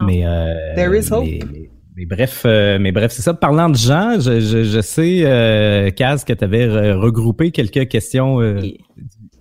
Mais, 0.00 0.24
euh, 0.24 0.74
There 0.74 0.96
is 0.98 1.12
hope. 1.12 1.24
mais, 1.24 1.40
mais- 1.52 1.70
mais 1.94 2.06
bref, 2.06 2.42
euh, 2.46 2.78
mais 2.80 2.90
bref, 2.90 3.12
c'est 3.12 3.22
ça. 3.22 3.34
Parlant 3.34 3.68
de 3.68 3.76
gens, 3.76 4.18
je, 4.18 4.40
je, 4.40 4.64
je 4.64 4.80
sais, 4.80 5.20
euh, 5.24 5.90
Kaz, 5.90 6.24
que 6.24 6.32
tu 6.32 6.42
avais 6.44 6.66
regroupé 6.92 7.50
quelques 7.50 7.88
questions. 7.88 8.40
euh, 8.40 8.58
Et- 8.62 8.78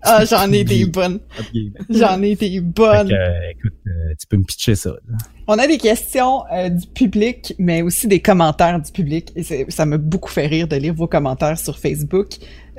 Ah, 0.03 0.25
j'en 0.25 0.51
ai 0.51 0.63
des 0.63 0.85
bonnes. 0.85 1.19
J'en 1.91 2.19
ai 2.23 2.35
des 2.35 2.59
bonnes. 2.59 3.11
euh, 3.11 3.29
écoute, 3.51 3.73
euh, 3.85 4.13
tu 4.19 4.25
peux 4.27 4.37
me 4.37 4.43
pitcher 4.43 4.73
ça. 4.73 4.89
là. 5.07 5.17
On 5.47 5.59
a 5.59 5.67
des 5.67 5.77
questions 5.77 6.41
euh, 6.51 6.69
du 6.69 6.87
public, 6.87 7.53
mais 7.59 7.83
aussi 7.83 8.07
des 8.07 8.19
commentaires 8.19 8.81
du 8.81 8.91
public. 8.91 9.31
Et 9.35 9.43
ça 9.69 9.85
m'a 9.85 9.99
beaucoup 9.99 10.31
fait 10.31 10.47
rire 10.47 10.67
de 10.67 10.75
lire 10.75 10.95
vos 10.95 11.05
commentaires 11.07 11.59
sur 11.59 11.77
Facebook. 11.77 12.29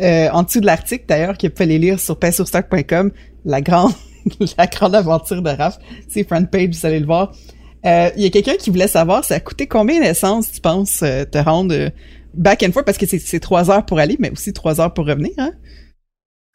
Euh, 0.01 0.31
en 0.33 0.43
dessous 0.43 0.61
de 0.61 0.67
l'article, 0.67 1.05
d'ailleurs, 1.09 1.39
que 1.39 1.47
vous 1.47 1.53
pouvez 1.53 1.67
les 1.67 1.79
lire 1.79 2.01
sur 2.01 2.19
painsurstock.com, 2.19 3.13
la 3.45 3.61
grande, 3.61 3.93
la 4.59 4.67
grande 4.67 4.97
aventure 4.97 5.43
de 5.43 5.51
Raph. 5.51 5.79
C'est 6.09 6.25
front 6.25 6.45
page, 6.45 6.71
vous 6.71 6.87
allez 6.87 6.99
le 7.01 7.07
voir. 7.07 7.33
Euh, 7.85 8.11
Il 8.17 8.23
y 8.23 8.27
a 8.27 8.31
quelqu'un 8.31 8.55
qui 8.57 8.71
voulait 8.71 8.89
savoir, 8.89 9.25
ça 9.25 9.35
a 9.37 9.41
coûté 9.41 9.67
combien 9.67 10.01
d'essence, 10.01 10.51
tu 10.53 10.61
penses, 10.61 11.03
euh, 11.03 11.25
te 11.25 11.39
rendre 11.39 11.75
euh, 11.75 11.91
back 12.35 12.63
and 12.63 12.73
forth, 12.73 12.87
parce 12.87 12.99
que 12.99 13.07
c'est- 13.07 13.19
c'est 13.19 13.41
trois 13.41 13.71
heures 13.71 13.85
pour 13.85 13.99
aller, 13.99 14.17
mais 14.21 14.31
aussi 14.31 14.53
trois 14.53 14.81
heures 14.81 14.95
pour 14.95 15.07
revenir, 15.07 15.33
hein? 15.39 15.53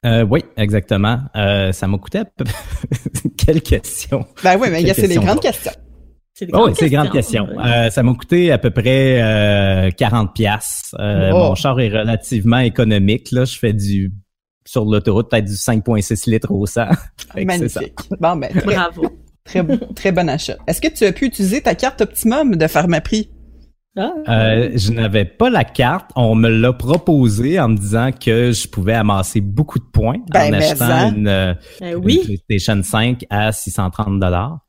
Euh, 0.06 0.24
oui, 0.24 0.44
exactement. 0.58 1.20
Euh, 1.36 1.72
ça 1.72 1.88
m'a 1.88 1.98
coûté 1.98 2.20
à 2.20 2.26
peu... 2.26 2.46
Quelle 3.38 3.62
question. 3.62 4.26
Ben 4.44 4.58
oui, 4.60 4.70
mais 4.72 4.82
il 4.82 4.88
y 4.88 4.92
a- 4.92 4.94
Quelle 4.94 5.04
c'est 5.04 5.08
les 5.08 5.16
question, 5.16 5.24
grandes 5.26 5.42
questions. 5.42 5.72
C'est 6.34 6.46
des 6.46 6.52
Oh, 6.54 6.58
grandes 6.60 6.70
oui, 6.70 6.76
c'est 6.78 6.90
grande 6.90 7.12
question. 7.12 7.48
ouais. 7.50 7.66
Euh, 7.66 7.90
ça 7.90 8.04
m'a 8.04 8.14
coûté 8.14 8.52
à 8.52 8.58
peu 8.60 8.70
près 8.70 9.22
euh, 9.22 9.90
40 9.92 10.34
pièces. 10.36 10.94
Euh, 11.00 11.32
Oh. 11.34 11.38
Mon 11.50 11.56
char 11.56 11.80
est 11.80 11.90
relativement 11.90 12.60
économique. 12.60 13.32
Là, 13.32 13.44
je 13.46 13.58
fais 13.58 13.74
du 13.74 14.12
sur 14.66 14.86
l'autoroute 14.86 15.32
peut-être 15.32 15.46
du 15.46 15.54
5,6 15.56 16.30
litres 16.30 16.52
au 16.52 16.66
100. 16.68 16.86
Fait 17.34 17.46
que 17.46 17.54
c'est 17.54 17.70
ça. 17.70 17.80
Magnifique. 17.80 18.00
Bon, 18.20 18.36
ben, 18.36 18.50
Bravo. 18.66 19.17
Très, 19.48 19.64
très 19.96 20.12
bon 20.12 20.30
achat. 20.30 20.58
Est-ce 20.68 20.82
que 20.82 20.88
tu 20.88 21.06
as 21.06 21.12
pu 21.12 21.26
utiliser 21.26 21.62
ta 21.62 21.74
carte 21.76 22.02
Optimum 22.02 22.56
de 22.56 22.68
Pharmaprix? 22.68 23.30
Ah, 24.00 24.12
Euh, 24.30 24.70
je 24.76 24.92
n'avais 24.92 25.26
pas 25.26 25.50
la 25.50 25.64
carte. 25.64 26.12
On 26.16 26.36
me 26.36 26.50
l'a 26.50 26.72
proposé 26.74 27.60
en 27.60 27.70
me 27.70 27.78
disant 27.78 28.12
que 28.12 28.52
je 28.52 28.68
pouvais 28.68 28.94
amasser 28.94 29.42
beaucoup 29.42 29.80
de 29.80 29.86
points 29.86 30.18
Ben, 30.32 30.48
en 30.48 30.52
mais 30.52 30.58
achetant 30.58 30.86
ça. 30.88 31.08
une, 31.08 31.28
euh, 31.28 31.54
ben 31.80 31.98
une. 32.08 32.20
PlayStation 32.24 32.80
5 32.84 33.26
à 33.32 33.52
630 33.52 34.20
dollars. 34.20 34.60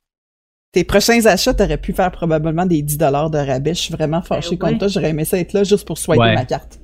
Tes 0.72 0.84
prochains 0.84 1.24
achats, 1.26 1.52
t'aurais 1.52 1.76
pu 1.78 1.92
faire 1.92 2.10
probablement 2.10 2.64
des 2.64 2.80
10 2.82 2.96
dollars 2.98 3.28
de 3.30 3.38
rabais. 3.38 3.74
Je 3.74 3.80
suis 3.80 3.92
vraiment 3.94 4.22
fâché 4.22 4.56
Ben 4.56 4.58
contre 4.68 4.78
toi. 4.78 4.88
J'aurais 4.88 5.10
aimé 5.10 5.24
ça 5.26 5.38
être 5.38 5.52
là 5.52 5.62
juste 5.64 5.86
pour 5.86 5.98
Ouais. 6.08 6.34
ma 6.34 6.44
carte. 6.46 6.78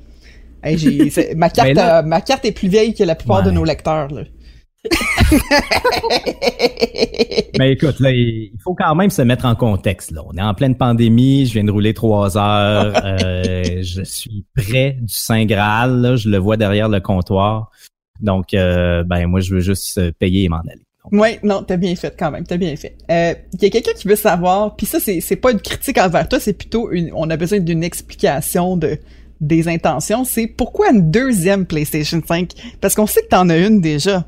Hey, 0.62 1.10
ma, 1.36 1.48
carte 1.50 1.72
là- 1.74 1.98
euh, 1.98 2.02
ma 2.02 2.20
carte 2.20 2.44
est 2.44 2.52
plus 2.52 2.68
vieille 2.68 2.94
que 2.94 3.04
la 3.04 3.14
plupart 3.14 3.42
de 3.42 3.50
nos 3.50 3.64
lecteurs. 3.64 4.08
Là. 4.08 4.22
Mais 7.58 7.72
écoute, 7.72 8.00
là, 8.00 8.10
il 8.10 8.52
faut 8.62 8.74
quand 8.74 8.94
même 8.94 9.10
se 9.10 9.22
mettre 9.22 9.44
en 9.44 9.54
contexte. 9.54 10.10
Là. 10.10 10.22
On 10.26 10.36
est 10.36 10.42
en 10.42 10.54
pleine 10.54 10.76
pandémie, 10.76 11.46
je 11.46 11.54
viens 11.54 11.64
de 11.64 11.70
rouler 11.70 11.94
trois 11.94 12.36
heures, 12.36 12.92
euh, 13.04 13.82
je 13.82 14.02
suis 14.02 14.44
près 14.54 14.98
du 15.00 15.14
Saint 15.14 15.44
Graal, 15.44 16.00
là, 16.00 16.16
je 16.16 16.28
le 16.28 16.38
vois 16.38 16.56
derrière 16.56 16.88
le 16.88 17.00
comptoir. 17.00 17.70
Donc, 18.20 18.54
euh, 18.54 19.02
ben 19.04 19.26
moi, 19.26 19.40
je 19.40 19.54
veux 19.54 19.60
juste 19.60 19.98
euh, 19.98 20.12
payer 20.18 20.44
et 20.44 20.48
m'en 20.48 20.60
aller. 20.60 20.84
Donc, 21.04 21.20
Ouais, 21.20 21.38
non, 21.42 21.62
t'as 21.62 21.76
bien 21.76 21.94
fait 21.96 22.14
quand 22.18 22.30
même, 22.30 22.46
t'as 22.46 22.56
bien 22.56 22.74
fait. 22.76 22.96
Euh, 23.10 23.34
Il 23.54 23.62
y 23.62 23.66
a 23.66 23.70
quelqu'un 23.70 23.92
qui 23.92 24.08
veut 24.08 24.16
savoir, 24.16 24.76
puis 24.76 24.86
ça, 24.86 24.98
c'est 25.00 25.36
pas 25.36 25.52
une 25.52 25.60
critique 25.60 25.98
envers 25.98 26.28
toi, 26.28 26.40
c'est 26.40 26.54
plutôt 26.54 26.90
une, 26.90 27.10
on 27.14 27.28
a 27.30 27.36
besoin 27.36 27.60
d'une 27.60 27.84
explication 27.84 28.76
de 28.76 28.98
des 29.40 29.68
intentions. 29.68 30.24
C'est 30.24 30.46
pourquoi 30.46 30.90
une 30.90 31.10
deuxième 31.10 31.66
PlayStation 31.66 32.20
5 32.26 32.52
Parce 32.80 32.94
qu'on 32.94 33.06
sait 33.06 33.20
que 33.22 33.28
t'en 33.28 33.48
as 33.50 33.58
une 33.58 33.80
déjà. 33.80 34.26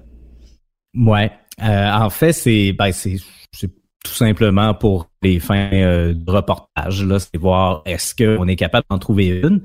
Ouais. 0.96 1.30
Euh, 1.62 1.90
en 1.92 2.10
fait, 2.10 2.32
c'est 2.32 2.72
ben 2.72 2.92
c'est 2.92 3.16
c'est 3.52 3.68
tout 4.04 4.12
simplement 4.12 4.74
pour 4.74 5.10
les 5.22 5.40
fins 5.40 5.70
euh, 5.72 6.14
de 6.14 6.30
reportage. 6.30 7.04
Là, 7.04 7.18
c'est 7.18 7.36
voir 7.38 7.82
est-ce 7.86 8.14
qu'on 8.14 8.46
est 8.48 8.56
capable 8.56 8.84
d'en 8.90 8.98
trouver 8.98 9.28
une. 9.42 9.62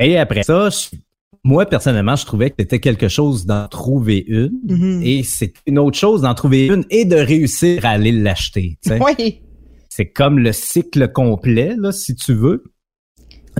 Et 0.00 0.18
après 0.18 0.42
ça, 0.42 0.68
je- 0.70 0.96
moi 1.44 1.64
personnellement, 1.66 2.14
je 2.16 2.26
trouvais 2.26 2.50
que 2.50 2.56
c'était 2.58 2.78
quelque 2.80 3.08
chose 3.08 3.46
d'en 3.46 3.66
trouver 3.68 4.24
une. 4.28 4.52
Mhm. 4.68 5.02
Et 5.02 5.22
c'est 5.22 5.54
une 5.66 5.78
autre 5.78 5.96
chose 5.96 6.22
d'en 6.22 6.34
trouver 6.34 6.66
une 6.66 6.84
et 6.90 7.04
de 7.04 7.16
réussir 7.16 7.84
à 7.86 7.90
aller 7.90 8.12
l'acheter. 8.12 8.78
Oui. 9.00 9.40
C'est 9.88 10.10
comme 10.12 10.38
le 10.38 10.52
cycle 10.52 11.10
complet, 11.10 11.74
là, 11.76 11.90
si 11.90 12.14
tu 12.14 12.32
veux. 12.34 12.62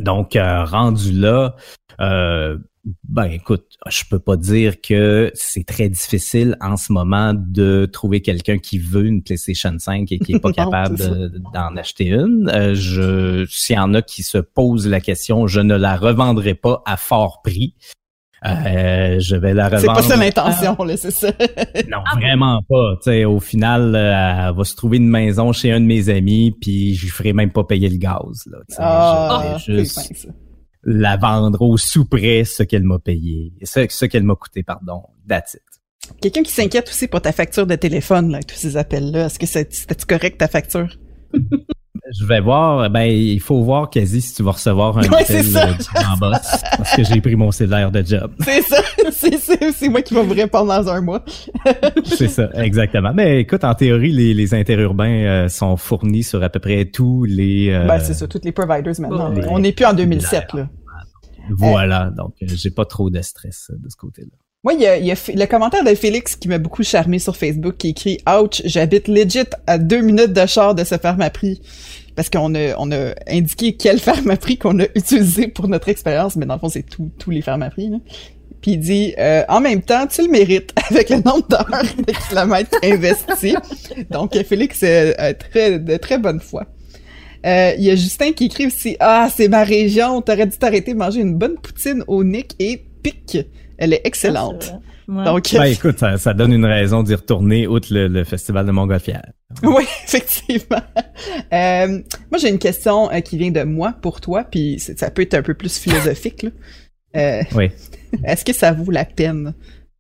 Donc, 0.01 0.37
euh, 0.37 0.65
rendu 0.65 1.11
là, 1.13 1.57
euh, 2.01 2.57
ben 3.09 3.25
écoute, 3.25 3.67
je 3.89 4.03
peux 4.09 4.19
pas 4.19 4.37
dire 4.37 4.81
que 4.81 5.31
c'est 5.35 5.65
très 5.65 5.89
difficile 5.89 6.57
en 6.61 6.77
ce 6.77 6.93
moment 6.93 7.35
de 7.35 7.87
trouver 7.87 8.21
quelqu'un 8.21 8.59
qui 8.59 8.79
veut 8.79 9.05
une 9.05 9.23
PlayStation 9.23 9.75
5 9.79 10.11
et 10.13 10.19
qui 10.19 10.35
est 10.35 10.41
pas 10.41 10.49
Non, 10.59 10.71
capable 10.71 10.97
d'en 11.53 11.77
acheter 11.77 12.07
une. 12.07 12.51
Euh, 12.53 12.75
je, 12.75 13.47
s'il 13.49 13.77
y 13.77 13.79
en 13.79 13.95
a 13.95 14.03
qui 14.03 14.23
se 14.23 14.39
posent 14.39 14.87
la 14.87 15.01
question, 15.01 15.47
je 15.47 15.61
ne 15.61 15.77
la 15.77 15.97
revendrai 15.97 16.55
pas 16.55 16.83
à 16.87 16.97
fort 16.97 17.43
prix. 17.43 17.75
Euh, 18.47 19.19
je 19.19 19.37
vais 19.37 19.53
la 19.53 19.69
revendre. 19.69 19.97
C'est 19.97 20.09
pas 20.09 20.15
ça 20.15 20.17
l'intention, 20.17 20.77
là, 20.85 20.97
c'est 20.97 21.11
ça. 21.11 21.29
non, 21.89 21.99
vraiment 22.17 22.63
pas. 22.69 22.95
Tu 23.03 23.11
sais, 23.11 23.25
au 23.25 23.41
final, 23.41 23.95
euh, 23.95 24.49
elle 24.49 24.57
va 24.57 24.65
se 24.65 24.77
trouver 24.77 24.99
une 24.99 25.09
maison 25.09 25.53
chez 25.53 25.73
un 25.73 25.81
de 25.81 25.87
mes 25.87 26.09
amis, 26.09 26.53
puis 26.53 26.95
je 26.95 27.03
lui 27.03 27.11
ferai 27.11 27.33
même 27.33 27.51
pas 27.51 27.65
payer 27.65 27.89
le 27.89 27.99
gaz. 27.99 28.45
Là. 28.47 28.59
Ah, 28.79 29.57
je 29.59 29.73
vais 29.73 29.79
juste. 29.81 30.29
La 30.91 31.17
vendre 31.17 31.61
au 31.63 31.77
sous 31.77 32.05
près 32.07 32.45
ce 32.45 32.63
qu'elle 32.63 32.83
m'a 32.85 32.99
payé, 32.99 33.53
ce, 33.63 33.87
ce 33.89 34.07
qu'elle 34.07 34.23
m'a 34.25 34.35
coûté, 34.35 34.63
pardon. 34.63 35.03
That's 35.29 35.55
it. 35.55 35.61
Quelqu'un 36.23 36.43
qui 36.43 36.53
s'inquiète 36.53 36.89
aussi 36.89 37.07
pour 37.09 37.21
ta 37.21 37.33
facture 37.33 37.67
de 37.67 37.75
téléphone, 37.75 38.31
là, 38.33 38.41
tous 38.43 38.57
ces 38.57 38.77
appels-là. 38.79 39.27
Est-ce 39.27 39.39
que 39.39 39.47
c'est- 39.47 39.73
c'était 39.75 39.95
correct 40.07 40.39
ta 40.39 40.49
facture? 40.49 40.89
Je 42.19 42.25
vais 42.25 42.41
voir, 42.41 42.89
ben 42.89 43.03
il 43.03 43.39
faut 43.41 43.63
voir 43.63 43.91
quasi 43.91 44.23
si 44.23 44.35
tu 44.35 44.43
vas 44.43 44.53
recevoir 44.53 44.97
un 44.97 45.03
Ouais, 45.11 45.23
appel 45.25 45.45
ça. 45.45 45.69
euh, 45.69 45.73
du 45.75 45.85
grand 45.93 46.17
boss, 46.17 46.41
parce 46.79 46.97
que 46.97 47.05
j'ai 47.05 47.21
pris 47.21 47.37
mon 47.37 47.51
cellulaire 47.51 47.91
de 47.91 48.03
job. 48.03 48.33
C'est 48.41 48.63
ça, 48.63 48.81
c'est, 49.75 49.89
moi 49.91 50.01
qui 50.01 50.15
vais 50.15 50.23
vous 50.23 50.33
répondre 50.33 50.69
dans 50.69 50.89
un 50.89 51.03
mois. 51.03 51.23
C'est 52.05 52.29
ça, 52.29 52.49
exactement. 52.55 53.13
Mais 53.13 53.41
écoute, 53.41 53.63
en 53.65 53.75
théorie, 53.75 54.13
les, 54.13 54.33
les 54.33 54.55
interurbains 54.55 55.25
euh, 55.27 55.49
sont 55.49 55.77
fournis 55.77 56.23
sur 56.23 56.43
à 56.43 56.49
peu 56.49 56.61
près 56.61 56.87
tous 56.87 57.25
les. 57.25 57.69
euh, 57.71 57.87
Ben, 57.87 57.99
c'est 57.99 58.15
ça, 58.15 58.27
tous 58.27 58.41
les 58.43 58.53
providers 58.53 58.95
maintenant. 59.01 59.35
On 59.51 59.59
n'est 59.59 59.73
plus 59.73 59.85
en 59.85 59.93
2007, 59.93 60.55
là. 60.55 60.69
Voilà, 61.57 62.11
donc 62.17 62.35
euh, 62.43 62.47
j'ai 62.49 62.71
pas 62.71 62.85
trop 62.85 63.11
de 63.11 63.21
stress 63.23 63.71
euh, 63.71 63.77
de 63.79 63.89
ce 63.89 63.97
côté-là. 63.97 64.29
Moi, 64.65 64.73
il 64.75 64.81
y 64.81 64.87
a, 64.87 64.97
il 64.99 65.07
y 65.07 65.11
a 65.11 65.15
F- 65.15 65.37
le 65.39 65.47
commentaire 65.47 65.85
de 65.85 65.95
Félix 65.95 66.35
qui 66.35 66.49
m'a 66.49 66.59
beaucoup 66.59 66.83
charmé 66.83 67.19
sur 67.21 67.37
Facebook 67.37 67.77
qui 67.77 67.91
écrit 67.91 68.19
Ouch, 68.29 68.61
j'habite 68.65 69.07
legit 69.07 69.45
à 69.69 69.79
deux 69.79 70.01
minutes 70.01 70.33
de 70.33 70.47
char 70.47 70.75
de 70.75 70.83
ce 70.85 70.97
Pharmaprix. 70.99 71.61
Parce 72.17 72.29
qu'on 72.29 72.53
a, 72.57 72.75
on 72.79 72.91
a 72.91 73.13
indiqué 73.29 73.77
quel 73.77 74.01
Pharmaprix 74.01 74.59
qu'on 74.59 74.81
a 74.81 74.87
utilisé 74.97 75.47
pour 75.47 75.69
notre 75.69 75.89
expérience, 75.89 76.35
mais 76.35 76.45
dans 76.47 76.55
le 76.55 76.61
fond, 76.61 76.69
c'est 76.69 76.83
tout- 76.83 77.13
tous 77.19 77.31
les 77.31 77.41
Pharmaprix. 77.43 77.89
Là. 77.91 77.99
Puis 78.61 78.73
il 78.73 78.79
dit 78.81 79.15
euh, 79.19 79.45
En 79.49 79.61
même 79.61 79.83
temps, 79.83 80.09
tu 80.09 80.23
le 80.23 80.29
mérites 80.29 80.73
avec 80.91 81.09
le 81.11 81.19
nombre 81.19 81.47
d'heures 81.47 81.71
de 81.97 82.13
kilomètres 82.29 82.77
investis. 82.83 83.55
Donc, 84.11 84.37
Félix, 84.43 84.81
euh, 84.83 85.13
euh, 85.21 85.33
très, 85.35 85.79
de 85.79 85.97
très 85.97 86.19
bonne 86.19 86.41
foi. 86.41 86.67
Euh, 87.47 87.73
Il 87.79 87.85
y 87.85 87.91
a 87.91 87.97
Justin 87.97 88.33
qui 88.33 88.47
écrit 88.47 88.67
aussi 88.67 88.97
Ah, 89.01 89.29
c'est 89.35 89.49
ma 89.49 89.65
région, 89.65 90.21
t'aurais 90.23 90.47
dû 90.47 90.57
t'arrêter 90.59 90.93
de 90.93 90.99
manger 90.99 91.21
une 91.21 91.35
bonne 91.35 91.57
poutine 91.57 92.03
au 92.07 92.25
Nick 92.25 92.55
et 92.59 92.85
pic 93.03 93.39
Elle 93.79 93.93
est 93.93 94.01
excellente. 94.05 94.73
Ouais. 95.09 95.25
Donc, 95.25 95.49
Ben 95.55 95.65
écoute, 95.65 95.99
ça, 95.99 96.19
ça 96.19 96.35
donne 96.35 96.53
une 96.53 96.67
raison 96.67 97.03
d'y 97.03 97.15
retourner 97.15 97.67
outre 97.67 97.89
le, 97.91 98.09
le 98.09 98.25
festival 98.25 98.67
de 98.67 98.73
Montgolfière. 98.73 99.25
oui, 99.63 99.85
effectivement. 100.05 100.83
Euh, 101.53 101.87
moi, 102.31 102.39
j'ai 102.39 102.51
une 102.51 102.59
question 102.59 103.11
euh, 103.11 103.21
qui 103.21 103.39
vient 103.39 103.51
de 103.51 103.63
moi 103.63 103.95
pour 104.03 104.21
toi, 104.21 104.45
puis 104.45 104.77
c'est- 104.79 104.99
ça 104.99 105.11
peut 105.11 105.23
être 105.23 105.33
un 105.35 105.43
peu 105.43 105.55
plus 105.55 105.79
philosophique. 105.79 106.43
Là. 106.43 106.51
Euh, 107.17 107.43
Oui. 107.55 107.71
Est-ce 108.25 108.45
que 108.45 108.53
ça 108.53 108.73
vaut 108.73 108.91
la 108.91 109.07
peine 109.07 109.55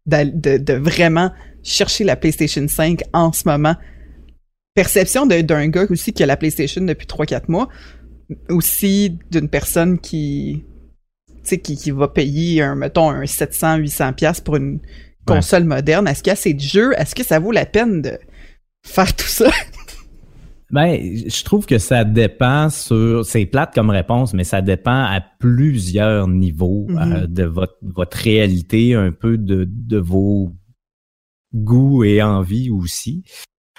de, 0.06 0.58
de 0.58 0.72
vraiment 0.74 1.30
chercher 1.62 2.04
la 2.04 2.16
PlayStation 2.16 2.66
5 2.68 3.00
en 3.14 3.32
ce 3.32 3.48
moment? 3.48 3.76
Perception 4.78 5.26
d'un 5.26 5.66
gars 5.66 5.86
aussi 5.90 6.12
qui 6.12 6.22
a 6.22 6.26
la 6.26 6.36
PlayStation 6.36 6.80
depuis 6.80 7.08
3-4 7.08 7.46
mois, 7.48 7.68
aussi 8.48 9.18
d'une 9.28 9.48
personne 9.48 9.98
qui, 9.98 10.62
qui, 11.42 11.58
qui 11.58 11.90
va 11.90 12.06
payer 12.06 12.62
un, 12.62 12.76
mettons, 12.76 13.10
un 13.10 13.24
700-800$ 13.24 14.12
piastres 14.14 14.44
pour 14.44 14.54
une 14.54 14.78
console 15.26 15.64
moderne. 15.64 16.06
Est-ce 16.06 16.22
qu'il 16.22 16.28
y 16.28 16.30
a 16.30 16.34
assez 16.34 16.54
de 16.54 16.60
jeux? 16.60 16.92
Est-ce 16.96 17.16
que 17.16 17.24
ça 17.24 17.40
vaut 17.40 17.50
la 17.50 17.66
peine 17.66 18.02
de 18.02 18.20
faire 18.86 19.16
tout 19.16 19.26
ça? 19.26 19.50
Ben, 20.70 21.00
je 21.26 21.44
trouve 21.44 21.64
que 21.64 21.78
ça 21.78 22.04
dépend 22.04 22.68
sur, 22.68 23.24
c'est 23.24 23.46
plate 23.46 23.74
comme 23.74 23.88
réponse, 23.88 24.34
mais 24.34 24.44
ça 24.44 24.60
dépend 24.60 25.02
à 25.02 25.20
plusieurs 25.40 26.28
niveaux 26.28 26.86
euh, 26.90 27.26
de 27.26 27.44
votre, 27.44 27.78
votre 27.80 28.18
réalité, 28.18 28.94
un 28.94 29.10
peu 29.10 29.38
de, 29.38 29.66
de 29.66 29.96
vos 29.96 30.52
goûts 31.54 32.04
et 32.04 32.22
envies 32.22 32.68
aussi. 32.68 33.24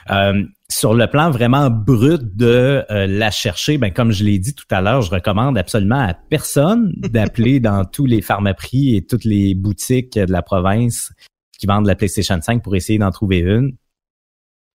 Euh, 0.10 0.43
sur 0.72 0.93
le 0.93 1.08
plan 1.08 1.32
vraiment 1.32 1.70
brut 1.70 2.36
de 2.36 2.86
euh, 2.89 3.08
la 3.08 3.32
chercher, 3.32 3.78
ben 3.78 3.91
comme 3.91 4.12
je 4.12 4.24
l'ai 4.24 4.38
dit 4.38 4.54
tout 4.54 4.68
à 4.70 4.82
l'heure, 4.82 5.02
je 5.02 5.10
recommande 5.10 5.58
absolument 5.58 6.00
à 6.00 6.14
personne 6.14 6.93
d'appeler 6.97 7.60
dans 7.60 7.86
tous 7.86 8.06
les 8.06 8.22
pharmaprix 8.22 8.95
et 8.95 9.06
toutes 9.06 9.26
les 9.26 9.56
boutiques 9.56 10.14
de 10.14 10.32
la 10.32 10.41
province 10.41 11.12
qui 11.58 11.66
vendent 11.66 11.88
la 11.88 11.95
PlayStation 11.95 12.39
5 12.41 12.64
pour 12.64 12.76
essayer 12.76 13.00
d'en 13.00 13.12
trouver 13.12 13.39
une. 13.39 13.76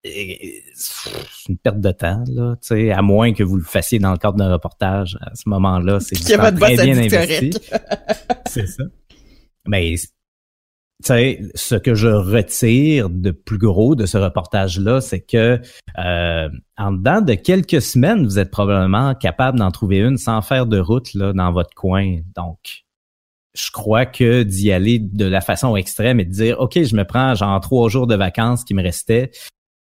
C'est 0.05 1.49
une 1.49 1.57
perte 1.57 1.81
de 1.81 1.91
temps, 1.91 2.23
là, 2.29 2.57
tu 2.61 2.69
sais, 2.69 2.91
à 2.91 3.01
moins 3.01 3.33
que 3.33 3.43
vous 3.43 3.57
le 3.57 3.65
fassiez 3.65 3.99
dans 3.99 4.13
le 4.13 4.19
cadre 4.19 4.37
d'un 4.37 4.53
reportage. 4.53 5.17
À 5.23 5.35
ce 5.35 5.49
moment-là, 5.49 5.99
c'est 6.01 6.17
très 6.17 6.53
bien 6.53 6.99
investi. 6.99 7.53
C'est 8.47 8.67
ça. 8.67 8.85
Mais, 9.67 9.95
tu 11.03 11.09
sais, 11.09 11.43
ce 11.55 11.75
que 11.75 11.95
je 11.95 12.09
retire 12.09 13.11
de 13.11 13.31
plus 13.31 13.59
gros 13.59 13.95
de 13.95 14.07
ce 14.07 14.17
reportage-là, 14.17 15.01
c'est 15.01 15.21
que 15.21 15.61
euh, 15.99 16.49
en 16.79 16.93
dedans 16.93 17.21
de 17.21 17.35
quelques 17.35 17.83
semaines, 17.83 18.25
vous 18.25 18.39
êtes 18.39 18.51
probablement 18.51 19.15
capable 19.15 19.59
d'en 19.59 19.71
trouver 19.71 19.99
une 19.99 20.17
sans 20.17 20.41
faire 20.41 20.67
de 20.67 20.79
route 20.79 21.13
là, 21.15 21.33
dans 21.33 21.53
votre 21.53 21.75
coin. 21.75 22.19
Donc, 22.37 22.85
je 23.55 23.71
crois 23.71 24.07
que 24.07 24.43
d'y 24.45 24.73
aller 24.73 24.99
de 24.99 25.25
la 25.25 25.41
façon 25.41 25.77
extrême 25.77 26.21
et 26.21 26.25
de 26.25 26.31
dire, 26.31 26.61
OK, 26.61 26.83
je 26.83 26.97
me 26.97 27.05
prends 27.05 27.35
genre 27.35 27.61
trois 27.61 27.89
jours 27.89 28.07
de 28.07 28.15
vacances 28.17 28.65
qui 28.65 28.75
me 28.75 28.83
restaient, 28.83 29.31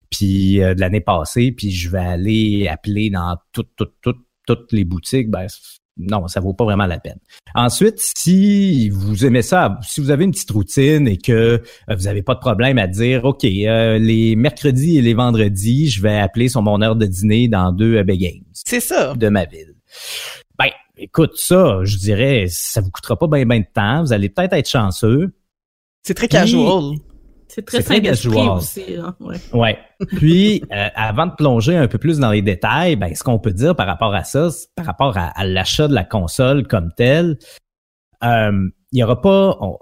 puis 0.10 0.62
euh, 0.62 0.74
de 0.74 0.80
l'année 0.80 1.02
passée, 1.02 1.52
puis 1.52 1.72
je 1.72 1.90
vais 1.90 2.00
aller 2.00 2.68
appeler 2.68 3.10
dans 3.10 3.36
toutes, 3.52 3.76
toutes, 3.76 3.96
toutes, 4.02 4.26
toutes 4.46 4.72
les 4.72 4.86
boutiques, 4.86 5.30
ben 5.30 5.48
non, 6.00 6.28
ça 6.28 6.40
vaut 6.40 6.54
pas 6.54 6.64
vraiment 6.64 6.86
la 6.86 6.98
peine. 6.98 7.20
Ensuite, 7.54 8.00
si 8.00 8.90
vous 8.90 9.26
aimez 9.26 9.42
ça, 9.42 9.78
si 9.84 10.00
vous 10.00 10.12
avez 10.12 10.24
une 10.24 10.32
petite 10.32 10.52
routine 10.52 11.08
et 11.08 11.18
que 11.18 11.32
euh, 11.32 11.60
vous 11.90 12.04
n'avez 12.04 12.22
pas 12.24 12.36
de 12.36 12.40
problème 12.40 12.78
à 12.78 12.88
dire, 12.88 13.26
OK, 13.26 13.44
euh, 13.44 14.00
les 14.00 14.36
mercredis 14.38 14.98
et 14.98 15.02
les 15.02 15.14
vendredis, 15.14 15.90
je 15.90 16.02
vais 16.02 16.18
appeler 16.18 16.48
sur 16.48 16.62
mon 16.62 16.82
heure 16.82 16.96
de 16.96 17.06
dîner 17.06 17.50
dans 17.50 17.74
deux 17.74 17.98
AB 17.98 18.12
Games 18.12 18.44
C'est 18.54 18.80
ça. 18.80 19.14
de 19.14 19.28
ma 19.28 19.44
ville. 19.46 19.76
Ben, 20.58 20.70
écoute, 20.98 21.34
ça, 21.36 21.80
je 21.84 21.98
dirais, 21.98 22.46
ça 22.48 22.80
vous 22.80 22.92
coûtera 22.92 23.18
pas 23.18 23.28
bien 23.28 23.46
ben 23.46 23.60
de 23.60 23.66
temps. 23.74 24.02
Vous 24.04 24.14
allez 24.14 24.30
peut-être 24.30 24.54
être 24.54 24.70
chanceux. 24.70 25.34
C'est 26.04 26.14
très 26.14 26.30
casual. 26.30 26.96
C'est 27.50 27.66
très 27.66 27.78
C'est 27.80 27.84
très 27.84 28.02
casual. 28.02 28.50
aussi. 28.50 28.96
Hein, 28.96 29.16
ouais. 29.20 29.36
Ouais. 29.54 29.78
Puis, 30.18 30.64
euh, 30.72 30.88
avant 30.96 31.26
de 31.26 31.34
plonger 31.34 31.76
un 31.76 31.88
peu 31.88 31.98
plus 31.98 32.20
dans 32.20 32.32
les 32.32 32.42
détails, 32.44 32.96
ben, 32.96 33.14
ce 33.14 33.24
qu'on 33.24 33.40
peut 33.40 33.52
dire 33.52 33.76
par 33.76 33.88
rapport 33.88 34.14
à 34.14 34.24
ça, 34.24 34.50
par 34.76 34.86
rapport 34.86 35.18
à, 35.18 35.28
à 35.30 35.46
l'achat 35.46 35.88
de 35.88 35.94
la 35.94 36.04
console 36.04 36.68
comme 36.68 36.92
telle, 36.96 37.38
euh, 38.24 38.70
il 38.92 39.00
y 39.00 39.04
aura 39.04 39.20
pas, 39.20 39.58
on, 39.62 39.78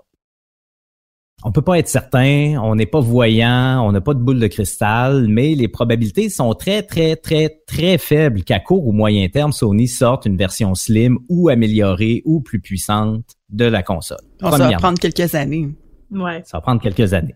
on 1.44 1.52
peut 1.52 1.62
pas 1.62 1.78
être 1.78 1.88
certain, 1.88 2.56
on 2.64 2.76
n'est 2.76 2.88
pas 2.88 3.00
voyant, 3.00 3.86
on 3.86 3.92
n'a 3.92 4.02
pas 4.02 4.14
de 4.14 4.20
boule 4.20 4.40
de 4.40 4.48
cristal, 4.48 5.28
mais 5.28 5.54
les 5.54 5.68
probabilités 5.68 6.30
sont 6.30 6.54
très, 6.54 6.82
très, 6.82 7.16
très, 7.16 7.62
très 7.68 7.98
faibles 7.98 8.44
qu'à 8.44 8.60
court 8.60 8.88
ou 8.88 8.92
moyen 8.92 9.28
terme, 9.30 9.52
Sony 9.52 9.88
sorte 9.88 10.26
une 10.26 10.38
version 10.38 10.74
slim 10.74 11.20
ou 11.30 11.50
améliorée 11.50 12.22
ou 12.26 12.42
plus 12.42 12.60
puissante 12.60 13.24
de 13.50 13.66
la 13.66 13.84
console. 13.84 14.18
On 14.42 14.52
ça 14.52 14.70
va 14.70 14.78
prendre 14.78 15.00
quelques 15.00 15.36
années. 15.36 15.70
Ouais. 16.12 16.42
Ça 16.46 16.58
va 16.58 16.62
prendre 16.62 16.82
quelques 16.82 17.14
années. 17.14 17.36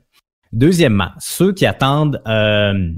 Deuxièmement, 0.54 1.10
ceux 1.20 1.54
qui 1.54 1.66
attendent 1.66 2.22
euh, 2.28 2.92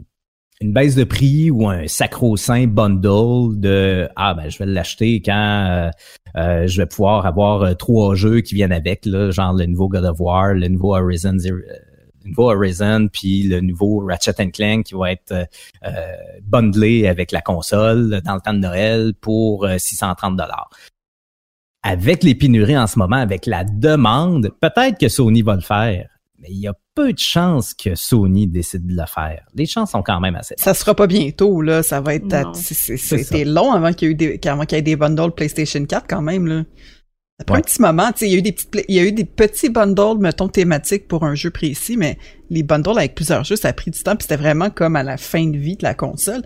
une 0.61 0.73
baisse 0.73 0.95
de 0.95 1.03
prix 1.03 1.51
ou 1.51 1.67
un 1.67 1.87
sacro-saint 1.87 2.67
bundle 2.67 3.59
de 3.59 4.09
ah 4.15 4.33
ben 4.33 4.49
je 4.49 4.57
vais 4.57 4.65
l'acheter 4.65 5.21
quand 5.21 5.67
euh, 5.69 5.89
euh, 6.35 6.67
je 6.67 6.81
vais 6.81 6.85
pouvoir 6.85 7.25
avoir 7.25 7.61
euh, 7.63 7.73
trois 7.73 8.15
jeux 8.15 8.41
qui 8.41 8.55
viennent 8.55 8.71
avec 8.71 9.05
là, 9.05 9.29
genre 9.29 9.53
le 9.53 9.65
nouveau 9.65 9.87
God 9.87 10.05
of 10.05 10.19
War, 10.19 10.53
le 10.53 10.67
nouveau 10.67 10.95
Horizon 10.95 11.37
Zero- 11.37 11.57
euh, 11.57 11.77
le 12.23 12.29
nouveau 12.29 12.51
Horizon 12.51 13.09
puis 13.11 13.43
le 13.43 13.59
nouveau 13.59 14.05
Ratchet 14.07 14.49
Clank 14.51 14.85
qui 14.85 14.93
va 14.95 15.11
être 15.11 15.33
euh, 15.33 15.91
bundlé 16.43 17.07
avec 17.07 17.31
la 17.31 17.41
console 17.41 18.21
dans 18.21 18.35
le 18.35 18.39
temps 18.41 18.53
de 18.53 18.59
Noël 18.59 19.13
pour 19.19 19.65
euh, 19.65 19.77
630 19.77 20.37
dollars. 20.37 20.69
Avec 21.83 22.23
les 22.23 22.33
pénuries 22.33 22.77
en 22.77 22.87
ce 22.87 22.97
moment, 22.97 23.17
avec 23.17 23.45
la 23.45 23.65
demande, 23.65 24.51
peut-être 24.61 24.97
que 24.97 25.09
Sony 25.09 25.41
va 25.41 25.55
le 25.55 25.61
faire, 25.61 26.07
mais 26.39 26.47
il 26.49 26.59
y 26.59 26.67
a 26.67 26.73
peu 26.95 27.11
de 27.13 27.19
chances 27.19 27.73
que 27.73 27.95
Sony 27.95 28.47
décide 28.47 28.85
de 28.87 28.93
le 28.95 29.05
faire. 29.07 29.45
Les 29.55 29.65
chances 29.65 29.91
sont 29.91 30.03
quand 30.03 30.19
même 30.19 30.35
assez. 30.35 30.55
Ça 30.57 30.73
sera 30.73 30.93
pas 30.95 31.07
bientôt, 31.07 31.61
là. 31.61 31.81
Ça 31.83 32.01
va 32.01 32.15
être. 32.15 32.31
à- 32.33 32.51
C'était 32.53 33.45
long 33.45 33.71
avant 33.71 33.93
qu'il 33.93 34.07
y 34.07 34.11
ait 34.11 34.13
eu 34.13 34.15
des, 34.15 34.39
avant 34.47 34.65
qu'il 34.65 34.77
y 34.77 34.79
ait 34.79 34.83
des 34.83 34.95
bundles 34.95 35.31
PlayStation 35.31 35.83
4 35.85 36.05
quand 36.07 36.21
même, 36.21 36.45
là. 36.47 36.63
Ça 37.39 37.45
prend 37.45 37.55
Ouais. 37.55 37.59
un 37.61 37.63
petit 37.63 37.81
moment. 37.81 38.11
Tu 38.11 38.19
sais, 38.19 38.27
il 38.27 38.31
y 38.33 38.35
a 38.35 38.37
eu 38.37 38.41
des 38.43 38.51
petites, 38.51 38.85
il 38.87 38.95
y 38.95 38.99
a 38.99 39.03
eu 39.03 39.11
des 39.11 39.25
petits 39.25 39.69
bundles, 39.69 40.19
mettons, 40.19 40.47
thématiques 40.49 41.07
pour 41.07 41.23
un 41.23 41.33
jeu 41.33 41.49
précis, 41.49 41.97
mais 41.97 42.17
les 42.51 42.61
bundles 42.61 42.97
avec 42.97 43.15
plusieurs 43.15 43.43
jeux, 43.43 43.55
ça 43.55 43.69
a 43.69 43.73
pris 43.73 43.89
du 43.89 43.99
temps, 44.03 44.15
puis 44.15 44.23
c'était 44.23 44.37
vraiment 44.41 44.69
comme 44.69 44.95
à 44.95 45.01
la 45.03 45.17
fin 45.17 45.47
de 45.47 45.57
vie 45.57 45.75
de 45.75 45.83
la 45.83 45.95
console. 45.95 46.43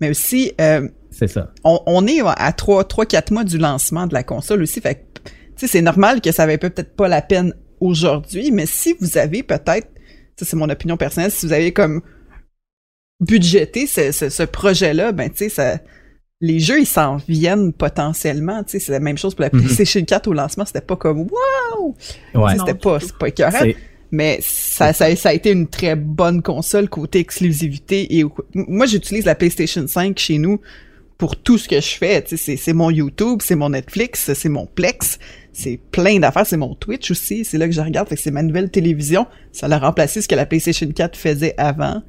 Mais 0.00 0.10
aussi, 0.10 0.52
euh, 0.60 0.88
C'est 1.10 1.26
ça. 1.26 1.52
on, 1.64 1.80
on 1.86 2.06
est 2.06 2.20
à 2.24 2.52
3, 2.52 2.84
3, 2.84 3.04
4 3.04 3.32
mois 3.32 3.42
du 3.42 3.58
lancement 3.58 4.06
de 4.06 4.14
la 4.14 4.22
console 4.22 4.62
aussi. 4.62 4.80
Fait 4.80 4.94
que, 4.94 5.00
tu 5.24 5.32
sais, 5.56 5.66
c'est 5.66 5.82
normal 5.82 6.20
que 6.20 6.30
ça 6.30 6.46
va 6.46 6.56
peut-être 6.56 6.94
pas 6.94 7.08
la 7.08 7.20
peine 7.20 7.52
aujourd'hui, 7.80 8.50
mais 8.50 8.66
si 8.66 8.94
vous 9.00 9.18
avez 9.18 9.42
peut-être, 9.42 9.88
ça 10.36 10.44
c'est 10.44 10.56
mon 10.56 10.68
opinion 10.68 10.96
personnelle, 10.96 11.30
si 11.30 11.46
vous 11.46 11.52
avez 11.52 11.72
comme 11.72 12.02
budgété 13.20 13.86
ce, 13.86 14.12
ce, 14.12 14.28
ce 14.28 14.42
projet-là, 14.44 15.12
ben 15.12 15.28
tu 15.28 15.36
sais, 15.38 15.48
ça, 15.48 15.78
les 16.40 16.60
jeux 16.60 16.80
ils 16.80 16.86
s'en 16.86 17.16
viennent 17.28 17.72
potentiellement, 17.72 18.62
tu 18.62 18.72
sais, 18.72 18.78
c'est 18.78 18.92
la 18.92 19.00
même 19.00 19.18
chose 19.18 19.34
pour 19.34 19.42
la 19.42 19.50
Mhm. 19.52 19.62
PlayStation 19.64 20.04
4 20.04 20.28
au 20.28 20.32
lancement, 20.34 20.64
c'était 20.64 20.80
pas 20.80 20.96
comme 20.96 21.22
wow, 21.22 21.96
Ouais. 22.34 22.56
C'était 22.58 22.74
pas, 22.74 22.98
pas 23.18 23.28
écœurant, 23.28 23.58
mais 24.12 24.38
ça, 24.40 24.92
ça, 24.92 25.14
ça 25.16 25.30
a 25.30 25.32
été 25.32 25.50
une 25.50 25.66
très 25.66 25.96
bonne 25.96 26.42
console 26.42 26.88
côté 26.88 27.18
exclusivité 27.18 28.16
et 28.18 28.24
moi 28.54 28.86
j'utilise 28.86 29.24
la 29.24 29.34
PlayStation 29.34 29.86
5 29.86 30.16
chez 30.18 30.38
nous 30.38 30.60
pour 31.18 31.34
tout 31.34 31.58
ce 31.58 31.68
que 31.68 31.80
je 31.80 31.96
fais. 31.96 32.22
Tu 32.22 32.30
sais, 32.30 32.36
c'est, 32.36 32.56
c'est 32.56 32.72
mon 32.72 32.90
YouTube, 32.90 33.40
c'est 33.42 33.56
mon 33.56 33.70
Netflix, 33.70 34.32
c'est 34.32 34.48
mon 34.48 34.66
Plex, 34.66 35.18
c'est 35.52 35.78
plein 35.90 36.18
d'affaires, 36.18 36.46
c'est 36.46 36.56
mon 36.56 36.74
Twitch 36.74 37.10
aussi, 37.10 37.44
c'est 37.44 37.58
là 37.58 37.66
que 37.66 37.74
je 37.74 37.80
regarde, 37.80 38.08
c'est 38.16 38.30
ma 38.30 38.42
nouvelle 38.42 38.70
télévision. 38.70 39.26
Ça 39.52 39.66
a 39.66 39.78
remplacé 39.78 40.22
ce 40.22 40.28
que 40.28 40.34
la 40.34 40.46
PlayStation 40.46 40.90
4 40.90 41.16
faisait 41.16 41.54
avant, 41.58 42.02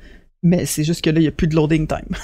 mais 0.43 0.65
c'est 0.65 0.83
juste 0.83 1.03
que 1.03 1.09
là, 1.09 1.19
il 1.19 1.23
y 1.23 1.27
a 1.27 1.31
plus 1.31 1.47
de 1.47 1.55
loading 1.55 1.87
time. 1.87 2.15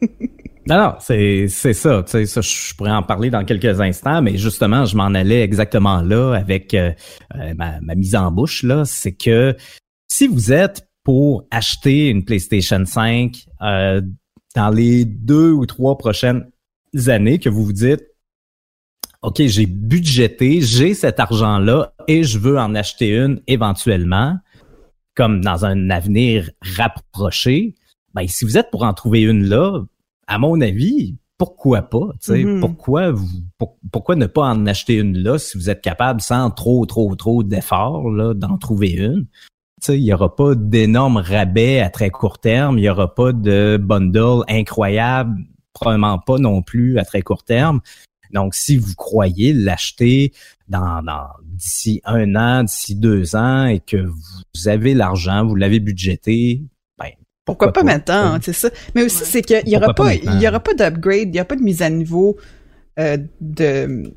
Non, 0.68 0.78
non, 0.78 0.94
c'est 1.00 1.46
c'est 1.48 1.72
ça. 1.72 2.04
Ça, 2.06 2.20
je 2.22 2.74
pourrais 2.76 2.92
en 2.92 3.02
parler 3.02 3.30
dans 3.30 3.44
quelques 3.44 3.80
instants, 3.80 4.22
mais 4.22 4.36
justement, 4.36 4.84
je 4.84 4.96
m'en 4.96 5.06
allais 5.06 5.42
exactement 5.42 6.02
là 6.02 6.34
avec 6.34 6.72
euh, 6.74 6.92
euh, 7.34 7.52
ma, 7.54 7.80
ma 7.80 7.96
mise 7.96 8.14
en 8.14 8.30
bouche 8.30 8.62
là. 8.62 8.84
C'est 8.84 9.10
que 9.10 9.56
si 10.06 10.28
vous 10.28 10.52
êtes 10.52 10.86
pour 11.02 11.46
acheter 11.50 12.08
une 12.08 12.24
PlayStation 12.24 12.84
5 12.84 13.44
euh, 13.62 14.02
dans 14.54 14.70
les 14.70 15.04
deux 15.04 15.50
ou 15.50 15.66
trois 15.66 15.98
prochaines 15.98 16.44
années, 17.08 17.38
que 17.38 17.48
vous 17.48 17.64
vous 17.64 17.72
dites 17.72 18.04
OK, 19.22 19.40
j'ai 19.46 19.66
budgété, 19.66 20.60
j'ai 20.60 20.94
cet 20.94 21.20
argent-là 21.20 21.92
et 22.08 22.24
je 22.24 22.38
veux 22.40 22.58
en 22.58 22.74
acheter 22.74 23.16
une 23.16 23.40
éventuellement, 23.46 24.36
comme 25.14 25.40
dans 25.42 25.64
un 25.64 25.90
avenir 25.90 26.50
rapproché, 26.76 27.76
ben, 28.14 28.26
si 28.26 28.44
vous 28.44 28.58
êtes 28.58 28.70
pour 28.72 28.82
en 28.82 28.92
trouver 28.94 29.20
une 29.20 29.44
là, 29.44 29.80
à 30.26 30.38
mon 30.38 30.60
avis, 30.60 31.16
pourquoi 31.38 31.82
pas? 31.82 32.08
tu 32.20 32.32
sais, 32.32 32.44
Mhm. 32.44 32.60
Pourquoi 32.60 33.12
vous, 33.12 33.28
pour- 33.58 33.78
pourquoi 33.92 34.16
ne 34.16 34.26
pas 34.26 34.42
en 34.42 34.66
acheter 34.66 34.96
une 34.96 35.16
là 35.18 35.38
si 35.38 35.56
vous 35.56 35.70
êtes 35.70 35.82
capable 35.82 36.20
sans 36.20 36.50
trop, 36.50 36.84
trop, 36.86 37.14
trop 37.14 37.44
d'efforts 37.44 38.10
là, 38.10 38.34
d'en 38.34 38.58
trouver 38.58 38.90
une? 38.90 39.26
Tu 39.80 39.86
sais, 39.86 39.98
Il 39.98 40.04
n'y 40.04 40.12
aura 40.12 40.34
pas 40.34 40.54
d'énormes 40.56 41.16
rabais 41.16 41.80
à 41.80 41.90
très 41.90 42.10
court 42.10 42.38
terme, 42.40 42.76
il 42.78 42.82
n'y 42.82 42.88
aura 42.88 43.14
pas 43.14 43.32
de 43.32 43.78
bundle 43.80 44.42
incroyable, 44.48 45.36
probablement 45.72 46.18
pas 46.18 46.38
non 46.38 46.62
plus 46.62 46.98
à 46.98 47.04
très 47.04 47.22
court 47.22 47.44
terme. 47.44 47.80
Donc, 48.32 48.54
si 48.54 48.76
vous 48.76 48.94
croyez 48.94 49.52
l'acheter 49.52 50.32
dans, 50.68 51.02
dans 51.02 51.26
d'ici 51.44 52.00
un 52.04 52.34
an, 52.34 52.64
d'ici 52.64 52.94
deux 52.94 53.36
ans, 53.36 53.66
et 53.66 53.80
que 53.80 53.96
vous 53.96 54.68
avez 54.68 54.94
l'argent, 54.94 55.46
vous 55.46 55.54
l'avez 55.54 55.80
budgété, 55.80 56.62
ben, 56.98 57.10
pourquoi, 57.44 57.72
pas, 57.72 57.82
maintenant, 57.82 58.38
c'est 58.40 58.52
ça. 58.52 58.70
Mais 58.94 59.02
aussi, 59.02 59.24
c'est 59.24 59.42
qu'il 59.42 59.68
y 59.68 59.76
aura 59.76 59.94
pas, 59.94 60.14
il 60.14 60.40
y 60.40 60.48
aura 60.48 60.60
pas 60.60 60.74
d'upgrade, 60.74 61.28
il 61.28 61.34
y 61.34 61.40
a 61.40 61.44
pas 61.44 61.56
de 61.56 61.62
mise 61.62 61.82
à 61.82 61.90
niveau 61.90 62.36
euh, 62.98 63.18
de 63.40 64.12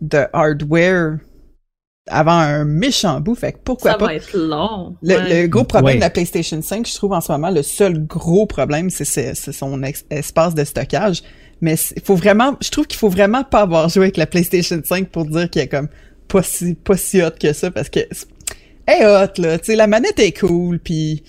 de 0.00 0.26
hardware 0.32 1.18
avant 2.10 2.38
un 2.38 2.64
méchant 2.64 3.20
bout. 3.20 3.34
Fait 3.34 3.52
que 3.52 3.58
pourquoi 3.62 3.92
ça 3.92 3.98
pas? 3.98 4.06
va 4.06 4.14
être 4.14 4.36
long. 4.36 4.96
Le, 5.02 5.46
gros 5.46 5.64
problème 5.64 5.96
de 5.96 6.00
la 6.00 6.10
PlayStation 6.10 6.60
5, 6.60 6.86
je 6.86 6.94
trouve 6.94 7.12
en 7.12 7.20
ce 7.20 7.32
moment, 7.32 7.50
le 7.50 7.62
seul 7.62 8.06
gros 8.06 8.46
problème, 8.46 8.90
c'est 8.90 9.34
son 9.34 9.82
espace 10.10 10.54
de 10.54 10.64
stockage. 10.64 11.22
Mais 11.60 11.74
il 11.96 12.02
faut 12.02 12.14
vraiment, 12.14 12.56
je 12.60 12.70
trouve 12.70 12.86
qu'il 12.86 12.98
faut 12.98 13.08
vraiment 13.08 13.44
pas 13.44 13.62
avoir 13.62 13.88
joué 13.88 14.04
avec 14.04 14.16
la 14.16 14.26
PlayStation 14.26 14.80
5 14.82 15.08
pour 15.08 15.24
dire 15.26 15.50
qu'il 15.50 15.62
est 15.62 15.68
comme 15.68 15.88
pas 16.28 16.42
si, 16.42 16.74
pas 16.74 16.96
si 16.96 17.22
hot 17.22 17.30
que 17.40 17.52
ça 17.52 17.70
parce 17.70 17.88
que, 17.88 18.00
est 18.00 19.04
hot, 19.04 19.40
là. 19.40 19.58
Tu 19.58 19.66
sais, 19.66 19.76
la 19.76 19.86
manette 19.86 20.18
est 20.18 20.38
cool 20.38 20.78
puis 20.78 21.24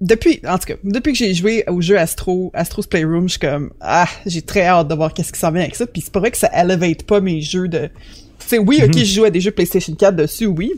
depuis, 0.00 0.40
en 0.46 0.58
tout 0.58 0.66
cas, 0.66 0.74
depuis 0.84 1.12
que 1.12 1.18
j'ai 1.18 1.34
joué 1.34 1.64
au 1.68 1.80
jeu 1.80 1.98
Astro, 1.98 2.50
Astro's 2.54 2.86
Playroom, 2.86 3.24
je 3.24 3.32
suis 3.32 3.40
comme, 3.40 3.72
ah, 3.80 4.08
j'ai 4.24 4.42
très 4.42 4.64
hâte 4.64 4.88
de 4.88 4.94
voir 4.94 5.12
qu'est-ce 5.12 5.32
qui 5.32 5.38
s'en 5.38 5.50
vient 5.50 5.62
avec 5.62 5.74
ça. 5.74 5.86
Puis 5.86 6.02
c'est 6.02 6.12
pas 6.12 6.20
vrai 6.20 6.30
que 6.30 6.36
ça 6.36 6.50
elevate 6.52 7.02
pas 7.02 7.20
mes 7.20 7.40
jeux 7.40 7.68
de, 7.68 7.88
tu 8.38 8.46
sais, 8.46 8.58
oui, 8.58 8.80
ok, 8.82 8.94
mhm. 8.94 8.98
je 8.98 9.04
joue 9.04 9.24
à 9.24 9.30
des 9.30 9.40
jeux 9.40 9.50
PlayStation 9.50 9.94
4 9.94 10.16
dessus, 10.16 10.46
oui. 10.46 10.72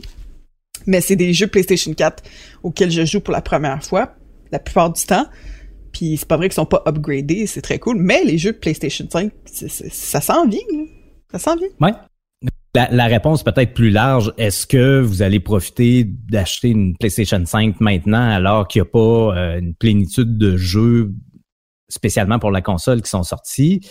Mais 0.85 1.01
c'est 1.01 1.15
des 1.15 1.33
jeux 1.33 1.47
PlayStation 1.47 1.93
4 1.93 2.23
auxquels 2.63 2.91
je 2.91 3.05
joue 3.05 3.21
pour 3.21 3.33
la 3.33 3.41
première 3.41 3.83
fois, 3.83 4.15
la 4.51 4.59
plupart 4.59 4.91
du 4.91 5.03
temps. 5.03 5.27
Puis 5.93 6.17
c'est 6.17 6.27
pas 6.27 6.37
vrai 6.37 6.49
qu'ils 6.49 6.55
sont 6.55 6.65
pas 6.65 6.83
upgradés, 6.85 7.47
c'est 7.47 7.61
très 7.61 7.79
cool. 7.79 7.97
Mais 7.99 8.23
les 8.25 8.37
jeux 8.37 8.53
PlayStation 8.53 9.07
5, 9.09 9.31
ça 9.45 10.19
s'en 10.19 10.47
vient, 10.47 10.59
Ça 11.31 11.39
s'en 11.39 11.55
vient. 11.55 11.69
Ouais. 11.79 11.93
La, 12.75 13.05
réponse 13.05 13.43
peut-être 13.43 13.75
plus 13.75 13.91
large, 13.91 14.33
est-ce 14.37 14.65
que 14.65 14.99
vous 14.99 15.21
allez 15.21 15.39
profiter 15.39 16.05
d'acheter 16.05 16.69
une 16.69 16.97
PlayStation 16.97 17.45
5 17.45 17.79
maintenant 17.79 18.31
alors 18.31 18.67
qu'il 18.67 18.81
n'y 18.81 18.87
a 18.87 18.91
pas 18.91 19.37
euh, 19.37 19.59
une 19.59 19.75
plénitude 19.75 20.39
de 20.39 20.57
jeux 20.57 21.13
spécialement 21.87 22.39
pour 22.39 22.49
la 22.49 22.63
console 22.63 23.03
qui 23.03 23.11
sont 23.11 23.21
sortis? 23.21 23.87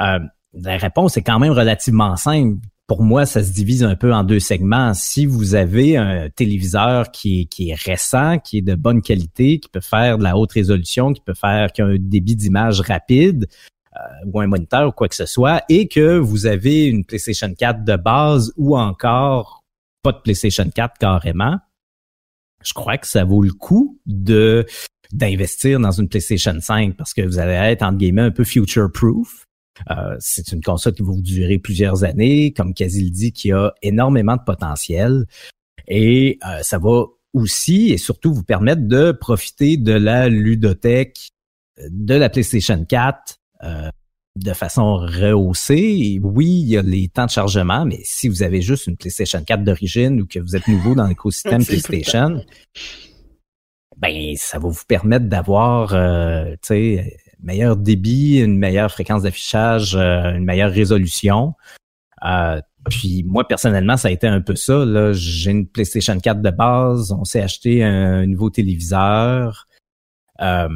Euh, 0.00 0.18
la 0.52 0.76
réponse 0.76 1.16
est 1.16 1.22
quand 1.22 1.38
même 1.38 1.52
relativement 1.52 2.16
simple. 2.16 2.58
Pour 2.86 3.02
moi, 3.02 3.24
ça 3.24 3.42
se 3.42 3.50
divise 3.50 3.82
un 3.82 3.96
peu 3.96 4.12
en 4.12 4.24
deux 4.24 4.40
segments. 4.40 4.92
Si 4.92 5.24
vous 5.24 5.54
avez 5.54 5.96
un 5.96 6.28
téléviseur 6.28 7.10
qui 7.10 7.40
est, 7.40 7.44
qui 7.46 7.70
est 7.70 7.74
récent, 7.74 8.38
qui 8.38 8.58
est 8.58 8.62
de 8.62 8.74
bonne 8.74 9.00
qualité, 9.00 9.58
qui 9.58 9.70
peut 9.70 9.80
faire 9.80 10.18
de 10.18 10.22
la 10.22 10.36
haute 10.36 10.52
résolution, 10.52 11.14
qui 11.14 11.22
peut 11.22 11.34
faire, 11.34 11.72
qui 11.72 11.80
a 11.80 11.86
un 11.86 11.96
débit 11.98 12.36
d'image 12.36 12.80
rapide, 12.82 13.48
euh, 13.96 14.00
ou 14.26 14.40
un 14.40 14.48
moniteur 14.48 14.88
ou 14.88 14.92
quoi 14.92 15.08
que 15.08 15.14
ce 15.14 15.24
soit, 15.24 15.62
et 15.70 15.88
que 15.88 16.18
vous 16.18 16.44
avez 16.44 16.84
une 16.86 17.04
PlayStation 17.04 17.52
4 17.54 17.84
de 17.84 17.96
base 17.96 18.52
ou 18.56 18.76
encore 18.76 19.62
pas 20.02 20.12
de 20.12 20.18
PlayStation 20.18 20.68
4 20.68 20.98
carrément, 20.98 21.58
je 22.62 22.74
crois 22.74 22.98
que 22.98 23.06
ça 23.06 23.24
vaut 23.24 23.42
le 23.42 23.52
coup 23.52 23.98
de 24.06 24.66
d'investir 25.12 25.78
dans 25.78 25.92
une 25.92 26.08
PlayStation 26.08 26.56
5 26.60 26.96
parce 26.96 27.14
que 27.14 27.22
vous 27.22 27.38
allez 27.38 27.52
être 27.52 27.82
entre 27.82 27.98
guillemets 27.98 28.22
un 28.22 28.30
peu 28.30 28.42
future 28.42 28.90
proof. 28.92 29.46
Euh, 29.90 30.16
c'est 30.20 30.52
une 30.52 30.62
console 30.62 30.94
qui 30.94 31.02
va 31.02 31.12
vous 31.12 31.22
durer 31.22 31.58
plusieurs 31.58 32.04
années, 32.04 32.52
comme 32.52 32.74
Kazil 32.74 33.10
dit, 33.10 33.32
qui 33.32 33.52
a 33.52 33.72
énormément 33.82 34.36
de 34.36 34.42
potentiel. 34.44 35.26
Et 35.88 36.38
euh, 36.46 36.62
ça 36.62 36.78
va 36.78 37.04
aussi 37.32 37.92
et 37.92 37.98
surtout 37.98 38.32
vous 38.32 38.44
permettre 38.44 38.82
de 38.86 39.12
profiter 39.12 39.76
de 39.76 39.92
la 39.92 40.28
ludothèque 40.28 41.30
de 41.90 42.14
la 42.14 42.30
PlayStation 42.30 42.84
4 42.84 43.36
euh, 43.64 43.90
de 44.36 44.52
façon 44.52 44.96
rehaussée. 44.96 46.18
oui, 46.22 46.46
il 46.46 46.68
y 46.68 46.76
a 46.76 46.82
les 46.82 47.08
temps 47.08 47.26
de 47.26 47.30
chargement, 47.30 47.84
mais 47.84 48.00
si 48.04 48.28
vous 48.28 48.42
avez 48.42 48.62
juste 48.62 48.86
une 48.86 48.96
PlayStation 48.96 49.42
4 49.44 49.62
d'origine 49.62 50.20
ou 50.20 50.26
que 50.26 50.40
vous 50.40 50.56
êtes 50.56 50.66
nouveau 50.66 50.94
dans 50.94 51.06
l'écosystème 51.06 51.64
PlayStation, 51.66 52.42
ben 53.96 54.34
ça 54.36 54.58
va 54.58 54.68
vous 54.68 54.84
permettre 54.88 55.26
d'avoir, 55.26 55.94
euh, 55.94 56.52
tu 56.54 56.58
sais, 56.62 57.16
meilleur 57.42 57.76
débit, 57.76 58.40
une 58.40 58.58
meilleure 58.58 58.90
fréquence 58.90 59.22
d'affichage, 59.22 59.96
euh, 59.96 60.34
une 60.34 60.44
meilleure 60.44 60.70
résolution. 60.70 61.54
puis 62.90 63.24
moi 63.26 63.46
personnellement, 63.46 63.96
ça 63.96 64.08
a 64.08 64.10
été 64.10 64.26
un 64.26 64.40
peu 64.40 64.56
ça. 64.56 64.84
Là, 64.84 65.12
j'ai 65.12 65.50
une 65.50 65.66
PlayStation 65.66 66.18
4 66.18 66.42
de 66.42 66.50
base. 66.50 67.12
On 67.12 67.24
s'est 67.24 67.42
acheté 67.42 67.84
un 67.84 68.26
nouveau 68.26 68.50
téléviseur. 68.50 69.66
Euh, 70.40 70.68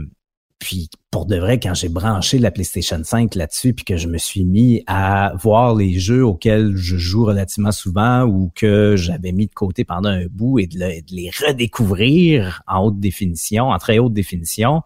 puis 0.58 0.90
pour 1.10 1.26
de 1.26 1.36
vrai, 1.36 1.60
quand 1.60 1.74
j'ai 1.74 1.88
branché 1.88 2.38
la 2.38 2.50
PlayStation 2.50 3.00
5 3.02 3.34
là-dessus, 3.36 3.74
puis 3.74 3.84
que 3.84 3.96
je 3.96 4.08
me 4.08 4.18
suis 4.18 4.44
mis 4.44 4.82
à 4.86 5.32
voir 5.36 5.74
les 5.74 5.98
jeux 5.98 6.26
auxquels 6.26 6.76
je 6.76 6.96
joue 6.96 7.24
relativement 7.24 7.70
souvent 7.70 8.24
ou 8.24 8.50
que 8.54 8.96
j'avais 8.96 9.32
mis 9.32 9.46
de 9.46 9.54
côté 9.54 9.84
pendant 9.84 10.08
un 10.08 10.26
bout 10.26 10.58
et 10.58 10.66
de, 10.66 10.78
les 11.10 11.30
redécouvrir 11.46 12.62
en 12.66 12.84
haute 12.84 12.98
définition, 12.98 13.68
en 13.68 13.78
très 13.78 13.98
haute 13.98 14.12
définition, 14.12 14.82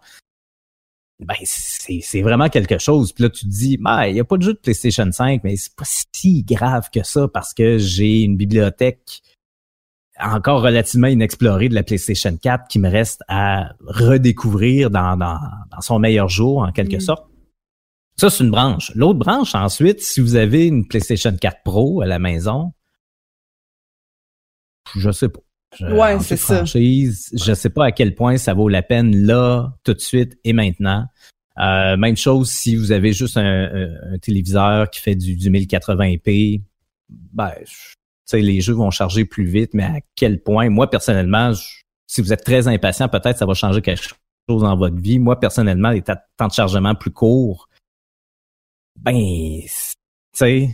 ben 1.23 1.35
c'est 1.43 2.21
vraiment 2.21 2.49
quelque 2.49 2.77
chose. 2.77 3.13
Puis 3.13 3.23
là, 3.23 3.29
tu 3.29 3.45
te 3.45 3.51
dis, 3.51 3.77
ben, 3.77 4.05
il 4.05 4.13
n'y 4.13 4.19
a 4.19 4.23
pas 4.23 4.37
de 4.37 4.43
jeu 4.43 4.53
de 4.53 4.59
PlayStation 4.59 5.09
5, 5.11 5.41
mais 5.43 5.55
c'est 5.55 5.75
pas 5.75 5.85
si 5.85 6.43
grave 6.43 6.89
que 6.93 7.03
ça 7.03 7.27
parce 7.27 7.53
que 7.53 7.77
j'ai 7.77 8.21
une 8.21 8.37
bibliothèque 8.37 9.21
encore 10.19 10.61
relativement 10.61 11.07
inexploré 11.07 11.69
de 11.69 11.75
la 11.75 11.83
PlayStation 11.83 12.35
4 12.37 12.67
qui 12.67 12.79
me 12.79 12.89
reste 12.89 13.21
à 13.27 13.73
redécouvrir 13.81 14.89
dans, 14.89 15.17
dans, 15.17 15.39
dans 15.71 15.81
son 15.81 15.99
meilleur 15.99 16.29
jour, 16.29 16.59
en 16.59 16.71
quelque 16.71 16.97
mm. 16.97 17.01
sorte. 17.01 17.27
Ça, 18.15 18.29
c'est 18.29 18.43
une 18.43 18.51
branche. 18.51 18.91
L'autre 18.95 19.19
branche, 19.19 19.55
ensuite, 19.55 20.01
si 20.01 20.21
vous 20.21 20.35
avez 20.35 20.67
une 20.67 20.87
PlayStation 20.87 21.35
4 21.35 21.63
Pro 21.63 22.01
à 22.01 22.05
la 22.05 22.19
maison, 22.19 22.73
je 24.95 25.11
sais 25.11 25.29
pas. 25.29 25.39
Je, 25.77 25.85
ouais, 25.85 26.19
c'est 26.19 26.37
ça. 26.37 26.63
Je 26.65 27.53
sais 27.53 27.69
pas 27.69 27.85
à 27.85 27.91
quel 27.91 28.15
point 28.15 28.37
ça 28.37 28.53
vaut 28.53 28.69
la 28.69 28.81
peine 28.81 29.25
là, 29.25 29.73
tout 29.83 29.93
de 29.93 29.99
suite 29.99 30.37
et 30.43 30.53
maintenant. 30.53 31.05
Euh, 31.59 31.97
même 31.97 32.17
chose 32.17 32.49
si 32.49 32.75
vous 32.75 32.91
avez 32.91 33.13
juste 33.13 33.37
un, 33.37 33.91
un, 34.13 34.17
téléviseur 34.17 34.89
qui 34.89 34.99
fait 35.01 35.15
du, 35.15 35.35
du 35.35 35.51
1080p. 35.51 36.61
Ben, 37.09 37.51
les 38.31 38.61
jeux 38.61 38.73
vont 38.73 38.89
charger 38.89 39.25
plus 39.25 39.45
vite, 39.45 39.73
mais 39.73 39.83
à 39.83 39.99
quel 40.15 40.41
point, 40.41 40.69
moi 40.69 40.89
personnellement, 40.89 41.51
si 42.07 42.21
vous 42.21 42.33
êtes 42.33 42.43
très 42.43 42.67
impatient, 42.67 43.07
peut-être 43.07 43.37
ça 43.37 43.45
va 43.45 43.53
changer 43.53 43.81
quelque 43.81 44.01
chose 44.49 44.63
dans 44.63 44.75
votre 44.75 44.97
vie. 44.97 45.19
Moi 45.19 45.39
personnellement, 45.39 45.91
les 45.91 46.01
temps 46.01 46.47
de 46.47 46.53
chargement 46.53 46.95
plus 46.95 47.11
courts, 47.11 47.69
ben, 48.99 49.13
tu 49.13 49.69
sais, 50.33 50.69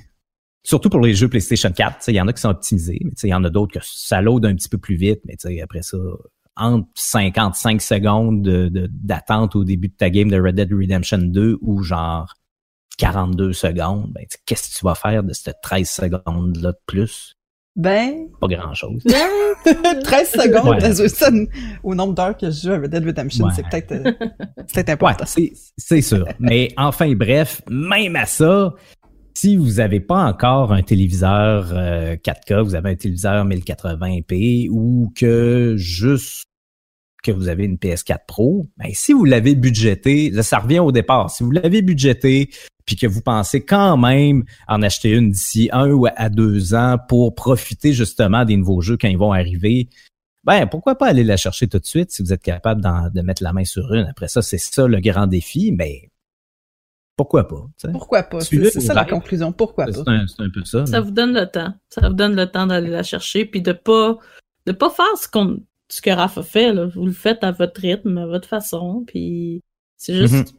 surtout 0.63 0.89
pour 0.89 1.01
les 1.01 1.13
jeux 1.13 1.29
PlayStation 1.29 1.71
4, 1.71 2.09
il 2.09 2.15
y 2.15 2.21
en 2.21 2.27
a 2.27 2.33
qui 2.33 2.41
sont 2.41 2.49
optimisés, 2.49 2.99
mais 3.03 3.11
il 3.23 3.29
y 3.29 3.33
en 3.33 3.43
a 3.43 3.49
d'autres 3.49 3.79
que 3.79 3.85
ça 3.85 4.21
load 4.21 4.45
un 4.45 4.55
petit 4.55 4.69
peu 4.69 4.77
plus 4.77 4.95
vite, 4.95 5.21
mais 5.25 5.35
après 5.61 5.81
ça, 5.81 5.97
entre 6.55 6.87
55 6.95 7.81
secondes 7.81 8.41
d'attente 8.91 9.55
au 9.55 9.63
début 9.63 9.87
de 9.87 9.93
ta 9.93 10.09
game 10.09 10.29
de 10.29 10.39
Red 10.39 10.55
Dead 10.55 10.71
Redemption 10.71 11.17
2 11.19 11.57
ou 11.61 11.83
genre 11.83 12.33
42 12.97 13.53
secondes, 13.53 14.11
ben, 14.11 14.25
qu'est-ce 14.45 14.69
que 14.69 14.77
tu 14.79 14.85
vas 14.85 14.95
faire 14.95 15.23
de 15.23 15.33
ces 15.33 15.53
13 15.63 15.89
secondes-là 15.89 16.73
de 16.73 16.79
plus? 16.85 17.35
Ben. 17.75 18.27
Pas 18.41 18.47
grand 18.47 18.73
chose. 18.73 19.01
13 19.03 20.31
secondes 20.31 21.47
au 21.83 21.95
nombre 21.95 22.13
d'heures 22.13 22.35
que 22.35 22.51
je 22.51 22.67
joue 22.67 22.73
à 22.73 22.77
Red 22.77 22.89
Dead 22.89 23.05
Redemption, 23.05 23.47
c'est 23.55 23.63
peut-être 23.69 23.93
euh, 23.93 24.11
peut 24.73 24.91
important. 24.91 25.25
c'est 25.25 26.01
sûr. 26.01 26.25
Mais 26.39 26.73
enfin, 26.75 27.13
bref, 27.15 27.61
même 27.69 28.17
à 28.17 28.25
ça, 28.25 28.73
si 29.39 29.55
vous 29.55 29.75
n'avez 29.75 30.01
pas 30.01 30.25
encore 30.25 30.73
un 30.73 30.81
téléviseur 30.81 31.71
4K, 31.71 32.51
euh, 32.51 32.61
vous 32.61 32.75
avez 32.75 32.89
un 32.89 32.95
téléviseur 32.95 33.45
1080p 33.45 34.67
ou 34.69 35.13
que 35.15 35.75
juste 35.77 36.43
que 37.23 37.31
vous 37.31 37.47
avez 37.47 37.63
une 37.63 37.77
PS4 37.77 38.25
Pro, 38.27 38.67
ben, 38.75 38.89
si 38.91 39.13
vous 39.13 39.23
l'avez 39.23 39.55
budgété, 39.55 40.29
là, 40.29 40.43
ça 40.43 40.59
revient 40.59 40.79
au 40.79 40.91
départ. 40.91 41.29
Si 41.29 41.43
vous 41.43 41.51
l'avez 41.51 41.81
budgété, 41.81 42.49
puis 42.85 42.97
que 42.97 43.07
vous 43.07 43.21
pensez 43.21 43.63
quand 43.63 43.95
même 43.95 44.43
en 44.67 44.81
acheter 44.81 45.11
une 45.11 45.31
d'ici 45.31 45.69
un 45.71 45.89
ou 45.89 46.05
à 46.13 46.27
deux 46.27 46.73
ans 46.73 46.97
pour 47.07 47.33
profiter 47.33 47.93
justement 47.93 48.43
des 48.43 48.57
nouveaux 48.57 48.81
jeux 48.81 48.97
quand 48.97 49.07
ils 49.07 49.17
vont 49.17 49.31
arriver, 49.31 49.87
ben 50.43 50.67
pourquoi 50.67 50.95
pas 50.95 51.07
aller 51.07 51.23
la 51.23 51.37
chercher 51.37 51.69
tout 51.69 51.79
de 51.79 51.85
suite 51.85 52.11
si 52.11 52.23
vous 52.23 52.33
êtes 52.33 52.43
capable 52.43 52.81
de 52.81 53.21
mettre 53.21 53.41
la 53.41 53.53
main 53.53 53.63
sur 53.63 53.93
une. 53.93 54.05
Après 54.05 54.27
ça, 54.27 54.41
c'est 54.41 54.57
ça 54.57 54.85
le 54.85 54.99
grand 54.99 55.27
défi, 55.27 55.71
mais 55.71 56.08
pourquoi 57.19 57.49
pas? 57.49 57.67
Pourquoi 57.91 58.23
pas? 58.23 58.39
C'est 58.39 58.79
ça 58.79 58.93
la 58.93 59.03
conclusion. 59.03 59.51
Pourquoi 59.51 59.87
pas? 59.87 59.91
C'est 59.91 60.07
un, 60.07 60.49
peu 60.49 60.63
ça. 60.63 60.85
Ça 60.85 61.01
vous 61.01 61.11
donne 61.11 61.33
le 61.33 61.45
temps. 61.47 61.73
Ça 61.89 62.07
vous 62.07 62.13
donne 62.13 62.33
le 62.33 62.49
temps 62.49 62.65
d'aller 62.65 62.89
la 62.89 63.03
chercher, 63.03 63.43
puis 63.43 63.61
de 63.61 63.73
pas 63.73 64.17
de 64.65 64.71
pas 64.71 64.89
faire 64.89 65.17
ce 65.17 65.27
qu'on 65.27 65.59
ce 65.89 66.01
que 66.01 66.11
Raph 66.11 66.37
a 66.37 66.43
fait. 66.43 66.71
Là. 66.71 66.85
Vous 66.85 67.05
le 67.05 67.11
faites 67.11 67.43
à 67.43 67.51
votre 67.51 67.81
rythme, 67.81 68.17
à 68.19 68.25
votre 68.25 68.47
façon, 68.47 69.03
puis 69.05 69.61
c'est 69.97 70.15
juste 70.15 70.33
mm-hmm. 70.33 70.55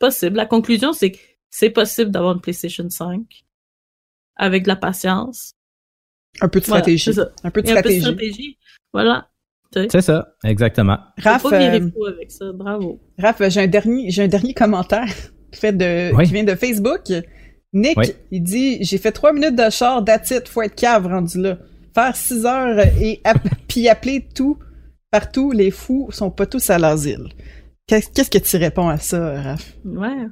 possible. 0.00 0.36
La 0.36 0.46
conclusion, 0.46 0.92
c'est 0.92 1.12
que 1.12 1.18
c'est 1.50 1.70
possible 1.70 2.10
d'avoir 2.10 2.34
une 2.34 2.40
PlayStation 2.40 2.90
5 2.90 3.44
avec 4.34 4.64
de 4.64 4.68
la 4.68 4.76
patience. 4.76 5.52
Un 6.40 6.48
peu 6.48 6.58
de 6.58 6.64
stratégie. 6.64 7.12
un 7.44 7.50
peu 7.52 7.62
de 7.62 7.68
stratégie. 7.68 8.58
Voilà. 8.92 9.30
C'est 9.72 10.00
ça, 10.00 10.34
exactement. 10.42 10.98
Raph, 11.18 11.44
pas 11.44 11.62
euh, 11.62 11.90
avec 12.08 12.32
ça, 12.32 12.50
bravo. 12.52 13.00
Raph, 13.18 13.40
j'ai 13.50 13.60
un 13.60 13.66
dernier, 13.68 14.10
j'ai 14.10 14.24
un 14.24 14.28
dernier 14.28 14.52
commentaire 14.52 15.31
fait 15.52 15.72
de, 15.76 16.10
qui 16.24 16.32
vient 16.32 16.44
de 16.44 16.54
Facebook. 16.54 17.02
Nick, 17.74 17.96
Oui. 17.96 18.06
il 18.30 18.42
dit 18.42 18.78
J'ai 18.84 18.98
fait 18.98 19.12
trois 19.12 19.32
minutes 19.32 19.56
de 19.56 19.70
char, 19.70 20.04
it, 20.30 20.48
faut 20.48 20.62
être 20.62 20.74
cave 20.74 21.06
rendu 21.06 21.40
là. 21.40 21.58
Faire 21.94 22.14
six 22.16 22.44
heures 22.46 22.78
et 23.00 23.20
app- 23.24 23.46
puis 23.68 23.88
appeler 23.88 24.26
tout, 24.34 24.58
partout, 25.10 25.52
les 25.52 25.70
fous 25.70 26.08
sont 26.10 26.30
pas 26.30 26.46
tous 26.46 26.68
à 26.70 26.78
l'asile. 26.78 27.28
Qu'est- 27.86 28.12
Qu'est-ce 28.14 28.30
que 28.30 28.38
tu 28.38 28.56
réponds 28.56 28.88
à 28.88 28.98
ça, 28.98 29.40
Raph? 29.42 29.72
Ouais. 29.84 30.26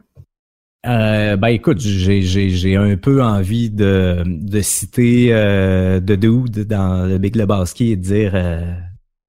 Euh, 0.86 1.36
ben 1.36 1.48
écoute, 1.48 1.78
j'ai 1.78 2.22
j'ai 2.22 2.48
j'ai 2.48 2.74
un 2.76 2.96
peu 2.96 3.22
envie 3.22 3.68
de 3.68 4.22
de 4.26 4.60
citer 4.62 5.28
euh, 5.30 6.00
de 6.00 6.14
Dude 6.14 6.66
dans 6.66 7.06
le 7.06 7.18
Big 7.18 7.36
Lebowski 7.36 7.92
et 7.92 7.96
de 7.96 8.02
dire 8.02 8.32
euh, 8.34 8.72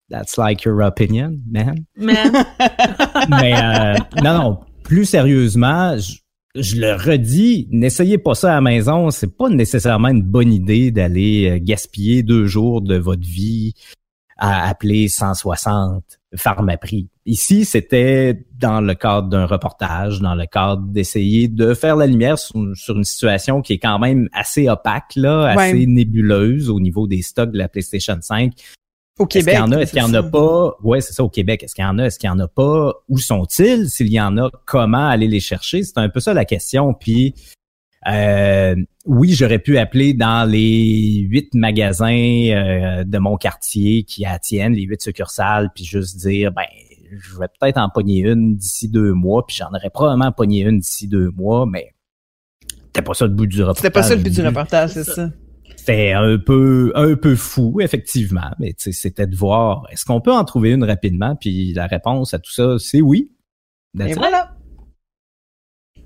That's 0.09 0.37
like 0.37 0.63
your 0.63 0.81
opinion, 0.81 1.33
man. 1.51 1.75
Mais 1.97 2.13
Mais 3.29 3.53
euh, 3.53 3.93
non, 4.23 4.33
non, 4.33 4.59
plus 4.91 5.05
sérieusement, 5.05 5.97
je, 5.97 6.15
je 6.61 6.75
le 6.75 6.91
redis, 6.95 7.65
n'essayez 7.71 8.17
pas 8.17 8.35
ça 8.35 8.51
à 8.51 8.55
la 8.55 8.61
maison. 8.61 9.09
C'est 9.09 9.37
pas 9.37 9.47
nécessairement 9.47 10.09
une 10.09 10.21
bonne 10.21 10.51
idée 10.51 10.91
d'aller 10.91 11.49
euh, 11.49 11.59
gaspiller 11.61 12.23
deux 12.23 12.45
jours 12.45 12.81
de 12.81 12.97
votre 12.97 13.25
vie 13.25 13.73
à 14.35 14.67
appeler 14.67 15.07
160 15.07 16.03
Pharmaprix. 16.35 17.07
Ici, 17.25 17.63
c'était 17.63 18.43
dans 18.59 18.81
le 18.81 18.93
cadre 18.93 19.29
d'un 19.29 19.45
reportage, 19.45 20.19
dans 20.19 20.35
le 20.35 20.45
cadre 20.45 20.83
d'essayer 20.87 21.47
de 21.47 21.73
faire 21.73 21.95
la 21.95 22.05
lumière 22.05 22.37
sur, 22.37 22.59
sur 22.75 22.97
une 22.97 23.05
situation 23.05 23.61
qui 23.61 23.73
est 23.73 23.79
quand 23.79 23.97
même 23.99 24.27
assez 24.33 24.67
opaque, 24.67 25.15
là, 25.15 25.55
Ouais. 25.55 25.69
assez 25.69 25.85
nébuleuse 25.85 26.69
au 26.69 26.81
niveau 26.81 27.07
des 27.07 27.21
stocks 27.21 27.51
de 27.51 27.57
la 27.57 27.69
PlayStation 27.69 28.17
5. 28.19 28.51
Au 29.21 29.27
Est-ce 29.27 29.45
qu'il 29.45 29.53
y 29.53 29.57
en 29.57 29.71
a? 29.71 29.81
Est-ce 29.81 29.91
qu'il 29.91 30.01
y 30.01 30.05
en 30.05 30.13
a 30.13 30.23
pas? 30.23 30.75
Ouais, 30.83 31.01
c'est 31.01 31.13
ça 31.13 31.23
au 31.23 31.29
Québec. 31.29 31.63
Est-ce 31.63 31.75
qu'il 31.75 31.83
y 31.83 31.87
en 31.87 31.99
a? 31.99 32.05
Est-ce 32.05 32.17
qu'il 32.17 32.27
y 32.27 32.31
en 32.31 32.39
a 32.39 32.47
pas? 32.47 32.93
Où 33.07 33.17
sont-ils? 33.17 33.89
S'il 33.89 34.11
y 34.11 34.19
en 34.19 34.37
a, 34.37 34.49
comment 34.65 35.07
aller 35.07 35.27
les 35.27 35.39
chercher? 35.39 35.83
C'est 35.83 35.97
un 35.97 36.09
peu 36.09 36.19
ça 36.19 36.33
la 36.33 36.45
question. 36.45 36.93
Puis 36.93 37.35
euh, 38.07 38.75
oui, 39.05 39.33
j'aurais 39.33 39.59
pu 39.59 39.77
appeler 39.77 40.13
dans 40.13 40.49
les 40.49 41.25
huit 41.29 41.53
magasins 41.53 42.49
euh, 42.49 43.03
de 43.03 43.17
mon 43.19 43.37
quartier 43.37 44.03
qui 44.03 44.25
attiennent 44.25 44.73
les 44.73 44.83
huit 44.83 45.01
succursales, 45.01 45.69
puis 45.75 45.85
juste 45.85 46.17
dire 46.17 46.51
ben 46.51 46.65
je 47.11 47.37
vais 47.37 47.47
peut-être 47.59 47.77
en 47.77 47.89
pogner 47.89 48.19
une 48.19 48.55
d'ici 48.55 48.89
deux 48.89 49.13
mois, 49.13 49.45
puis 49.45 49.55
j'en 49.55 49.69
aurais 49.69 49.89
probablement 49.89 50.31
pogné 50.31 50.61
une 50.61 50.79
d'ici 50.79 51.07
deux 51.07 51.29
mois, 51.31 51.65
mais 51.67 51.93
c'était 52.87 53.03
pas 53.03 53.13
ça 53.13 53.25
le 53.25 53.33
but 53.33 53.47
du 53.47 53.61
reportage. 53.61 53.77
C'était 53.77 53.91
pas 53.91 54.03
ça 54.03 54.15
le 54.15 54.21
but 54.21 54.33
du 54.33 54.41
reportage, 54.41 54.91
C'est 54.91 55.03
ça. 55.03 55.29
C'était 55.81 56.13
un 56.13 56.37
peu 56.37 56.91
un 56.95 57.15
peu 57.15 57.35
fou 57.35 57.79
effectivement 57.81 58.49
mais 58.59 58.73
tu 58.73 58.85
sais, 58.85 58.91
c'était 58.93 59.27
de 59.27 59.35
voir 59.35 59.85
est-ce 59.91 60.05
qu'on 60.05 60.21
peut 60.21 60.31
en 60.33 60.43
trouver 60.45 60.71
une 60.71 60.83
rapidement? 60.83 61.35
Puis 61.35 61.73
la 61.73 61.87
réponse 61.87 62.33
à 62.33 62.39
tout 62.39 62.51
ça 62.51 62.77
c'est 62.79 63.01
oui 63.01 63.31
Et 63.99 64.13
voilà. 64.13 64.55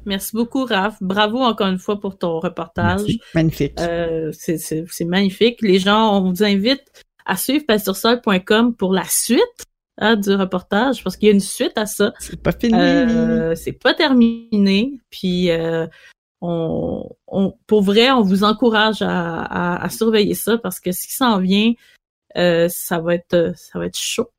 merci 0.06 0.36
beaucoup, 0.36 0.66
Raph. 0.66 0.98
Bravo 1.02 1.38
encore 1.40 1.68
une 1.68 1.80
fois 1.80 2.00
pour 2.00 2.18
ton 2.18 2.40
reportage. 2.40 3.02
Merci. 3.02 3.20
Magnifique. 3.34 3.80
Euh, 3.80 4.32
c'est- 4.34 4.58
c'est 4.58 4.86
c'est 4.90 5.06
magnifique. 5.06 5.62
Les 5.62 5.80
gens, 5.80 6.18
on 6.18 6.30
vous 6.32 6.44
invite 6.44 6.84
à 7.26 7.36
suivre 7.38 7.66
pastursol.com 7.66 8.76
pour 8.76 8.94
la 8.94 9.04
suite 9.06 9.66
hein, 9.98 10.16
du 10.16 10.32
reportage, 10.36 11.04
parce 11.04 11.18
qu'il 11.18 11.28
y 11.28 11.32
a 11.32 11.34
une 11.34 11.40
suite 11.40 11.78
à 11.78 11.86
ça. 11.86 12.14
c'est 12.20 12.42
pas 12.42 12.52
fini. 12.52 12.74
Euh, 12.78 13.56
c'est 13.56 13.72
pas 13.72 13.94
terminé. 13.94 15.00
Puis 15.10 15.50
euh, 15.50 15.88
on, 16.42 17.10
on, 17.28 17.54
pour 17.68 17.82
vrai, 17.82 18.12
on 18.12 18.22
vous 18.22 18.44
encourage 18.44 19.02
à, 19.02 19.42
à, 19.44 19.84
à 19.84 19.90
surveiller 19.90 20.36
ça 20.36 20.58
parce 20.58 20.80
que 20.80 20.92
ce 20.92 21.08
qui 21.08 21.14
s'en 21.14 21.40
vient, 21.40 21.74
euh, 22.38 22.68
ça 22.70 23.00
va 23.00 23.16
être 23.16 23.54
ça 23.56 23.80
va 23.80 23.86
être 23.86 23.98
chaud. 23.98 24.30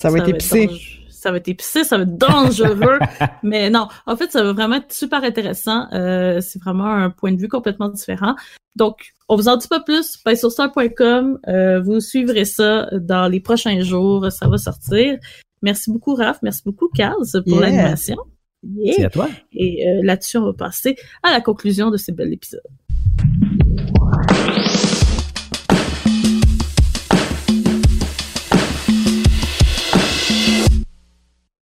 ça 0.00 0.10
va 0.10 0.18
être 0.18 0.28
épicé. 0.28 0.68
Ça 1.08 1.30
va 1.30 1.36
être 1.36 1.48
épicé, 1.48 1.84
ça 1.84 1.98
va 1.98 2.04
être 2.04 2.16
dangereux. 2.16 2.98
Mais 3.42 3.68
non, 3.68 3.88
en 4.06 4.16
fait, 4.16 4.32
ça 4.32 4.42
va 4.42 4.54
vraiment 4.54 4.76
être 4.76 4.90
super 4.92 5.22
intéressant. 5.22 5.86
Euh, 5.92 6.40
c'est 6.40 6.58
vraiment 6.62 6.86
un 6.86 7.10
point 7.10 7.32
de 7.32 7.38
vue 7.38 7.48
complètement 7.48 7.88
différent. 7.90 8.34
Donc, 8.76 9.12
on 9.28 9.36
vous 9.36 9.48
en 9.48 9.56
dit 9.58 9.68
pas 9.68 9.80
plus. 9.80 10.16
Ben, 10.24 10.34
sur 10.34 10.50
star.com, 10.50 11.38
euh, 11.48 11.80
vous 11.82 12.00
suivrez 12.00 12.46
ça 12.46 12.88
dans 12.92 13.28
les 13.28 13.40
prochains 13.40 13.80
jours. 13.82 14.32
Ça 14.32 14.48
va 14.48 14.56
sortir. 14.56 15.18
Merci 15.60 15.90
beaucoup, 15.90 16.14
Raph. 16.14 16.38
Merci 16.42 16.62
beaucoup, 16.64 16.88
Kaz, 16.88 17.32
pour 17.46 17.58
Yeah. 17.58 17.60
l'animation. 17.60 18.16
Yeah. 18.62 18.92
c'est 18.94 19.04
à 19.04 19.10
toi 19.10 19.28
Et 19.52 19.88
euh, 19.88 20.00
là-dessus, 20.02 20.36
on 20.36 20.44
va 20.44 20.52
passer 20.52 20.96
à 21.22 21.32
la 21.32 21.40
conclusion 21.40 21.90
de 21.90 21.96
ce 21.96 22.12
bel 22.12 22.32
épisode. 22.32 22.60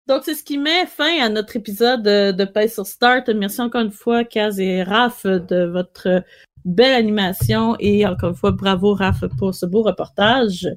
Donc, 0.07 0.21
c'est 0.25 0.35
ce 0.35 0.43
qui 0.43 0.59
met 0.59 0.85
fin 0.85 1.19
à 1.23 1.29
notre 1.29 1.55
épisode 1.55 2.03
de, 2.03 2.31
de 2.31 2.45
Pay 2.45 2.69
sur 2.69 2.85
Start. 2.85 3.29
Merci 3.29 3.61
encore 3.61 3.81
une 3.81 3.91
fois, 3.91 4.23
Kaz 4.23 4.59
et 4.59 4.83
Raph, 4.83 5.25
de 5.25 5.65
votre 5.65 6.23
belle 6.65 6.93
animation. 6.93 7.75
Et 7.79 8.05
encore 8.05 8.29
une 8.29 8.35
fois, 8.35 8.51
bravo, 8.51 8.93
Raph, 8.93 9.23
pour 9.39 9.55
ce 9.55 9.65
beau 9.65 9.81
reportage. 9.81 10.67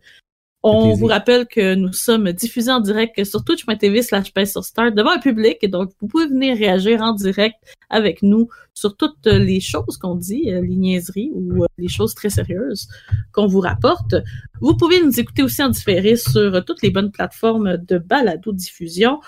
On 0.69 0.83
plaisir. 0.83 0.97
vous 0.99 1.07
rappelle 1.07 1.47
que 1.47 1.75
nous 1.77 1.93
sommes 1.93 2.33
diffusés 2.33 2.73
en 2.73 2.81
direct 2.81 3.23
sur 3.25 3.45
twitch.tv 3.45 4.03
slash 4.03 4.33
sur 4.47 4.65
Start 4.65 4.95
devant 4.95 5.13
un 5.13 5.19
public. 5.19 5.59
Et 5.63 5.69
donc, 5.69 5.93
vous 6.01 6.09
pouvez 6.09 6.27
venir 6.27 6.57
réagir 6.57 7.03
en 7.03 7.13
direct 7.13 7.55
avec 7.89 8.23
nous 8.23 8.49
sur 8.75 8.97
toutes 8.97 9.27
les 9.27 9.61
choses 9.61 9.97
qu'on 9.97 10.17
dit, 10.17 10.53
euh, 10.53 10.61
les 10.61 10.75
niaiseries 10.75 11.31
ou 11.33 11.63
euh, 11.63 11.67
les 11.79 11.89
choses 11.89 12.15
très 12.15 12.31
sérieuses 12.31 12.89
qu'on 13.33 13.47
vous 13.47 13.61
rapporte. 13.61 14.17
Vous 14.61 14.77
pouvez 14.77 15.01
nous 15.03 15.21
écouter 15.21 15.45
aussi 15.45 15.63
en 15.63 15.69
différé 15.69 16.17
sur 16.17 16.65
toutes 16.65 16.83
les 16.83 16.91
bonnes 16.91 17.13
plateformes 17.13 17.77
de 17.77 17.99
balado-diffusion. 17.99 19.21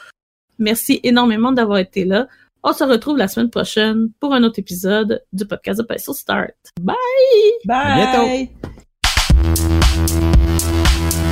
Merci 0.58 0.98
énormément 1.04 1.52
d'avoir 1.52 1.78
été 1.78 2.04
là. 2.04 2.26
On 2.64 2.72
se 2.72 2.82
retrouve 2.82 3.16
la 3.16 3.28
semaine 3.28 3.50
prochaine 3.50 4.10
pour 4.18 4.34
un 4.34 4.42
autre 4.42 4.58
épisode 4.58 5.22
du 5.32 5.46
podcast 5.46 5.78
de 5.78 5.84
Pencil 5.86 6.14
Start. 6.14 6.56
Bye! 6.80 6.96
Bye! 7.64 8.50
bientôt. 9.94 11.27